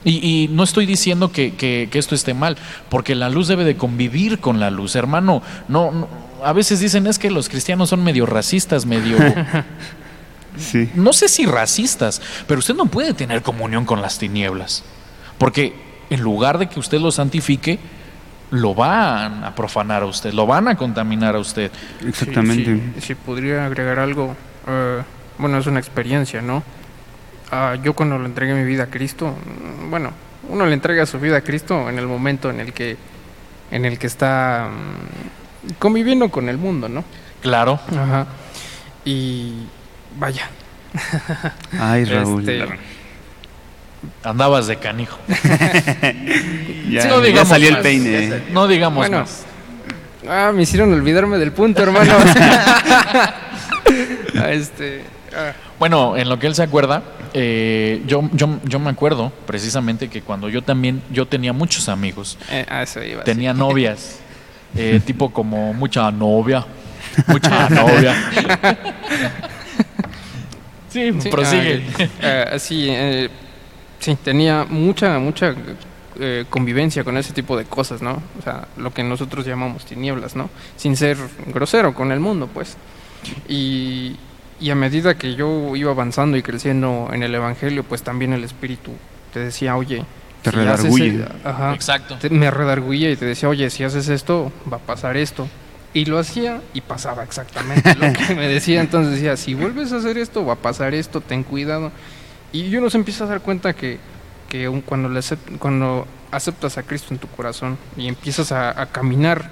Y, 0.04 0.48
no 0.50 0.64
estoy 0.64 0.86
diciendo 0.86 1.30
que, 1.30 1.88
esto 1.92 2.14
esté 2.14 2.34
mal, 2.34 2.56
porque 2.88 3.14
la 3.14 3.28
luz 3.28 3.48
debe 3.48 3.64
de 3.64 3.76
convivir 3.76 4.40
con 4.40 4.58
la 4.58 4.70
luz. 4.70 4.96
Hermano, 4.96 5.42
no, 5.68 6.08
a 6.44 6.52
veces 6.52 6.80
dicen 6.80 7.06
es 7.06 7.18
que 7.18 7.30
los 7.30 7.48
cristianos 7.48 7.90
son 7.90 8.02
medio 8.02 8.26
racistas, 8.26 8.84
medio... 8.84 9.16
sí. 10.56 10.90
No 10.94 11.12
sé 11.12 11.28
si 11.28 11.46
racistas, 11.46 12.20
pero 12.46 12.58
usted 12.58 12.74
no 12.74 12.86
puede 12.86 13.14
tener 13.14 13.42
comunión 13.42 13.84
con 13.84 14.02
las 14.02 14.18
tinieblas, 14.18 14.82
porque 15.38 15.74
en 16.10 16.20
lugar 16.20 16.58
de 16.58 16.68
que 16.68 16.80
usted 16.80 17.00
lo 17.00 17.12
santifique, 17.12 17.78
lo 18.50 18.74
van 18.74 19.44
a 19.44 19.54
profanar 19.54 20.02
a 20.02 20.06
usted, 20.06 20.32
lo 20.32 20.46
van 20.46 20.68
a 20.68 20.76
contaminar 20.76 21.36
a 21.36 21.38
usted. 21.38 21.70
Exactamente. 22.06 23.00
Si, 23.00 23.14
podría 23.14 23.64
agregar 23.64 23.98
algo, 23.98 24.36
eh, 24.66 25.02
bueno, 25.38 25.58
es 25.58 25.66
una 25.66 25.80
experiencia, 25.80 26.42
¿no? 26.42 26.62
Ah, 27.54 27.76
yo 27.82 27.92
cuando 27.92 28.18
le 28.18 28.24
entregué 28.24 28.54
mi 28.54 28.64
vida 28.64 28.84
a 28.84 28.86
Cristo, 28.86 29.26
mm, 29.28 29.90
bueno, 29.90 30.10
uno 30.48 30.64
le 30.64 30.72
entrega 30.72 31.04
su 31.04 31.20
vida 31.20 31.36
a 31.36 31.40
Cristo 31.42 31.90
en 31.90 31.98
el 31.98 32.06
momento 32.06 32.48
en 32.48 32.60
el 32.60 32.72
que, 32.72 32.96
en 33.70 33.84
el 33.84 33.98
que 33.98 34.06
está 34.06 34.70
mm, 34.70 35.72
conviviendo 35.78 36.30
con 36.30 36.48
el 36.48 36.56
mundo, 36.56 36.88
¿no? 36.88 37.04
Claro. 37.42 37.78
Ajá. 37.94 38.26
Y 39.04 39.66
vaya. 40.18 40.48
Ay, 41.78 42.06
Raúl. 42.06 42.40
Este, 42.40 42.66
Andabas 44.24 44.66
de 44.66 44.76
canijo. 44.76 45.18
ya, 46.88 47.06
no 47.06 47.20
digamos 47.20 47.48
salió 47.48 47.68
el 47.68 47.80
peine. 47.80 48.44
No 48.50 48.66
digamos 48.66 49.10
más. 49.10 49.44
Ah, 50.26 50.52
me 50.54 50.62
hicieron 50.62 50.90
olvidarme 50.94 51.36
del 51.36 51.52
punto, 51.52 51.82
hermano. 51.82 52.14
este. 54.48 55.04
Bueno, 55.78 56.16
en 56.16 56.28
lo 56.28 56.38
que 56.38 56.46
él 56.46 56.54
se 56.54 56.62
acuerda, 56.62 57.02
eh, 57.34 58.02
yo, 58.06 58.28
yo, 58.32 58.60
yo, 58.64 58.78
me 58.78 58.90
acuerdo 58.90 59.32
precisamente 59.46 60.08
que 60.08 60.22
cuando 60.22 60.48
yo 60.48 60.62
también, 60.62 61.02
yo 61.10 61.26
tenía 61.26 61.52
muchos 61.52 61.88
amigos. 61.88 62.38
Eh, 62.50 62.66
eso 62.82 63.02
iba, 63.02 63.24
tenía 63.24 63.52
novias, 63.52 64.20
eh, 64.76 65.00
tipo 65.04 65.32
como 65.32 65.72
mucha 65.72 66.10
novia, 66.10 66.64
mucha 67.26 67.68
novia. 67.70 68.14
sí, 70.88 71.12
prosigue. 71.30 71.82
Ah, 72.22 72.58
sí, 72.58 72.90
sí, 73.98 74.16
tenía 74.22 74.64
mucha, 74.68 75.18
mucha 75.18 75.54
eh, 76.20 76.44
convivencia 76.50 77.04
con 77.04 77.16
ese 77.16 77.32
tipo 77.32 77.56
de 77.56 77.64
cosas, 77.64 78.02
¿no? 78.02 78.22
O 78.38 78.42
sea, 78.42 78.68
lo 78.76 78.92
que 78.92 79.02
nosotros 79.02 79.46
llamamos 79.46 79.86
tinieblas, 79.86 80.36
¿no? 80.36 80.50
Sin 80.76 80.94
ser 80.94 81.16
grosero 81.46 81.94
con 81.94 82.12
el 82.12 82.20
mundo, 82.20 82.50
pues. 82.52 82.76
Y, 83.48 84.16
y 84.62 84.70
a 84.70 84.74
medida 84.74 85.14
que 85.16 85.34
yo 85.34 85.74
iba 85.76 85.90
avanzando 85.90 86.36
y 86.36 86.42
creciendo 86.42 87.10
en 87.12 87.22
el 87.22 87.34
Evangelio, 87.34 87.82
pues 87.84 88.02
también 88.02 88.32
el 88.32 88.44
Espíritu 88.44 88.92
te 89.32 89.40
decía, 89.40 89.76
oye, 89.76 90.04
Te 90.42 90.50
si 90.50 90.56
haces 90.60 90.84
redarguye. 90.84 91.08
e- 91.24 91.26
ajá, 91.48 91.74
Exacto. 91.74 92.16
te- 92.18 92.30
me 92.30 92.50
redarguía 92.50 93.10
y 93.10 93.16
te 93.16 93.24
decía, 93.26 93.48
oye, 93.48 93.68
si 93.70 93.84
haces 93.84 94.08
esto, 94.08 94.52
va 94.72 94.76
a 94.78 94.80
pasar 94.80 95.16
esto. 95.16 95.48
Y 95.94 96.06
lo 96.06 96.18
hacía 96.18 96.60
y 96.72 96.80
pasaba 96.80 97.22
exactamente 97.22 97.94
lo 97.96 98.12
que 98.14 98.34
me 98.34 98.48
decía. 98.48 98.80
Entonces 98.80 99.12
decía, 99.14 99.36
si 99.36 99.52
vuelves 99.54 99.92
a 99.92 99.96
hacer 99.96 100.16
esto, 100.16 100.44
va 100.46 100.54
a 100.54 100.56
pasar 100.56 100.94
esto, 100.94 101.20
ten 101.20 101.42
cuidado. 101.42 101.92
Y 102.52 102.74
uno 102.76 102.88
se 102.88 102.96
empieza 102.98 103.24
a 103.24 103.26
dar 103.26 103.40
cuenta 103.42 103.74
que, 103.74 103.98
que 104.48 104.68
un- 104.68 104.80
cuando, 104.80 105.08
le 105.08 105.20
acep- 105.20 105.58
cuando 105.58 106.06
aceptas 106.30 106.78
a 106.78 106.82
Cristo 106.82 107.12
en 107.12 107.18
tu 107.18 107.26
corazón 107.28 107.76
y 107.96 108.08
empiezas 108.08 108.52
a, 108.52 108.80
a 108.80 108.86
caminar 108.86 109.50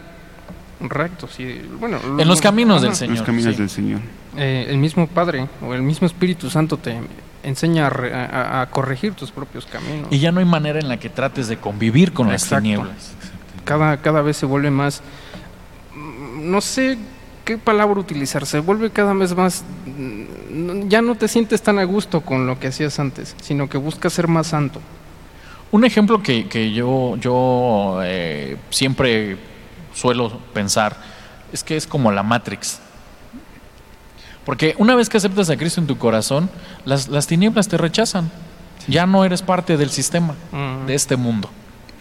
recto, 0.81 1.29
sí, 1.29 1.61
bueno, 1.79 1.99
En 2.19 2.27
los 2.27 2.41
caminos 2.41 2.81
del 2.83 2.95
Señor. 2.95 3.17
Los 3.19 3.27
caminos 3.27 3.55
sí. 3.55 3.61
del 3.61 3.71
Señor. 3.71 4.01
eh, 4.37 4.67
el 4.71 4.79
mismo 4.79 5.07
Padre 5.07 5.47
o 5.67 5.75
el 5.75 5.83
mismo 5.83 6.07
Espíritu 6.07 6.49
Santo 6.49 6.77
te 6.77 6.97
enseña 7.43 7.87
a, 7.87 7.91
re- 7.91 8.15
a- 8.15 8.63
a 8.63 8.67
corregir 8.71 9.15
tus 9.15 9.31
propios 9.31 9.67
caminos. 9.67 10.09
Y 10.11 10.19
ya 10.19 10.31
no 10.33 10.41
hay 10.41 10.47
manera 10.47 10.79
en 10.79 10.89
la 10.89 10.99
que 10.99 11.09
trates 11.11 11.49
de 11.49 11.57
convivir 11.59 12.13
con 12.13 12.29
las 12.29 12.47
tinieblas. 12.49 13.13
cada, 13.65 13.99
cada 13.99 14.23
vez 14.23 14.37
se 14.37 14.47
vuelve 14.47 14.71
más, 14.71 15.03
no 16.37 16.61
sé 16.61 16.99
qué 17.45 17.59
palabra 17.59 17.99
utilizar, 17.99 18.47
se 18.47 18.61
vuelve 18.61 18.91
cada 18.91 19.13
vez 19.15 19.35
más, 19.35 19.65
ya 20.89 21.03
no 21.03 21.15
te 21.15 21.29
sientes 21.29 21.63
tan 21.63 21.79
a 21.79 21.85
gusto 21.85 22.21
con 22.21 22.47
lo 22.47 22.59
que 22.59 22.69
hacías 22.69 22.99
antes, 22.99 23.35
sino 23.43 23.69
que 23.69 23.79
buscas 23.79 24.13
ser 24.13 24.29
más 24.29 24.47
santo. 24.49 24.81
Un 25.73 25.85
ejemplo 25.85 26.23
que, 26.23 26.47
que 26.49 26.73
yo, 26.73 27.17
yo 27.17 28.01
eh, 28.03 28.57
siempre 28.71 29.37
suelo 29.95 30.31
pensar 30.55 30.97
es 31.53 31.63
que 31.65 31.77
es 31.77 31.87
como 31.87 32.11
la 32.13 32.23
Matrix. 32.23 32.79
Porque 34.45 34.75
una 34.79 34.95
vez 34.95 35.09
que 35.09 35.19
aceptas 35.19 35.51
a 35.51 35.57
Cristo 35.57 35.81
en 35.81 35.87
tu 35.87 35.99
corazón, 35.99 36.51
las, 36.85 37.09
las 37.09 37.27
tinieblas 37.27 37.69
te 37.69 37.77
rechazan. 37.77 38.31
Ya 38.89 39.07
no 39.07 39.25
eres 39.25 39.43
parte 39.43 39.77
del 39.77 39.91
sistema, 39.91 40.35
Mm. 40.53 40.87
de 40.87 40.95
este 40.95 41.17
mundo. 41.17 41.51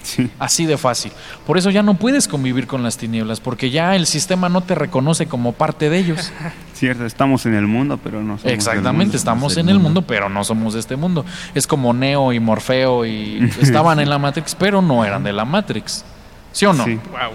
Sí. 0.02 0.32
Así 0.40 0.66
de 0.66 0.78
fácil. 0.78 1.12
Por 1.46 1.58
eso 1.58 1.70
ya 1.70 1.84
no 1.84 1.96
puedes 1.96 2.30
convivir 2.30 2.68
con 2.68 2.82
las 2.84 2.98
tinieblas, 2.98 3.42
porque 3.42 3.70
ya 3.70 3.96
el 3.98 4.06
sistema 4.06 4.48
no 4.48 4.62
te 4.62 4.74
reconoce 4.74 5.28
como 5.28 5.52
parte 5.52 5.90
de 5.90 5.98
ellos. 6.00 6.32
Cierto, 6.74 7.06
estamos 7.06 7.46
en 7.46 7.54
el 7.54 7.68
mundo, 7.68 8.00
pero 8.02 8.22
no 8.24 8.38
somos 8.38 8.46
Exactamente, 8.54 9.04
mundo. 9.06 9.18
estamos 9.18 9.58
en 9.58 9.68
el 9.68 9.76
mundo. 9.76 9.90
mundo, 9.90 10.02
pero 10.08 10.30
no 10.30 10.44
somos 10.46 10.74
de 10.74 10.80
este 10.80 10.96
mundo. 10.96 11.26
Es 11.54 11.68
como 11.68 11.94
Neo 11.94 12.32
y 12.32 12.40
Morfeo 12.40 13.06
y 13.06 13.52
estaban 13.62 14.00
en 14.00 14.10
la 14.10 14.18
Matrix, 14.18 14.56
pero 14.56 14.82
no 14.82 15.04
eran 15.04 15.22
de 15.24 15.34
la 15.34 15.44
Matrix. 15.44 16.06
¿Sí 16.54 16.66
o 16.66 16.72
no? 16.74 16.86
Sí. 16.86 16.96
Wow. 17.12 17.34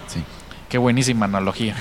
Qué 0.74 0.78
buenísima 0.78 1.26
analogía. 1.26 1.76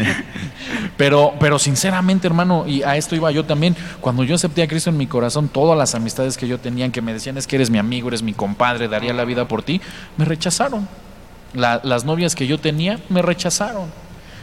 pero, 0.96 1.34
pero 1.38 1.58
sinceramente, 1.58 2.26
hermano, 2.26 2.64
y 2.66 2.82
a 2.82 2.96
esto 2.96 3.14
iba 3.14 3.30
yo 3.30 3.44
también, 3.44 3.76
cuando 4.00 4.24
yo 4.24 4.36
acepté 4.36 4.62
a 4.62 4.66
Cristo 4.68 4.88
en 4.88 4.96
mi 4.96 5.06
corazón, 5.06 5.50
todas 5.50 5.76
las 5.76 5.94
amistades 5.94 6.38
que 6.38 6.48
yo 6.48 6.58
tenía, 6.58 6.88
que 6.90 7.02
me 7.02 7.12
decían 7.12 7.36
es 7.36 7.46
que 7.46 7.56
eres 7.56 7.68
mi 7.68 7.76
amigo, 7.76 8.08
eres 8.08 8.22
mi 8.22 8.32
compadre, 8.32 8.88
daría 8.88 9.12
la 9.12 9.26
vida 9.26 9.46
por 9.46 9.62
ti, 9.62 9.82
me 10.16 10.24
rechazaron. 10.24 10.88
La- 11.52 11.82
las 11.84 12.06
novias 12.06 12.34
que 12.34 12.46
yo 12.46 12.58
tenía 12.58 12.98
me 13.10 13.20
rechazaron. 13.20 13.90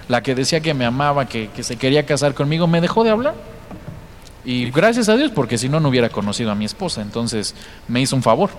La 0.08 0.22
que 0.22 0.36
decía 0.36 0.60
que 0.62 0.76
me 0.76 0.86
amaba, 0.86 1.26
que, 1.26 1.48
que 1.50 1.64
se 1.64 1.76
quería 1.76 2.06
casar 2.06 2.36
conmigo, 2.36 2.68
me 2.68 2.80
dejó 2.80 3.04
de 3.04 3.10
hablar. 3.10 3.34
Y 4.46 4.70
gracias 4.70 5.10
a 5.10 5.16
Dios, 5.16 5.32
porque 5.32 5.58
si 5.58 5.68
no, 5.68 5.80
no 5.80 5.90
hubiera 5.90 6.10
conocido 6.10 6.52
a 6.52 6.56
mi 6.56 6.66
esposa. 6.66 7.02
Entonces, 7.02 7.56
me 7.88 8.02
hizo 8.02 8.16
un 8.16 8.22
favor. 8.22 8.52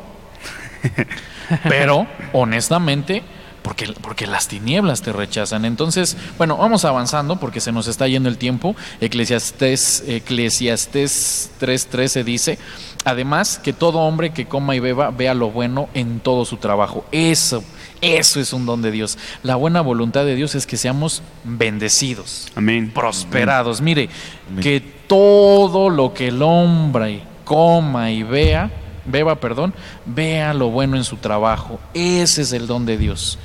Pero, 1.69 2.09
honestamente, 2.33 3.23
porque, 3.65 3.95
porque 4.03 4.27
las 4.27 4.47
tinieblas 4.47 5.01
te 5.01 5.11
rechazan. 5.11 5.65
Entonces, 5.65 6.19
bueno, 6.37 6.59
vamos 6.59 6.85
avanzando 6.85 7.37
porque 7.37 7.63
se 7.63 7.73
nos 7.73 7.89
está 7.89 8.07
yendo 8.07 8.29
el 8.29 8.37
tiempo. 8.37 8.77
Eclesiastés, 9.01 10.05
Eclesiastés 10.07 11.51
3.13 11.61 12.25
dice, 12.25 12.59
además 13.07 13.59
que 13.65 13.73
todo 13.73 14.01
hombre 14.01 14.35
que 14.35 14.45
coma 14.45 14.77
y 14.77 14.81
beba 14.81 15.11
vea 15.11 15.33
lo 15.33 15.51
bueno 15.51 15.89
en 15.95 16.21
todo 16.21 16.45
su 16.45 16.59
trabajo. 16.59 17.07
Eso, 17.11 17.65
eso 18.03 18.39
es 18.39 18.53
un 18.53 18.67
don 18.67 18.83
de 18.83 18.91
Dios. 18.91 19.17
La 19.43 19.57
buena 19.57 19.81
voluntad 19.81 20.27
de 20.27 20.35
Dios 20.35 20.55
es 20.55 20.67
que 20.67 20.77
seamos 20.77 21.23
bendecidos 21.45 22.49
Amén. 22.55 22.93
prosperados. 22.95 23.81
Mire, 23.81 24.11
Amén. 24.51 24.63
que 24.63 24.81
todo 25.07 25.89
lo 25.89 26.13
que 26.13 26.29
el 26.29 26.43
hombre 26.43 27.23
coma 27.47 28.11
y 28.11 28.23
vea, 28.23 28.71
beba, 29.07 29.37
perdón, 29.37 29.73
vea 30.05 30.53
lo 30.53 30.69
bueno 30.69 30.99
en 30.99 31.05
su 31.05 31.17
trabajo. 31.17 31.81
Ese 31.95 32.43
es 32.43 32.53
el 32.53 32.67
don 32.67 32.85
de 32.85 32.99
Dios. 32.99 33.39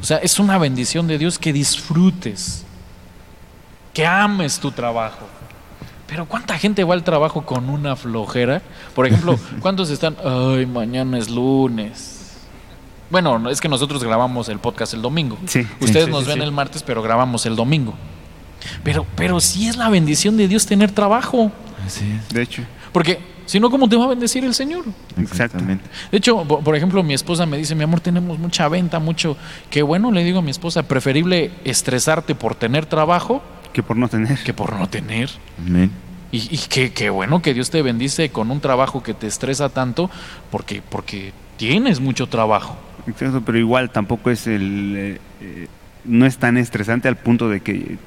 O 0.00 0.04
sea, 0.04 0.18
es 0.18 0.38
una 0.38 0.58
bendición 0.58 1.06
de 1.06 1.18
Dios 1.18 1.38
que 1.38 1.52
disfrutes, 1.52 2.64
que 3.92 4.06
ames 4.06 4.58
tu 4.58 4.70
trabajo. 4.70 5.26
Pero 6.06 6.26
¿cuánta 6.26 6.58
gente 6.58 6.82
va 6.82 6.94
al 6.94 7.04
trabajo 7.04 7.46
con 7.46 7.70
una 7.70 7.94
flojera? 7.94 8.62
Por 8.94 9.06
ejemplo, 9.06 9.38
¿cuántos 9.60 9.90
están? 9.90 10.16
Ay, 10.24 10.66
mañana 10.66 11.18
es 11.18 11.30
lunes. 11.30 12.16
Bueno, 13.10 13.38
no, 13.38 13.50
es 13.50 13.60
que 13.60 13.68
nosotros 13.68 14.02
grabamos 14.04 14.48
el 14.48 14.58
podcast 14.58 14.94
el 14.94 15.02
domingo. 15.02 15.36
Sí. 15.46 15.66
Ustedes 15.80 16.06
Sí, 16.06 16.10
nos 16.10 16.24
sí, 16.24 16.30
ven 16.30 16.42
el 16.42 16.52
martes, 16.52 16.82
pero 16.82 17.02
grabamos 17.02 17.46
el 17.46 17.56
domingo. 17.56 17.94
Pero, 18.84 19.06
pero 19.16 19.40
sí 19.40 19.68
es 19.68 19.76
la 19.76 19.88
bendición 19.88 20.36
de 20.36 20.48
Dios 20.48 20.66
tener 20.66 20.90
trabajo. 20.92 21.50
Así 21.84 22.04
es. 22.10 22.28
De 22.28 22.42
hecho, 22.42 22.62
Porque 22.92 23.18
si 23.50 23.58
no, 23.60 23.68
¿cómo 23.70 23.88
te 23.88 23.96
va 23.96 24.04
a 24.04 24.08
bendecir 24.08 24.44
el 24.44 24.54
Señor? 24.54 24.84
Exactamente. 25.20 25.84
De 26.12 26.18
hecho, 26.18 26.44
po- 26.44 26.60
por 26.60 26.76
ejemplo, 26.76 27.02
mi 27.02 27.14
esposa 27.14 27.46
me 27.46 27.56
dice, 27.58 27.74
mi 27.74 27.82
amor, 27.84 28.00
tenemos 28.00 28.38
mucha 28.38 28.68
venta, 28.68 28.98
mucho... 29.00 29.36
Qué 29.70 29.82
bueno, 29.82 30.12
le 30.12 30.22
digo 30.24 30.38
a 30.38 30.42
mi 30.42 30.50
esposa, 30.50 30.84
preferible 30.84 31.50
estresarte 31.64 32.34
por 32.34 32.54
tener 32.54 32.86
trabajo 32.86 33.42
que 33.72 33.82
por 33.82 33.96
no 33.96 34.08
tener. 34.08 34.38
que 34.42 34.52
por 34.54 34.72
no 34.78 34.88
tener. 34.88 35.30
Amén. 35.58 35.90
Y, 36.32 36.38
y 36.54 36.58
qué, 36.68 36.92
qué 36.92 37.10
bueno 37.10 37.42
que 37.42 37.54
Dios 37.54 37.70
te 37.70 37.82
bendice 37.82 38.30
con 38.30 38.50
un 38.50 38.60
trabajo 38.60 39.02
que 39.02 39.14
te 39.14 39.26
estresa 39.26 39.68
tanto 39.68 40.10
porque, 40.50 40.80
porque 40.88 41.32
tienes 41.56 41.98
mucho 42.00 42.26
trabajo. 42.28 42.76
Exacto, 43.06 43.42
pero 43.44 43.58
igual 43.58 43.90
tampoco 43.90 44.30
es 44.30 44.46
el. 44.46 44.94
eh, 44.96 45.18
eh, 45.40 45.66
no 46.04 46.26
es 46.26 46.36
tan 46.38 46.56
estresante 46.56 47.08
al 47.08 47.16
punto 47.16 47.48
de 47.48 47.60
que. 47.60 47.98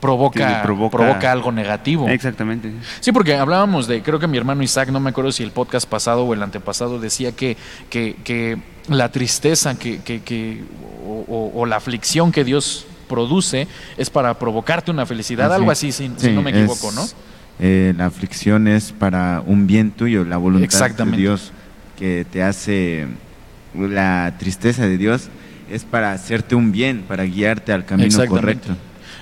Provoca, 0.00 0.62
provoca- 0.62 0.96
provoca 0.96 1.30
algo 1.32 1.52
negativo. 1.52 2.08
Exactamente. 2.08 2.72
Sí, 3.00 3.12
porque 3.12 3.34
hablábamos 3.36 3.86
de, 3.86 4.02
creo 4.02 4.18
que 4.18 4.26
mi 4.26 4.38
hermano 4.38 4.62
Isaac, 4.62 4.88
no 4.90 4.98
me 5.00 5.10
acuerdo 5.10 5.30
si 5.32 5.42
el 5.42 5.50
podcast 5.50 5.86
pasado 5.88 6.24
o 6.24 6.32
el 6.34 6.42
antepasado, 6.42 6.98
decía 6.98 7.32
que, 7.32 7.56
que, 7.90 8.16
que 8.24 8.58
la 8.88 9.10
tristeza 9.10 9.78
que, 9.78 10.00
que, 10.00 10.22
que- 10.22 10.62
o, 11.06 11.24
o- 11.28 11.60
o 11.60 11.66
la 11.66 11.76
aflicción 11.76 12.32
que 12.32 12.44
Dios 12.44 12.86
produce 13.08 13.66
es 13.98 14.08
para 14.08 14.38
provocarte 14.38 14.90
una 14.90 15.04
felicidad, 15.04 15.52
algo 15.52 15.70
así, 15.70 15.92
si, 15.92 16.08
no 16.08 16.42
me 16.42 16.50
equivoco, 16.50 16.88
es, 16.90 16.94
¿no? 16.94 17.02
eh, 17.58 17.92
la 17.96 18.06
aflicción 18.06 18.68
es 18.68 18.92
para 18.92 19.42
un 19.44 19.66
bien 19.66 19.90
tuyo, 19.90 20.24
la 20.24 20.36
voluntad 20.38 20.64
Exactamente. 20.64 21.16
de 21.16 21.22
Dios 21.22 21.52
que 21.98 22.24
te 22.30 22.42
hace, 22.42 23.06
la 23.74 24.34
tristeza 24.38 24.86
de 24.86 24.96
Dios 24.96 25.28
es 25.70 25.84
para 25.84 26.12
hacerte 26.12 26.54
un 26.54 26.72
bien, 26.72 27.02
para 27.06 27.24
guiarte 27.24 27.72
al 27.72 27.84
camino 27.84 28.24
correcto. 28.26 28.76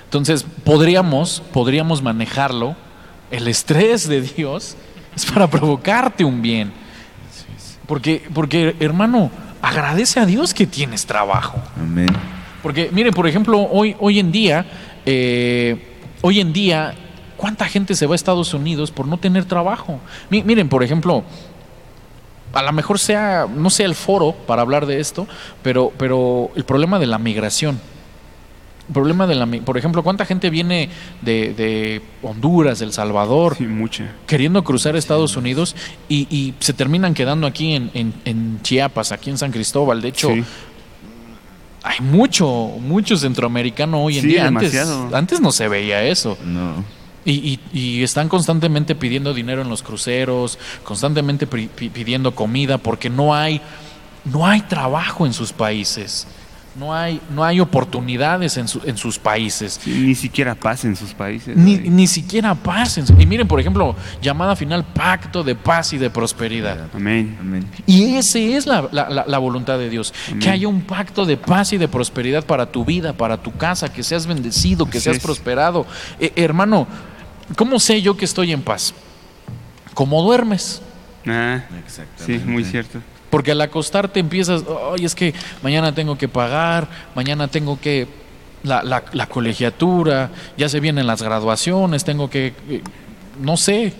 Entonces, 0.08 0.44
podríamos, 0.64 1.42
podríamos 1.52 2.00
manejarlo, 2.02 2.74
el 3.30 3.46
estrés 3.46 4.08
de 4.08 4.22
Dios 4.22 4.74
es 5.14 5.26
para 5.26 5.46
provocarte 5.48 6.24
un 6.24 6.40
bien. 6.40 6.72
Porque, 7.86 8.22
porque, 8.32 8.74
hermano, 8.80 9.30
agradece 9.60 10.18
a 10.20 10.24
Dios 10.26 10.54
que 10.54 10.66
tienes 10.66 11.04
trabajo. 11.06 11.60
Amén. 11.76 12.08
Porque, 12.62 12.90
miren, 12.92 13.12
por 13.12 13.26
ejemplo, 13.26 13.60
hoy, 13.70 13.96
hoy 14.00 14.18
en 14.18 14.32
día, 14.32 14.64
eh, 15.04 15.96
hoy 16.22 16.40
en 16.40 16.52
día, 16.52 16.94
¿cuánta 17.36 17.66
gente 17.66 17.94
se 17.94 18.06
va 18.06 18.14
a 18.14 18.16
Estados 18.16 18.54
Unidos 18.54 18.90
por 18.90 19.06
no 19.06 19.18
tener 19.18 19.44
trabajo? 19.44 20.00
Mi- 20.30 20.42
miren, 20.42 20.68
por 20.70 20.82
ejemplo, 20.82 21.22
a 22.54 22.62
lo 22.62 22.72
mejor 22.72 22.98
sea, 22.98 23.46
no 23.46 23.68
sea 23.68 23.84
el 23.86 23.94
foro 23.94 24.32
para 24.46 24.62
hablar 24.62 24.86
de 24.86 25.00
esto, 25.00 25.26
pero, 25.62 25.92
pero 25.98 26.50
el 26.56 26.64
problema 26.64 26.98
de 26.98 27.06
la 27.06 27.18
migración. 27.18 27.78
Problema 28.92 29.26
de 29.26 29.34
la, 29.34 29.44
mi- 29.46 29.60
por 29.60 29.76
ejemplo, 29.76 30.02
¿cuánta 30.02 30.24
gente 30.24 30.48
viene 30.48 30.88
de, 31.20 31.52
de 31.52 32.02
Honduras, 32.22 32.80
El 32.80 32.92
Salvador, 32.92 33.54
Sí, 33.56 33.64
mucha. 33.64 34.12
queriendo 34.26 34.64
cruzar 34.64 34.96
Estados 34.96 35.36
Unidos 35.36 35.76
y, 36.08 36.26
y 36.34 36.54
se 36.60 36.72
terminan 36.72 37.12
quedando 37.12 37.46
aquí 37.46 37.74
en, 37.74 37.90
en- 37.92 38.14
en 38.24 38.60
Chiapas, 38.62 39.12
aquí 39.12 39.28
en 39.30 39.36
San 39.38 39.52
Cristóbal? 39.52 40.00
De 40.00 40.08
hecho, 40.08 40.28
Sí. 40.32 40.42
hay 41.82 42.00
mucho, 42.00 42.46
mucho 42.80 43.16
centroamericano 43.16 44.02
hoy 44.02 44.16
en 44.16 44.22
Sí, 44.22 44.28
día. 44.28 44.46
Antes, 44.46 44.72
demasiado. 44.72 45.16
antes 45.16 45.40
no 45.40 45.52
se 45.52 45.68
veía 45.68 46.02
eso. 46.04 46.36
No. 46.44 46.82
Y, 47.24 47.32
y- 47.72 47.78
y 47.78 48.02
están 48.02 48.28
constantemente 48.28 48.94
pidiendo 48.94 49.34
dinero 49.34 49.60
en 49.62 49.68
los 49.68 49.82
cruceros, 49.82 50.58
constantemente 50.82 51.46
pidiendo 51.46 52.34
comida, 52.34 52.78
porque 52.78 53.10
no 53.10 53.34
hay, 53.34 53.60
no 54.24 54.46
hay 54.46 54.62
trabajo 54.62 55.26
en 55.26 55.34
sus 55.34 55.52
países. 55.52 56.26
No 56.78 56.94
hay, 56.94 57.20
no 57.34 57.44
hay 57.44 57.60
oportunidades 57.60 58.56
en, 58.56 58.68
su- 58.68 58.80
en 58.84 58.96
sus 58.96 59.18
países. 59.18 59.80
Sí, 59.82 59.90
ni 59.90 60.14
siquiera 60.14 60.54
paz 60.54 60.84
en 60.84 60.94
sus 60.96 61.12
países. 61.12 61.56
Ni, 61.56 61.76
ni 61.76 62.06
siquiera 62.06 62.54
paz. 62.54 62.98
en 62.98 63.06
su- 63.06 63.20
Y 63.20 63.26
miren, 63.26 63.48
por 63.48 63.58
ejemplo, 63.60 63.96
llamada 64.22 64.54
final, 64.56 64.84
pacto 64.84 65.42
de 65.42 65.54
paz 65.54 65.92
y 65.92 65.98
de 65.98 66.10
prosperidad. 66.10 66.88
Amén. 66.94 67.36
Amén. 67.40 67.66
Y 67.86 68.14
esa 68.16 68.38
es 68.38 68.66
la, 68.66 68.88
la- 68.92 69.08
la- 69.10 69.24
la 69.26 69.38
voluntad 69.38 69.78
de 69.78 69.90
Dios, 69.90 70.14
Amén. 70.28 70.40
que 70.40 70.50
haya 70.50 70.68
un 70.68 70.82
pacto 70.82 71.26
de 71.26 71.36
paz 71.36 71.72
y 71.72 71.78
de 71.78 71.88
prosperidad 71.88 72.44
para 72.44 72.66
tu 72.70 72.84
vida, 72.84 73.12
para 73.12 73.36
tu 73.42 73.52
casa, 73.52 73.92
que 73.92 74.02
seas 74.02 74.26
bendecido, 74.26 74.86
que 74.86 74.98
Así 74.98 75.04
seas 75.04 75.16
es. 75.16 75.22
prosperado. 75.22 75.86
Eh, 76.20 76.32
hermano, 76.36 76.86
¿cómo 77.56 77.78
sé 77.80 78.00
yo 78.02 78.16
que 78.16 78.24
estoy 78.24 78.52
en 78.52 78.62
paz? 78.62 78.94
¿Cómo 79.94 80.22
duermes? 80.22 80.80
Ah, 81.26 81.60
Exactamente. 81.84 82.38
sí, 82.44 82.50
muy 82.50 82.64
cierto. 82.64 83.00
Porque 83.30 83.52
al 83.52 83.60
acostarte 83.60 84.20
empiezas, 84.20 84.64
ay, 84.94 85.04
es 85.04 85.14
que 85.14 85.34
mañana 85.62 85.94
tengo 85.94 86.16
que 86.16 86.28
pagar, 86.28 86.88
mañana 87.14 87.48
tengo 87.48 87.78
que 87.80 88.06
la, 88.62 88.82
la- 88.82 89.04
la 89.12 89.26
colegiatura, 89.26 90.30
ya 90.56 90.68
se 90.68 90.80
vienen 90.80 91.06
las 91.06 91.22
graduaciones, 91.22 92.04
tengo 92.04 92.30
que, 92.30 92.54
eh, 92.68 92.82
no 93.40 93.56
sé, 93.56 93.92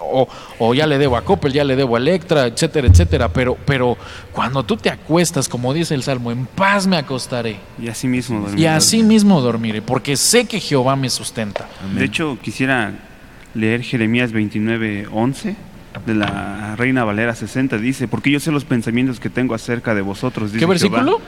o, 0.00 0.28
o 0.58 0.74
ya 0.74 0.86
le 0.86 0.98
debo 0.98 1.16
a 1.16 1.22
Coppel, 1.24 1.52
ya 1.52 1.64
le 1.64 1.76
debo 1.76 1.94
a 1.96 1.98
Electra, 1.98 2.46
etcétera, 2.46 2.88
etcétera. 2.88 3.28
Pero, 3.28 3.56
pero 3.64 3.96
cuando 4.32 4.62
tú 4.62 4.76
te 4.76 4.90
acuestas, 4.90 5.48
como 5.48 5.72
dice 5.72 5.94
el 5.94 6.02
Salmo, 6.02 6.30
en 6.30 6.44
paz 6.46 6.86
me 6.86 6.96
acostaré 6.98 7.56
Y 7.80 7.88
así 7.88 8.06
mismo 8.08 8.40
dormir. 8.40 8.58
y 8.58 8.66
así 8.66 9.02
mismo 9.02 9.40
dormiré, 9.40 9.80
porque 9.82 10.16
sé 10.16 10.44
que 10.46 10.60
Jehová 10.60 10.96
me 10.96 11.08
sustenta. 11.08 11.68
Amén. 11.82 11.98
De 12.00 12.04
hecho, 12.04 12.36
quisiera 12.42 12.92
leer 13.54 13.82
Jeremías 13.82 14.32
29, 14.32 15.06
11 15.12 15.56
de 16.06 16.14
la 16.14 16.74
Reina 16.76 17.04
Valera 17.04 17.34
60. 17.34 17.78
Dice, 17.78 18.08
porque 18.08 18.30
yo 18.30 18.40
sé 18.40 18.50
los 18.52 18.64
pensamientos 18.64 19.20
que 19.20 19.30
tengo 19.30 19.54
acerca 19.54 19.94
de 19.94 20.02
vosotros. 20.02 20.52
Dice 20.52 20.60
¿Qué 20.64 20.66
versículo? 20.68 21.02
Jehová. 21.18 21.20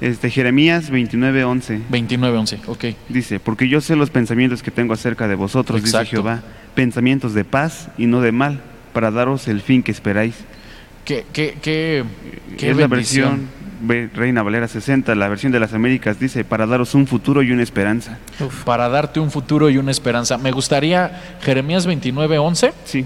Este, 0.00 0.30
Jeremías 0.30 0.88
29, 0.90 1.44
11. 1.44 1.80
29, 1.90 2.38
11, 2.38 2.60
ok. 2.68 2.84
Dice, 3.10 3.38
porque 3.38 3.68
yo 3.68 3.80
sé 3.82 3.96
los 3.96 4.08
pensamientos 4.10 4.62
que 4.62 4.70
tengo 4.70 4.94
acerca 4.94 5.28
de 5.28 5.34
vosotros, 5.34 5.82
dice. 5.84 6.04
Jehová, 6.06 6.42
pensamientos 6.74 7.34
de 7.34 7.44
paz 7.44 7.88
y 7.98 8.06
no 8.06 8.20
de 8.22 8.32
mal, 8.32 8.60
para 8.94 9.10
daros 9.10 9.46
el 9.48 9.60
fin 9.60 9.82
que 9.82 9.90
esperáis. 9.92 10.34
¿Qué, 11.04 11.26
qué, 11.32 11.56
qué, 11.60 12.04
qué 12.56 12.70
es 12.70 12.76
la 12.76 12.86
versión 12.86 13.48
ve- 13.82 14.08
Reina 14.14 14.42
Valera 14.42 14.68
60, 14.68 15.14
la 15.16 15.28
versión 15.28 15.50
de 15.52 15.60
las 15.60 15.74
Américas 15.74 16.18
dice, 16.20 16.44
para 16.44 16.66
daros 16.66 16.94
un 16.94 17.06
futuro 17.06 17.42
y 17.42 17.50
una 17.52 17.62
esperanza. 17.62 18.18
para 18.64 18.88
darte 18.88 19.20
un 19.20 19.30
futuro 19.30 19.68
y 19.70 19.76
una 19.76 19.90
esperanza. 19.90 20.38
Me 20.38 20.50
gustaría, 20.52 21.36
Jeremías 21.42 21.84
29, 21.86 22.38
11, 22.38 22.72
Sí, 22.84 23.04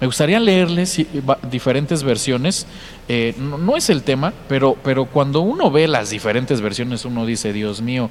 me 0.00 0.06
gustaría 0.06 0.40
leerles 0.40 1.04
diferentes 1.50 2.02
versiones. 2.02 2.66
Eh, 3.08 3.34
no, 3.38 3.58
no 3.58 3.76
es 3.76 3.90
el 3.90 4.02
tema, 4.02 4.32
pero, 4.48 4.76
pero 4.82 5.04
cuando 5.04 5.40
uno 5.40 5.70
ve 5.70 5.86
las 5.88 6.10
diferentes 6.10 6.60
versiones, 6.60 7.04
uno 7.04 7.26
dice, 7.26 7.52
Dios 7.52 7.82
mío, 7.82 8.08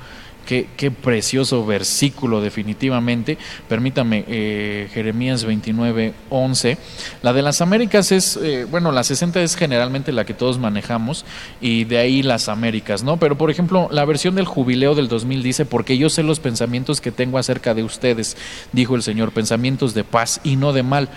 qué, 0.50 0.68
qué 0.78 0.90
precioso 0.90 1.64
versículo 1.64 2.42
definitivamente. 2.42 3.38
Permítame, 3.68 4.26
eh, 4.28 4.90
Jeremías 4.92 5.46
29, 5.46 6.14
11. 6.32 6.78
La 7.22 7.34
de 7.34 7.44
las 7.44 7.62
Américas 7.62 8.12
es, 8.12 8.36
eh, 8.38 8.66
bueno, 8.70 8.92
la 8.92 9.04
60 9.04 9.44
es 9.44 9.56
generalmente 9.56 10.12
la 10.12 10.26
que 10.26 10.34
todos 10.34 10.58
manejamos 10.58 11.24
y 11.62 11.84
de 11.84 12.00
ahí 12.00 12.24
las 12.24 12.50
Américas, 12.50 13.04
¿no? 13.04 13.18
Pero 13.18 13.38
por 13.38 13.52
ejemplo, 13.52 13.90
la 13.92 14.06
versión 14.06 14.34
del 14.34 14.46
jubileo 14.46 14.96
del 14.96 15.08
2000 15.08 15.44
dice, 15.44 15.66
porque 15.66 16.00
yo 16.00 16.10
sé 16.10 16.24
los 16.24 16.40
pensamientos 16.40 17.00
que 17.00 17.12
tengo 17.12 17.38
acerca 17.38 17.76
de 17.76 17.84
ustedes, 17.84 18.36
dijo 18.72 18.96
el 18.96 19.04
Señor, 19.04 19.32
pensamientos 19.32 19.94
de 19.94 20.04
paz 20.04 20.42
y 20.44 20.56
no 20.56 20.74
de 20.74 20.82
mal, 20.82 21.10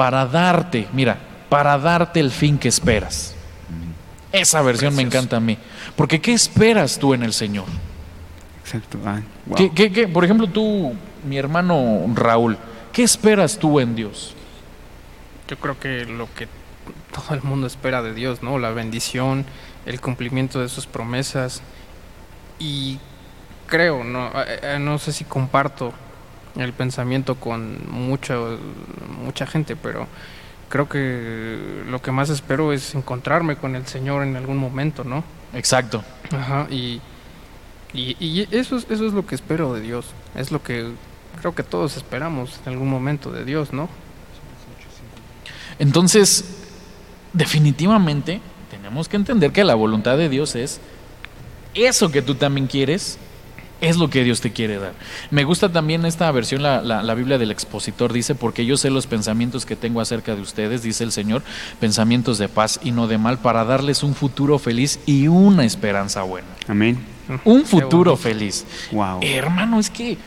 para 0.00 0.24
darte, 0.24 0.88
mira, 0.94 1.18
para 1.50 1.76
darte 1.78 2.20
el 2.20 2.30
fin 2.30 2.56
que 2.56 2.68
esperas. 2.68 3.34
Esa 4.32 4.62
versión 4.62 4.96
me 4.96 5.02
encanta 5.02 5.36
a 5.36 5.40
mí. 5.40 5.58
Porque 5.94 6.22
¿qué 6.22 6.32
esperas 6.32 6.98
tú 6.98 7.12
en 7.12 7.22
el 7.22 7.34
Señor? 7.34 7.66
exacto. 8.64 8.96
Ah, 9.04 9.20
wow. 9.44 9.56
¿Qué, 9.58 9.70
qué- 9.74 9.92
qué? 9.92 10.08
Por 10.08 10.24
ejemplo, 10.24 10.46
tú, 10.46 10.94
mi 11.28 11.36
hermano 11.36 12.06
Raúl, 12.14 12.56
¿qué 12.94 13.02
esperas 13.02 13.58
tú 13.58 13.78
en 13.78 13.94
Dios? 13.94 14.34
Yo 15.48 15.58
creo 15.58 15.78
que 15.78 16.06
lo 16.06 16.32
que 16.34 16.48
todo 17.12 17.34
el 17.36 17.42
mundo 17.42 17.66
espera 17.66 18.00
de 18.00 18.14
Dios, 18.14 18.42
¿no? 18.42 18.58
La 18.58 18.70
bendición, 18.70 19.44
el 19.84 20.00
cumplimiento 20.00 20.60
de 20.60 20.70
sus 20.70 20.86
promesas. 20.86 21.60
Y 22.58 22.98
creo, 23.66 24.02
no, 24.02 24.28
Eh, 24.46 24.60
eh, 24.62 24.78
no 24.80 24.96
sé 24.98 25.12
si 25.12 25.24
comparto 25.24 25.92
el 26.60 26.72
pensamiento 26.72 27.34
con 27.36 27.78
mucho, 27.90 28.58
mucha 29.22 29.46
gente, 29.46 29.76
pero 29.76 30.06
creo 30.68 30.88
que 30.88 31.82
lo 31.88 32.00
que 32.00 32.12
más 32.12 32.30
espero 32.30 32.72
es 32.72 32.94
encontrarme 32.94 33.56
con 33.56 33.76
el 33.76 33.86
Señor 33.86 34.22
en 34.22 34.36
algún 34.36 34.56
momento, 34.56 35.04
¿no? 35.04 35.24
Exacto. 35.52 36.04
Ajá, 36.32 36.66
y, 36.70 37.00
y, 37.92 38.16
y 38.20 38.48
eso, 38.50 38.76
es, 38.76 38.86
eso 38.88 39.06
es 39.06 39.12
lo 39.12 39.26
que 39.26 39.34
espero 39.34 39.74
de 39.74 39.80
Dios. 39.80 40.06
Es 40.34 40.52
lo 40.52 40.62
que 40.62 40.90
creo 41.40 41.54
que 41.54 41.62
todos 41.62 41.96
esperamos 41.96 42.60
en 42.64 42.72
algún 42.72 42.88
momento 42.88 43.30
de 43.32 43.44
Dios, 43.44 43.72
¿no? 43.72 43.88
Entonces, 45.78 46.44
definitivamente 47.32 48.40
tenemos 48.70 49.08
que 49.08 49.16
entender 49.16 49.52
que 49.52 49.64
la 49.64 49.74
voluntad 49.74 50.16
de 50.16 50.28
Dios 50.28 50.54
es 50.54 50.80
eso 51.74 52.10
que 52.10 52.22
tú 52.22 52.34
también 52.34 52.66
quieres, 52.66 53.18
es 53.80 53.96
lo 53.96 54.10
que 54.10 54.24
Dios 54.24 54.40
te 54.40 54.52
quiere 54.52 54.78
dar. 54.78 54.92
Me 55.30 55.44
gusta 55.44 55.70
también 55.70 56.04
esta 56.04 56.30
versión, 56.32 56.62
la, 56.62 56.82
la- 56.82 57.02
la 57.02 57.14
Biblia 57.14 57.38
del 57.38 57.50
expositor 57.50 58.12
dice, 58.12 58.34
porque 58.34 58.66
yo 58.66 58.76
sé 58.76 58.90
los 58.90 59.06
pensamientos 59.06 59.64
que 59.66 59.76
tengo 59.76 60.00
acerca 60.00 60.34
de 60.34 60.42
ustedes, 60.42 60.82
dice 60.82 61.04
el 61.04 61.12
Señor, 61.12 61.42
pensamientos 61.80 62.38
de 62.38 62.48
paz 62.48 62.80
y 62.82 62.90
no 62.92 63.06
de 63.06 63.18
mal, 63.18 63.38
para 63.38 63.64
darles 63.64 64.02
un 64.02 64.14
futuro 64.14 64.58
feliz 64.58 65.00
y 65.06 65.28
una 65.28 65.64
esperanza 65.64 66.22
buena. 66.22 66.48
Amén. 66.68 66.98
Un 67.44 67.64
futuro 67.64 68.16
feliz. 68.16 68.66
Wow. 68.92 69.20
Hermano, 69.22 69.78
es 69.78 69.88
que. 69.90 70.18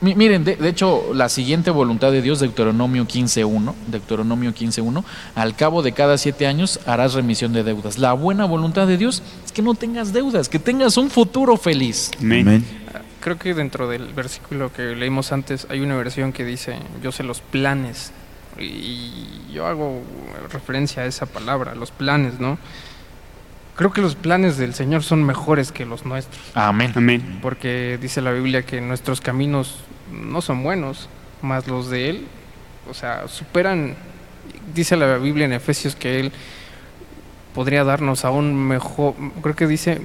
Mi- 0.00 0.14
Miren, 0.14 0.44
de, 0.44 0.56
de 0.56 0.68
hecho, 0.68 1.12
la 1.14 1.28
siguiente 1.28 1.70
voluntad 1.70 2.10
de 2.12 2.22
Dios, 2.22 2.40
Deuteronomio 2.40 3.06
15.1, 3.06 3.74
Deuteronomio 3.88 4.52
15.1, 4.54 5.04
al 5.34 5.54
cabo 5.56 5.82
de 5.82 5.92
cada 5.92 6.16
siete 6.18 6.46
años 6.46 6.80
harás 6.86 7.14
remisión 7.14 7.52
de 7.52 7.62
deudas. 7.64 7.98
La 7.98 8.12
buena 8.12 8.44
voluntad 8.44 8.86
de 8.86 8.96
Dios 8.96 9.22
es 9.44 9.52
que 9.52 9.62
no 9.62 9.74
tengas 9.74 10.12
deudas, 10.12 10.48
que 10.48 10.58
tengas 10.58 10.96
un 10.96 11.10
futuro 11.10 11.56
feliz. 11.56 12.10
Amén. 12.20 12.48
Amén. 12.48 12.64
Creo 13.20 13.38
que 13.38 13.52
dentro 13.52 13.86
del 13.88 14.14
versículo 14.14 14.72
que 14.72 14.96
leímos 14.96 15.30
antes 15.32 15.66
hay 15.68 15.80
una 15.80 15.94
versión 15.96 16.32
que 16.32 16.44
dice, 16.44 16.76
yo 17.02 17.12
sé 17.12 17.22
los 17.22 17.40
planes. 17.42 18.12
Y 18.58 19.52
yo 19.52 19.66
hago 19.66 20.00
referencia 20.52 21.02
a 21.02 21.06
esa 21.06 21.26
palabra, 21.26 21.74
los 21.74 21.90
planes, 21.90 22.40
¿no? 22.40 22.58
Creo 23.76 23.92
que 23.92 24.00
los 24.02 24.14
planes 24.14 24.58
del 24.58 24.74
Señor 24.74 25.02
son 25.02 25.22
mejores 25.24 25.72
que 25.72 25.86
los 25.86 26.04
nuestros. 26.04 26.40
Amén. 26.54 26.92
Amén. 26.94 27.38
Porque 27.40 27.98
dice 28.00 28.20
la 28.20 28.32
Biblia 28.32 28.62
que 28.62 28.80
nuestros 28.80 29.20
caminos 29.20 29.76
no 30.12 30.40
son 30.42 30.62
buenos, 30.62 31.08
más 31.42 31.66
los 31.66 31.90
de 31.90 32.10
Él, 32.10 32.26
o 32.88 32.94
sea, 32.94 33.28
superan, 33.28 33.94
dice 34.74 34.96
la 34.96 35.16
Biblia 35.18 35.46
en 35.46 35.52
Efesios 35.52 35.94
que 35.94 36.20
Él 36.20 36.32
podría 37.54 37.84
darnos 37.84 38.24
aún 38.24 38.54
mejor, 38.54 39.14
creo 39.42 39.56
que 39.56 39.66
dice, 39.66 40.00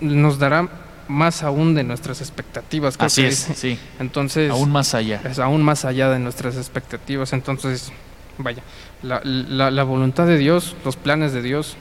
nos 0.00 0.38
dará 0.38 0.68
más 1.08 1.42
aún 1.42 1.74
de 1.74 1.82
nuestras 1.82 2.20
expectativas. 2.20 2.96
creo 2.96 3.06
Así 3.06 3.22
que 3.22 3.28
es, 3.28 3.48
dice. 3.48 3.54
sí. 3.76 3.78
Entonces, 3.98 4.50
Aún 4.50 4.70
más 4.70 4.94
allá. 4.94 5.20
es 5.24 5.38
aún 5.40 5.62
más 5.62 5.84
allá 5.84 6.08
de 6.10 6.18
nuestras 6.20 6.56
expectativas. 6.56 7.32
Entonces, 7.32 7.90
vaya, 8.38 8.62
la, 9.02 9.20
la- 9.24 9.70
la 9.72 9.82
voluntad 9.82 10.26
de 10.26 10.38
Dios, 10.38 10.76
los 10.84 10.96
planes 10.96 11.32
de 11.32 11.42
Dios 11.42 11.76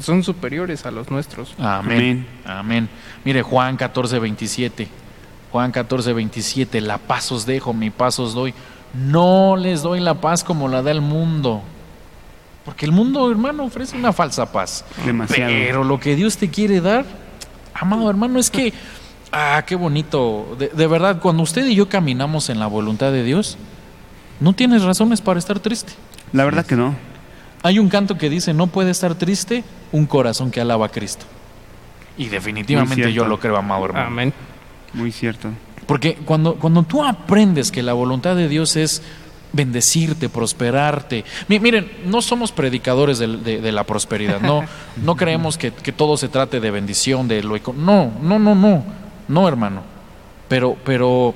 son 0.00 0.24
superiores 0.24 0.86
a 0.86 0.90
los 0.90 1.10
nuestros. 1.10 1.54
Amén. 1.58 2.26
Amén. 2.44 2.88
Mire, 3.24 3.42
Juan 3.42 3.76
14, 3.76 4.18
27. 4.18 4.88
Juan 5.54 5.70
14, 5.70 6.12
27. 6.14 6.80
La 6.80 6.98
paz 6.98 7.30
os 7.30 7.46
dejo, 7.46 7.72
mi 7.72 7.90
paz 7.90 8.18
os 8.18 8.34
doy. 8.34 8.52
No 8.92 9.54
les 9.56 9.82
doy 9.82 10.00
la 10.00 10.14
paz 10.14 10.42
como 10.42 10.66
la 10.66 10.82
da 10.82 10.90
el 10.90 11.00
mundo. 11.00 11.62
Porque 12.64 12.86
el 12.86 12.90
mundo, 12.90 13.30
hermano, 13.30 13.62
ofrece 13.62 13.96
una 13.96 14.12
falsa 14.12 14.50
paz. 14.50 14.84
Demasiado. 15.06 15.52
Pero 15.52 15.84
lo 15.84 16.00
que 16.00 16.16
Dios 16.16 16.38
te 16.38 16.50
quiere 16.50 16.80
dar, 16.80 17.04
amado 17.72 18.10
hermano, 18.10 18.40
es 18.40 18.50
que, 18.50 18.72
ah, 19.30 19.62
qué 19.64 19.76
bonito. 19.76 20.56
De, 20.58 20.70
de 20.70 20.86
verdad, 20.88 21.20
cuando 21.20 21.44
usted 21.44 21.64
y 21.66 21.76
yo 21.76 21.88
caminamos 21.88 22.50
en 22.50 22.58
la 22.58 22.66
voluntad 22.66 23.12
de 23.12 23.22
Dios, 23.22 23.56
no 24.40 24.54
tienes 24.54 24.82
razones 24.82 25.20
para 25.20 25.38
estar 25.38 25.60
triste. 25.60 25.92
La 26.32 26.44
verdad 26.44 26.66
que 26.66 26.74
no. 26.74 26.96
Hay 27.62 27.78
un 27.78 27.88
canto 27.88 28.18
que 28.18 28.28
dice, 28.28 28.52
no 28.54 28.66
puede 28.66 28.90
estar 28.90 29.14
triste 29.14 29.62
un 29.92 30.06
corazón 30.06 30.50
que 30.50 30.60
alaba 30.60 30.86
a 30.86 30.88
Cristo. 30.88 31.26
Y 32.18 32.26
definitivamente 32.26 33.12
yo 33.12 33.24
lo 33.24 33.38
creo, 33.38 33.56
amado 33.56 33.84
hermano. 33.84 34.06
Amén. 34.08 34.34
Muy 34.94 35.12
cierto. 35.12 35.48
Porque 35.86 36.14
cuando, 36.24 36.54
cuando 36.54 36.82
tú 36.82 37.04
aprendes 37.04 37.70
que 37.70 37.82
la 37.82 37.92
voluntad 37.92 38.36
de 38.36 38.48
Dios 38.48 38.76
es 38.76 39.02
bendecirte, 39.52 40.28
prosperarte. 40.28 41.24
Mi- 41.48 41.60
miren, 41.60 41.88
no 42.06 42.22
somos 42.22 42.50
predicadores 42.50 43.18
del- 43.18 43.44
de, 43.44 43.60
de 43.60 43.72
la 43.72 43.84
prosperidad, 43.84 44.40
no, 44.40 44.64
no 45.02 45.16
creemos 45.16 45.56
que, 45.58 45.70
que 45.72 45.92
todo 45.92 46.16
se 46.16 46.28
trate 46.28 46.58
de 46.58 46.70
bendición, 46.70 47.28
de 47.28 47.42
lo 47.42 47.56
No, 47.76 48.10
no, 48.20 48.38
no, 48.38 48.54
no, 48.54 48.82
no, 49.28 49.48
hermano. 49.48 49.82
Pero, 50.48 50.76
pero 50.84 51.34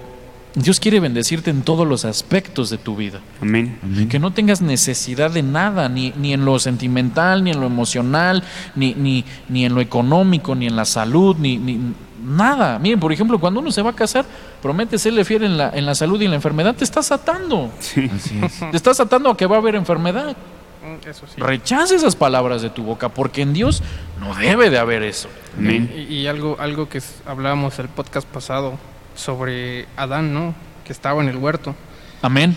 Dios 0.62 0.80
quiere 0.80 1.00
bendecirte 1.00 1.50
en 1.50 1.62
todos 1.62 1.86
los 1.86 2.04
aspectos 2.04 2.70
de 2.70 2.78
tu 2.78 2.96
vida. 2.96 3.20
Amén. 3.40 3.78
Amén. 3.82 4.08
Que 4.08 4.18
no 4.18 4.32
tengas 4.32 4.60
necesidad 4.60 5.30
de 5.30 5.42
nada, 5.42 5.88
ni, 5.88 6.12
ni 6.16 6.32
en 6.32 6.44
lo 6.44 6.58
sentimental, 6.58 7.44
ni 7.44 7.50
en 7.50 7.60
lo 7.60 7.66
emocional, 7.66 8.42
ni, 8.74 8.94
ni, 8.94 9.24
ni 9.48 9.64
en 9.64 9.74
lo 9.74 9.80
económico, 9.80 10.54
ni 10.54 10.66
en 10.66 10.76
la 10.76 10.84
salud, 10.84 11.36
ni, 11.38 11.58
ni 11.58 11.78
nada. 12.24 12.78
Miren, 12.78 12.98
por 13.00 13.12
ejemplo, 13.12 13.38
cuando 13.38 13.60
uno 13.60 13.70
se 13.70 13.82
va 13.82 13.90
a 13.90 13.94
casar, 13.94 14.24
promete 14.62 14.98
serle 14.98 15.24
fiel 15.24 15.44
en 15.44 15.56
la, 15.58 15.70
en 15.70 15.86
la 15.86 15.94
salud 15.94 16.20
y 16.20 16.24
en 16.24 16.30
la 16.30 16.36
enfermedad, 16.36 16.74
te 16.74 16.84
estás 16.84 17.12
atando. 17.12 17.70
Sí. 17.80 18.10
Así 18.14 18.38
es. 18.42 18.58
Te 18.70 18.76
estás 18.76 19.00
atando 19.00 19.30
a 19.30 19.36
que 19.36 19.46
va 19.46 19.56
a 19.56 19.58
haber 19.58 19.74
enfermedad. 19.74 20.36
Mm, 20.82 21.08
Eso 21.08 21.26
sí. 21.26 21.40
Rechaza 21.40 21.94
esas 21.94 22.16
palabras 22.16 22.62
de 22.62 22.70
tu 22.70 22.82
boca, 22.82 23.08
porque 23.08 23.42
en 23.42 23.52
Dios 23.52 23.82
no 24.20 24.34
debe 24.34 24.70
de 24.70 24.78
haber 24.78 25.02
eso. 25.02 25.28
Amén. 25.56 25.90
Y, 25.94 26.14
y 26.14 26.26
algo, 26.26 26.56
algo 26.58 26.88
que 26.88 27.00
hablábamos 27.26 27.78
el 27.78 27.88
podcast 27.88 28.26
pasado 28.26 28.78
sobre 29.18 29.86
Adán, 29.96 30.32
¿no? 30.32 30.54
Que 30.84 30.92
estaba 30.92 31.20
en 31.22 31.28
el 31.28 31.36
huerto. 31.36 31.74
Amén. 32.22 32.56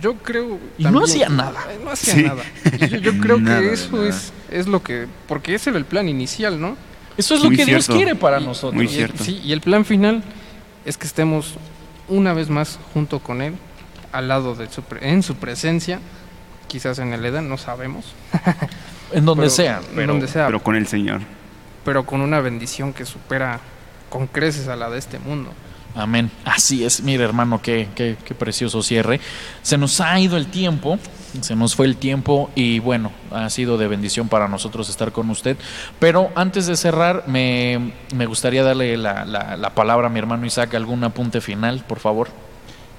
Yo 0.00 0.14
creo. 0.14 0.58
Y 0.78 0.84
no 0.84 1.04
hacía 1.04 1.28
nada. 1.28 1.66
No 1.84 1.90
hacía 1.90 2.14
Sí. 2.14 2.22
nada. 2.22 2.42
Yo, 2.88 2.96
yo 2.98 3.18
creo 3.18 3.38
Nada 3.38 3.60
que 3.60 3.72
eso 3.72 4.04
es, 4.04 4.32
es 4.50 4.66
lo 4.66 4.82
que. 4.82 5.06
Porque 5.26 5.54
ese 5.54 5.70
era 5.70 5.78
el 5.78 5.84
plan 5.84 6.08
inicial, 6.08 6.60
¿no? 6.60 6.76
Eso 7.16 7.34
es 7.34 7.40
lo 7.42 7.48
Muy 7.48 7.56
que 7.56 7.64
Dios 7.64 7.86
quiere 7.88 8.14
para 8.14 8.40
Y- 8.40 8.44
nosotros. 8.44 8.74
Muy 8.74 8.84
y 8.84 8.88
el- 8.88 8.94
cierto. 8.94 9.24
sí, 9.24 9.40
y 9.44 9.52
el 9.52 9.60
plan 9.60 9.84
final 9.84 10.22
es 10.84 10.96
que 10.96 11.06
estemos 11.06 11.56
una 12.08 12.32
vez 12.32 12.48
más 12.48 12.78
junto 12.94 13.18
con 13.20 13.42
Él, 13.42 13.54
al 14.12 14.28
lado 14.28 14.54
de 14.54 14.68
su, 14.70 14.82
pre- 14.82 15.10
en 15.10 15.22
su 15.22 15.34
presencia, 15.36 15.98
quizás 16.68 16.98
en 17.00 17.12
el 17.12 17.24
Edén, 17.24 17.48
no 17.48 17.58
sabemos. 17.58 18.14
En 19.12 19.24
donde 19.24 19.42
pero- 19.44 19.50
sea. 19.50 19.80
en 19.96 20.06
donde 20.06 20.28
sea, 20.28 20.46
Pero 20.46 20.62
con 20.62 20.76
el 20.76 20.86
Señor. 20.86 21.20
pero 21.84 22.04
con 22.04 22.20
una 22.20 22.40
bendición 22.40 22.92
que 22.92 23.04
supera 23.06 23.60
con 24.08 24.26
creces 24.26 24.68
a 24.68 24.76
la 24.76 24.90
de 24.90 24.98
este 24.98 25.18
mundo. 25.18 25.52
Amén. 25.94 26.30
Así 26.44 26.84
es. 26.84 27.02
Mire, 27.02 27.24
hermano, 27.24 27.60
qué, 27.60 27.88
qué, 27.94 28.16
qué 28.24 28.34
precioso 28.34 28.82
cierre. 28.82 29.20
Se 29.62 29.76
nos 29.78 30.00
ha 30.00 30.18
ido 30.20 30.36
el 30.36 30.46
tiempo. 30.46 30.98
Se 31.40 31.54
nos 31.56 31.74
fue 31.74 31.86
el 31.86 31.96
tiempo 31.96 32.50
y 32.54 32.78
bueno, 32.78 33.12
ha 33.30 33.50
sido 33.50 33.76
de 33.76 33.86
bendición 33.88 34.28
para 34.28 34.48
nosotros 34.48 34.88
estar 34.88 35.12
con 35.12 35.28
usted. 35.28 35.56
Pero 35.98 36.30
antes 36.36 36.66
de 36.66 36.76
cerrar, 36.76 37.24
me, 37.26 37.92
me 38.14 38.26
gustaría 38.26 38.62
darle 38.62 38.96
la, 38.96 39.24
la- 39.26 39.56
la 39.56 39.70
palabra 39.74 40.06
a 40.06 40.10
mi 40.10 40.18
hermano 40.18 40.46
Isaac. 40.46 40.74
¿Algún 40.74 41.04
apunte 41.04 41.40
final, 41.40 41.84
por 41.86 41.98
favor? 41.98 42.28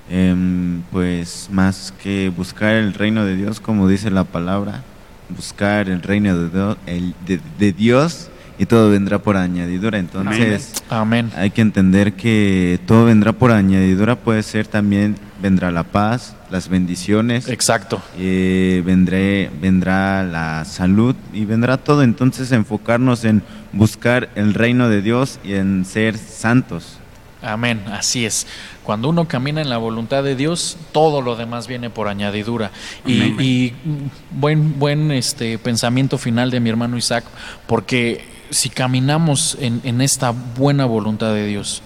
Em, 0.10 0.82
pues 0.92 1.48
más 1.52 1.94
que 2.04 2.30
buscar 2.36 2.74
el 2.76 2.94
reino 2.94 3.26
de 3.26 3.36
Dios, 3.36 3.60
como 3.60 3.88
dice 3.88 4.10
la 4.12 4.24
palabra, 4.24 4.84
buscar 5.30 5.88
el 5.90 6.02
reino 6.02 6.36
de, 6.38 6.50
Dios- 6.50 6.78
el- 6.88 7.16
de- 7.26 7.40
de 7.60 7.72
Dios 7.72 8.30
y 8.60 8.66
todo 8.66 8.92
vendrá 8.92 9.20
por 9.20 9.38
añadidura. 9.38 9.98
Entonces 9.98 10.84
Amén. 10.90 11.32
hay 11.36 11.50
que 11.50 11.62
entender 11.62 12.14
que 12.14 12.80
todo 12.86 13.06
vendrá 13.06 13.32
por 13.32 13.52
añadidura, 13.52 14.18
puede 14.18 14.44
ser 14.44 14.68
también, 14.68 15.16
vendrá 15.42 15.72
la 15.72 15.86
paz, 15.86 16.36
las 16.52 16.68
bendiciones, 16.68 17.48
Exacto. 17.48 18.02
eh, 18.18 18.84
vendré, 18.86 19.50
vendrá 19.62 20.24
la 20.24 20.66
salud 20.66 21.16
y 21.34 21.46
vendrá 21.46 21.78
todo. 21.78 22.04
Entonces 22.04 22.52
enfocarnos 22.52 23.24
en 23.24 23.42
buscar 23.72 24.30
el 24.36 24.54
reino 24.54 24.90
de 24.90 25.02
Dios 25.02 25.40
y 25.44 25.54
en 25.54 25.86
ser 25.86 26.18
santos. 26.18 26.98
Amén, 27.42 27.82
así 27.90 28.26
es. 28.26 28.46
Cuando 28.84 29.08
uno 29.08 29.26
camina 29.26 29.62
en 29.62 29.70
la 29.70 29.78
voluntad 29.78 30.22
de 30.24 30.36
Dios, 30.36 30.78
todo 30.92 31.22
lo 31.22 31.38
demás 31.38 31.68
viene 31.68 31.90
por 31.90 32.10
añadidura. 32.10 32.72
Y, 33.06 33.42
y, 33.42 33.74
mm, 33.86 34.40
buen, 34.42 34.78
buen 34.78 35.12
este 35.12 35.58
pensamiento 35.58 36.18
final 36.18 36.52
de 36.52 36.60
mi 36.60 36.70
hermano 36.70 36.98
Isaac, 36.98 37.24
porque 37.66 38.39
si 38.50 38.70
caminamos 38.70 39.58
en, 39.60 39.82
en 39.84 40.02
esta 40.02 40.32
buena 40.32 40.86
voluntad 40.86 41.34
de 41.34 41.48
Dios, 41.48 41.82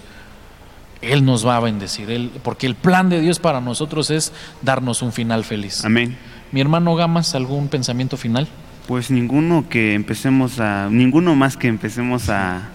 Él 1.02 1.24
nos 1.24 1.46
va 1.46 1.56
a 1.56 1.60
bendecir. 1.60 2.10
Él, 2.10 2.30
porque 2.42 2.66
el 2.66 2.74
plan 2.74 3.08
de 3.08 3.20
Dios 3.20 3.38
para 3.38 3.60
nosotros 3.60 4.10
es 4.10 4.32
darnos 4.62 5.02
un 5.02 5.12
final 5.12 5.44
feliz. 5.44 5.84
Amén. 5.84 6.16
Mi 6.52 6.60
hermano 6.60 6.94
Gamas, 6.94 7.34
¿algún 7.34 7.68
pensamiento 7.68 8.16
final? 8.16 8.48
Pues 8.86 9.10
ninguno 9.10 9.68
que 9.68 9.94
empecemos 9.94 10.60
a, 10.60 10.88
ninguno 10.90 11.34
más 11.34 11.56
que 11.56 11.68
empecemos 11.68 12.28
a, 12.28 12.68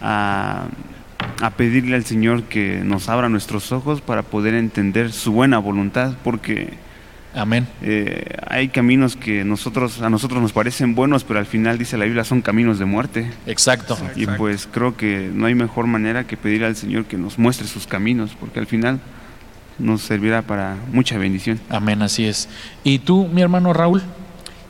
a, 0.00 0.66
a 1.40 1.50
pedirle 1.50 1.96
al 1.96 2.04
Señor 2.04 2.44
que 2.44 2.82
nos 2.84 3.08
abra 3.08 3.28
nuestros 3.28 3.72
ojos 3.72 4.00
para 4.00 4.22
poder 4.22 4.54
entender 4.54 5.12
su 5.12 5.32
buena 5.32 5.58
voluntad, 5.58 6.14
porque 6.22 6.74
Amén. 7.34 7.66
eh, 7.80 8.36
hay 8.46 8.68
caminos 8.68 9.16
que 9.16 9.42
nosotros 9.44 10.02
a 10.02 10.10
nosotros 10.10 10.42
nos 10.42 10.52
parecen 10.52 10.94
buenos, 10.94 11.24
pero 11.24 11.38
al 11.38 11.46
final 11.46 11.78
dice 11.78 11.96
la 11.96 12.04
Biblia 12.04 12.24
son 12.24 12.42
caminos 12.42 12.78
de 12.78 12.84
muerte. 12.84 13.30
Exacto. 13.46 13.96
Y 14.16 14.26
pues 14.26 14.68
creo 14.70 14.96
que 14.96 15.30
no 15.32 15.46
hay 15.46 15.54
mejor 15.54 15.86
manera 15.86 16.24
que 16.24 16.36
pedir 16.36 16.62
al 16.64 16.76
Señor 16.76 17.06
que 17.06 17.16
nos 17.16 17.38
muestre 17.38 17.66
sus 17.66 17.86
caminos, 17.86 18.36
porque 18.38 18.58
al 18.60 18.66
final 18.66 19.00
nos 19.78 20.02
servirá 20.02 20.42
para 20.42 20.76
mucha 20.92 21.16
bendición. 21.16 21.58
Amén, 21.70 22.02
así 22.02 22.26
es. 22.26 22.48
¿Y 22.84 22.98
tú, 22.98 23.26
mi 23.28 23.40
hermano 23.40 23.72
Raúl? 23.72 24.02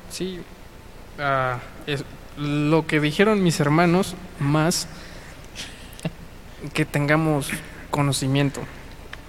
Sí, 0.09 0.39
ah, 1.19 1.59
es 1.89 2.05
lo 2.39 2.87
que 2.87 3.01
dijeron 3.01 3.43
mis 3.43 3.59
hermanos, 3.59 4.15
más 4.39 4.87
que 6.73 6.85
tengamos 6.85 7.51
conocimiento. 7.91 8.61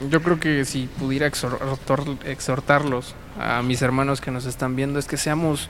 Yo 0.09 0.21
creo 0.21 0.39
que 0.39 0.65
si 0.65 0.87
pudiera 0.99 1.25
exhortar- 1.27 2.17
exhortarlos 2.25 3.15
a 3.39 3.61
mis 3.63 3.81
hermanos 3.81 4.21
que 4.21 4.31
nos 4.31 4.45
están 4.45 4.75
viendo, 4.75 4.99
es 4.99 5.05
que 5.05 5.17
seamos 5.17 5.69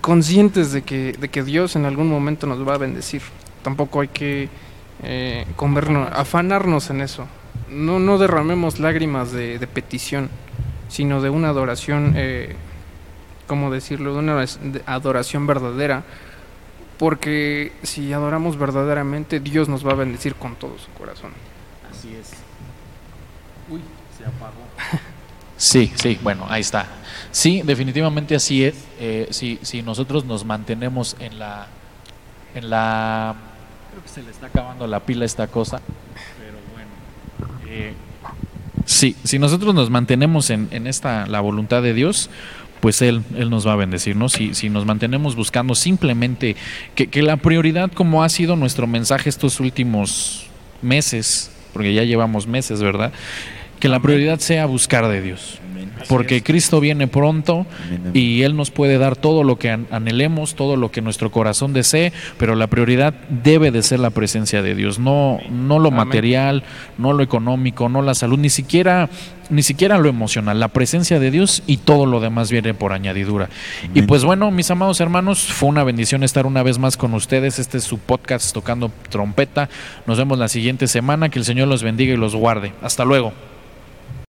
conscientes 0.00 0.72
de 0.72 0.82
que, 0.82 1.12
de 1.12 1.28
que 1.28 1.42
Dios 1.42 1.76
en 1.76 1.84
algún 1.84 2.08
momento 2.08 2.46
nos 2.46 2.66
va 2.66 2.74
a 2.74 2.78
bendecir. 2.78 3.22
Tampoco 3.62 4.00
hay 4.00 4.08
que 4.08 4.48
eh, 5.02 5.46
comernos- 5.56 6.10
afanarnos 6.12 6.90
en 6.90 7.00
eso. 7.00 7.26
No, 7.70 7.98
no 7.98 8.18
derramemos 8.18 8.78
lágrimas 8.78 9.32
de, 9.32 9.58
de 9.58 9.66
petición, 9.66 10.28
sino 10.88 11.20
de 11.20 11.30
una 11.30 11.48
adoración 11.48 12.14
eh, 12.16 12.54
¿cómo 13.46 13.70
decirlo?, 13.70 14.12
de 14.12 14.18
una 14.18 14.44
adoración 14.86 15.46
verdadera, 15.46 16.02
porque 16.98 17.72
si 17.84 18.12
adoramos 18.12 18.58
verdaderamente, 18.58 19.38
Dios 19.38 19.68
nos 19.68 19.86
va 19.86 19.92
a 19.92 19.94
bendecir 19.94 20.34
con 20.34 20.56
todo 20.56 20.76
su 20.78 20.90
corazón. 20.98 21.30
Así 21.88 22.12
es. 22.14 22.30
Uy, 23.70 23.80
se 24.18 24.24
apagó. 24.24 24.65
Sí, 25.56 25.92
sí, 25.96 26.18
bueno, 26.22 26.46
ahí 26.48 26.60
está. 26.60 26.86
Sí, 27.30 27.62
definitivamente 27.64 28.34
así 28.34 28.64
es. 28.64 28.74
Eh, 28.98 29.28
si, 29.30 29.58
si 29.62 29.82
nosotros 29.82 30.24
nos 30.24 30.44
mantenemos 30.44 31.16
en 31.18 31.38
la, 31.38 31.66
en 32.54 32.70
la, 32.70 33.34
creo 33.90 34.02
que 34.02 34.08
se 34.08 34.22
le 34.22 34.30
está 34.30 34.46
acabando 34.46 34.86
la 34.86 35.00
pila 35.00 35.24
esta 35.24 35.46
cosa, 35.46 35.80
pero 36.38 36.56
bueno. 36.74 37.60
eh, 37.68 37.94
sí, 38.84 39.16
si 39.24 39.38
nosotros 39.38 39.74
nos 39.74 39.90
mantenemos 39.90 40.50
en, 40.50 40.68
en 40.70 40.86
esta, 40.86 41.26
la 41.26 41.40
voluntad 41.40 41.82
de 41.82 41.94
Dios, 41.94 42.30
pues 42.80 43.00
Él, 43.02 43.22
Él 43.34 43.50
nos 43.50 43.66
va 43.66 43.72
a 43.72 43.76
bendecir, 43.76 44.16
¿no? 44.16 44.28
Si, 44.28 44.54
si 44.54 44.68
nos 44.68 44.84
mantenemos 44.84 45.36
buscando 45.36 45.74
simplemente 45.74 46.56
que, 46.94 47.08
que 47.08 47.22
la 47.22 47.38
prioridad, 47.38 47.90
como 47.92 48.22
ha 48.22 48.28
sido 48.28 48.56
nuestro 48.56 48.86
mensaje 48.86 49.28
estos 49.28 49.60
últimos 49.60 50.46
meses, 50.82 51.50
porque 51.72 51.94
ya 51.94 52.04
llevamos 52.04 52.46
meses, 52.46 52.82
¿verdad? 52.82 53.12
Que 53.80 53.88
la 53.88 54.00
prioridad 54.00 54.38
sea 54.38 54.66
buscar 54.66 55.06
de 55.08 55.20
Dios. 55.22 55.60
Porque 56.08 56.42
Cristo 56.42 56.78
viene 56.80 57.06
pronto 57.08 57.66
y 58.14 58.42
Él 58.42 58.54
nos 58.56 58.70
puede 58.70 58.96
dar 58.98 59.16
todo 59.16 59.44
lo 59.44 59.58
que 59.58 59.70
an- 59.70 59.86
anhelemos, 59.90 60.54
todo 60.54 60.76
lo 60.76 60.90
que 60.90 61.00
nuestro 61.00 61.30
corazón 61.30 61.72
desee, 61.72 62.12
pero 62.38 62.54
la 62.54 62.66
prioridad 62.66 63.14
debe 63.28 63.70
de 63.70 63.82
ser 63.82 64.00
la 64.00 64.10
presencia 64.10 64.62
de 64.62 64.74
Dios, 64.74 64.98
no, 64.98 65.38
no 65.50 65.78
lo 65.78 65.90
material, 65.90 66.62
no 66.98 67.12
lo 67.12 67.22
económico, 67.22 67.88
no 67.88 68.02
la 68.02 68.14
salud, 68.14 68.38
ni 68.38 68.50
siquiera, 68.50 69.08
ni 69.50 69.62
siquiera 69.62 69.98
lo 69.98 70.08
emocional, 70.08 70.60
la 70.60 70.68
presencia 70.68 71.18
de 71.18 71.30
Dios 71.30 71.62
y 71.66 71.78
todo 71.78 72.06
lo 72.06 72.20
demás 72.20 72.50
viene 72.50 72.72
por 72.74 72.92
añadidura. 72.92 73.48
Y 73.94 74.02
pues 74.02 74.22
bueno, 74.24 74.50
mis 74.50 74.70
amados 74.70 75.00
hermanos, 75.00 75.40
fue 75.40 75.68
una 75.68 75.82
bendición 75.82 76.22
estar 76.22 76.46
una 76.46 76.62
vez 76.62 76.78
más 76.78 76.96
con 76.96 77.14
ustedes. 77.14 77.58
Este 77.58 77.78
es 77.78 77.84
su 77.84 77.98
podcast 77.98 78.52
tocando 78.52 78.90
trompeta. 79.08 79.68
Nos 80.06 80.18
vemos 80.18 80.38
la 80.38 80.48
siguiente 80.48 80.86
semana. 80.88 81.30
Que 81.30 81.38
el 81.38 81.44
Señor 81.44 81.68
los 81.68 81.82
bendiga 81.82 82.12
y 82.14 82.16
los 82.16 82.34
guarde. 82.36 82.72
Hasta 82.82 83.04
luego. 83.04 83.32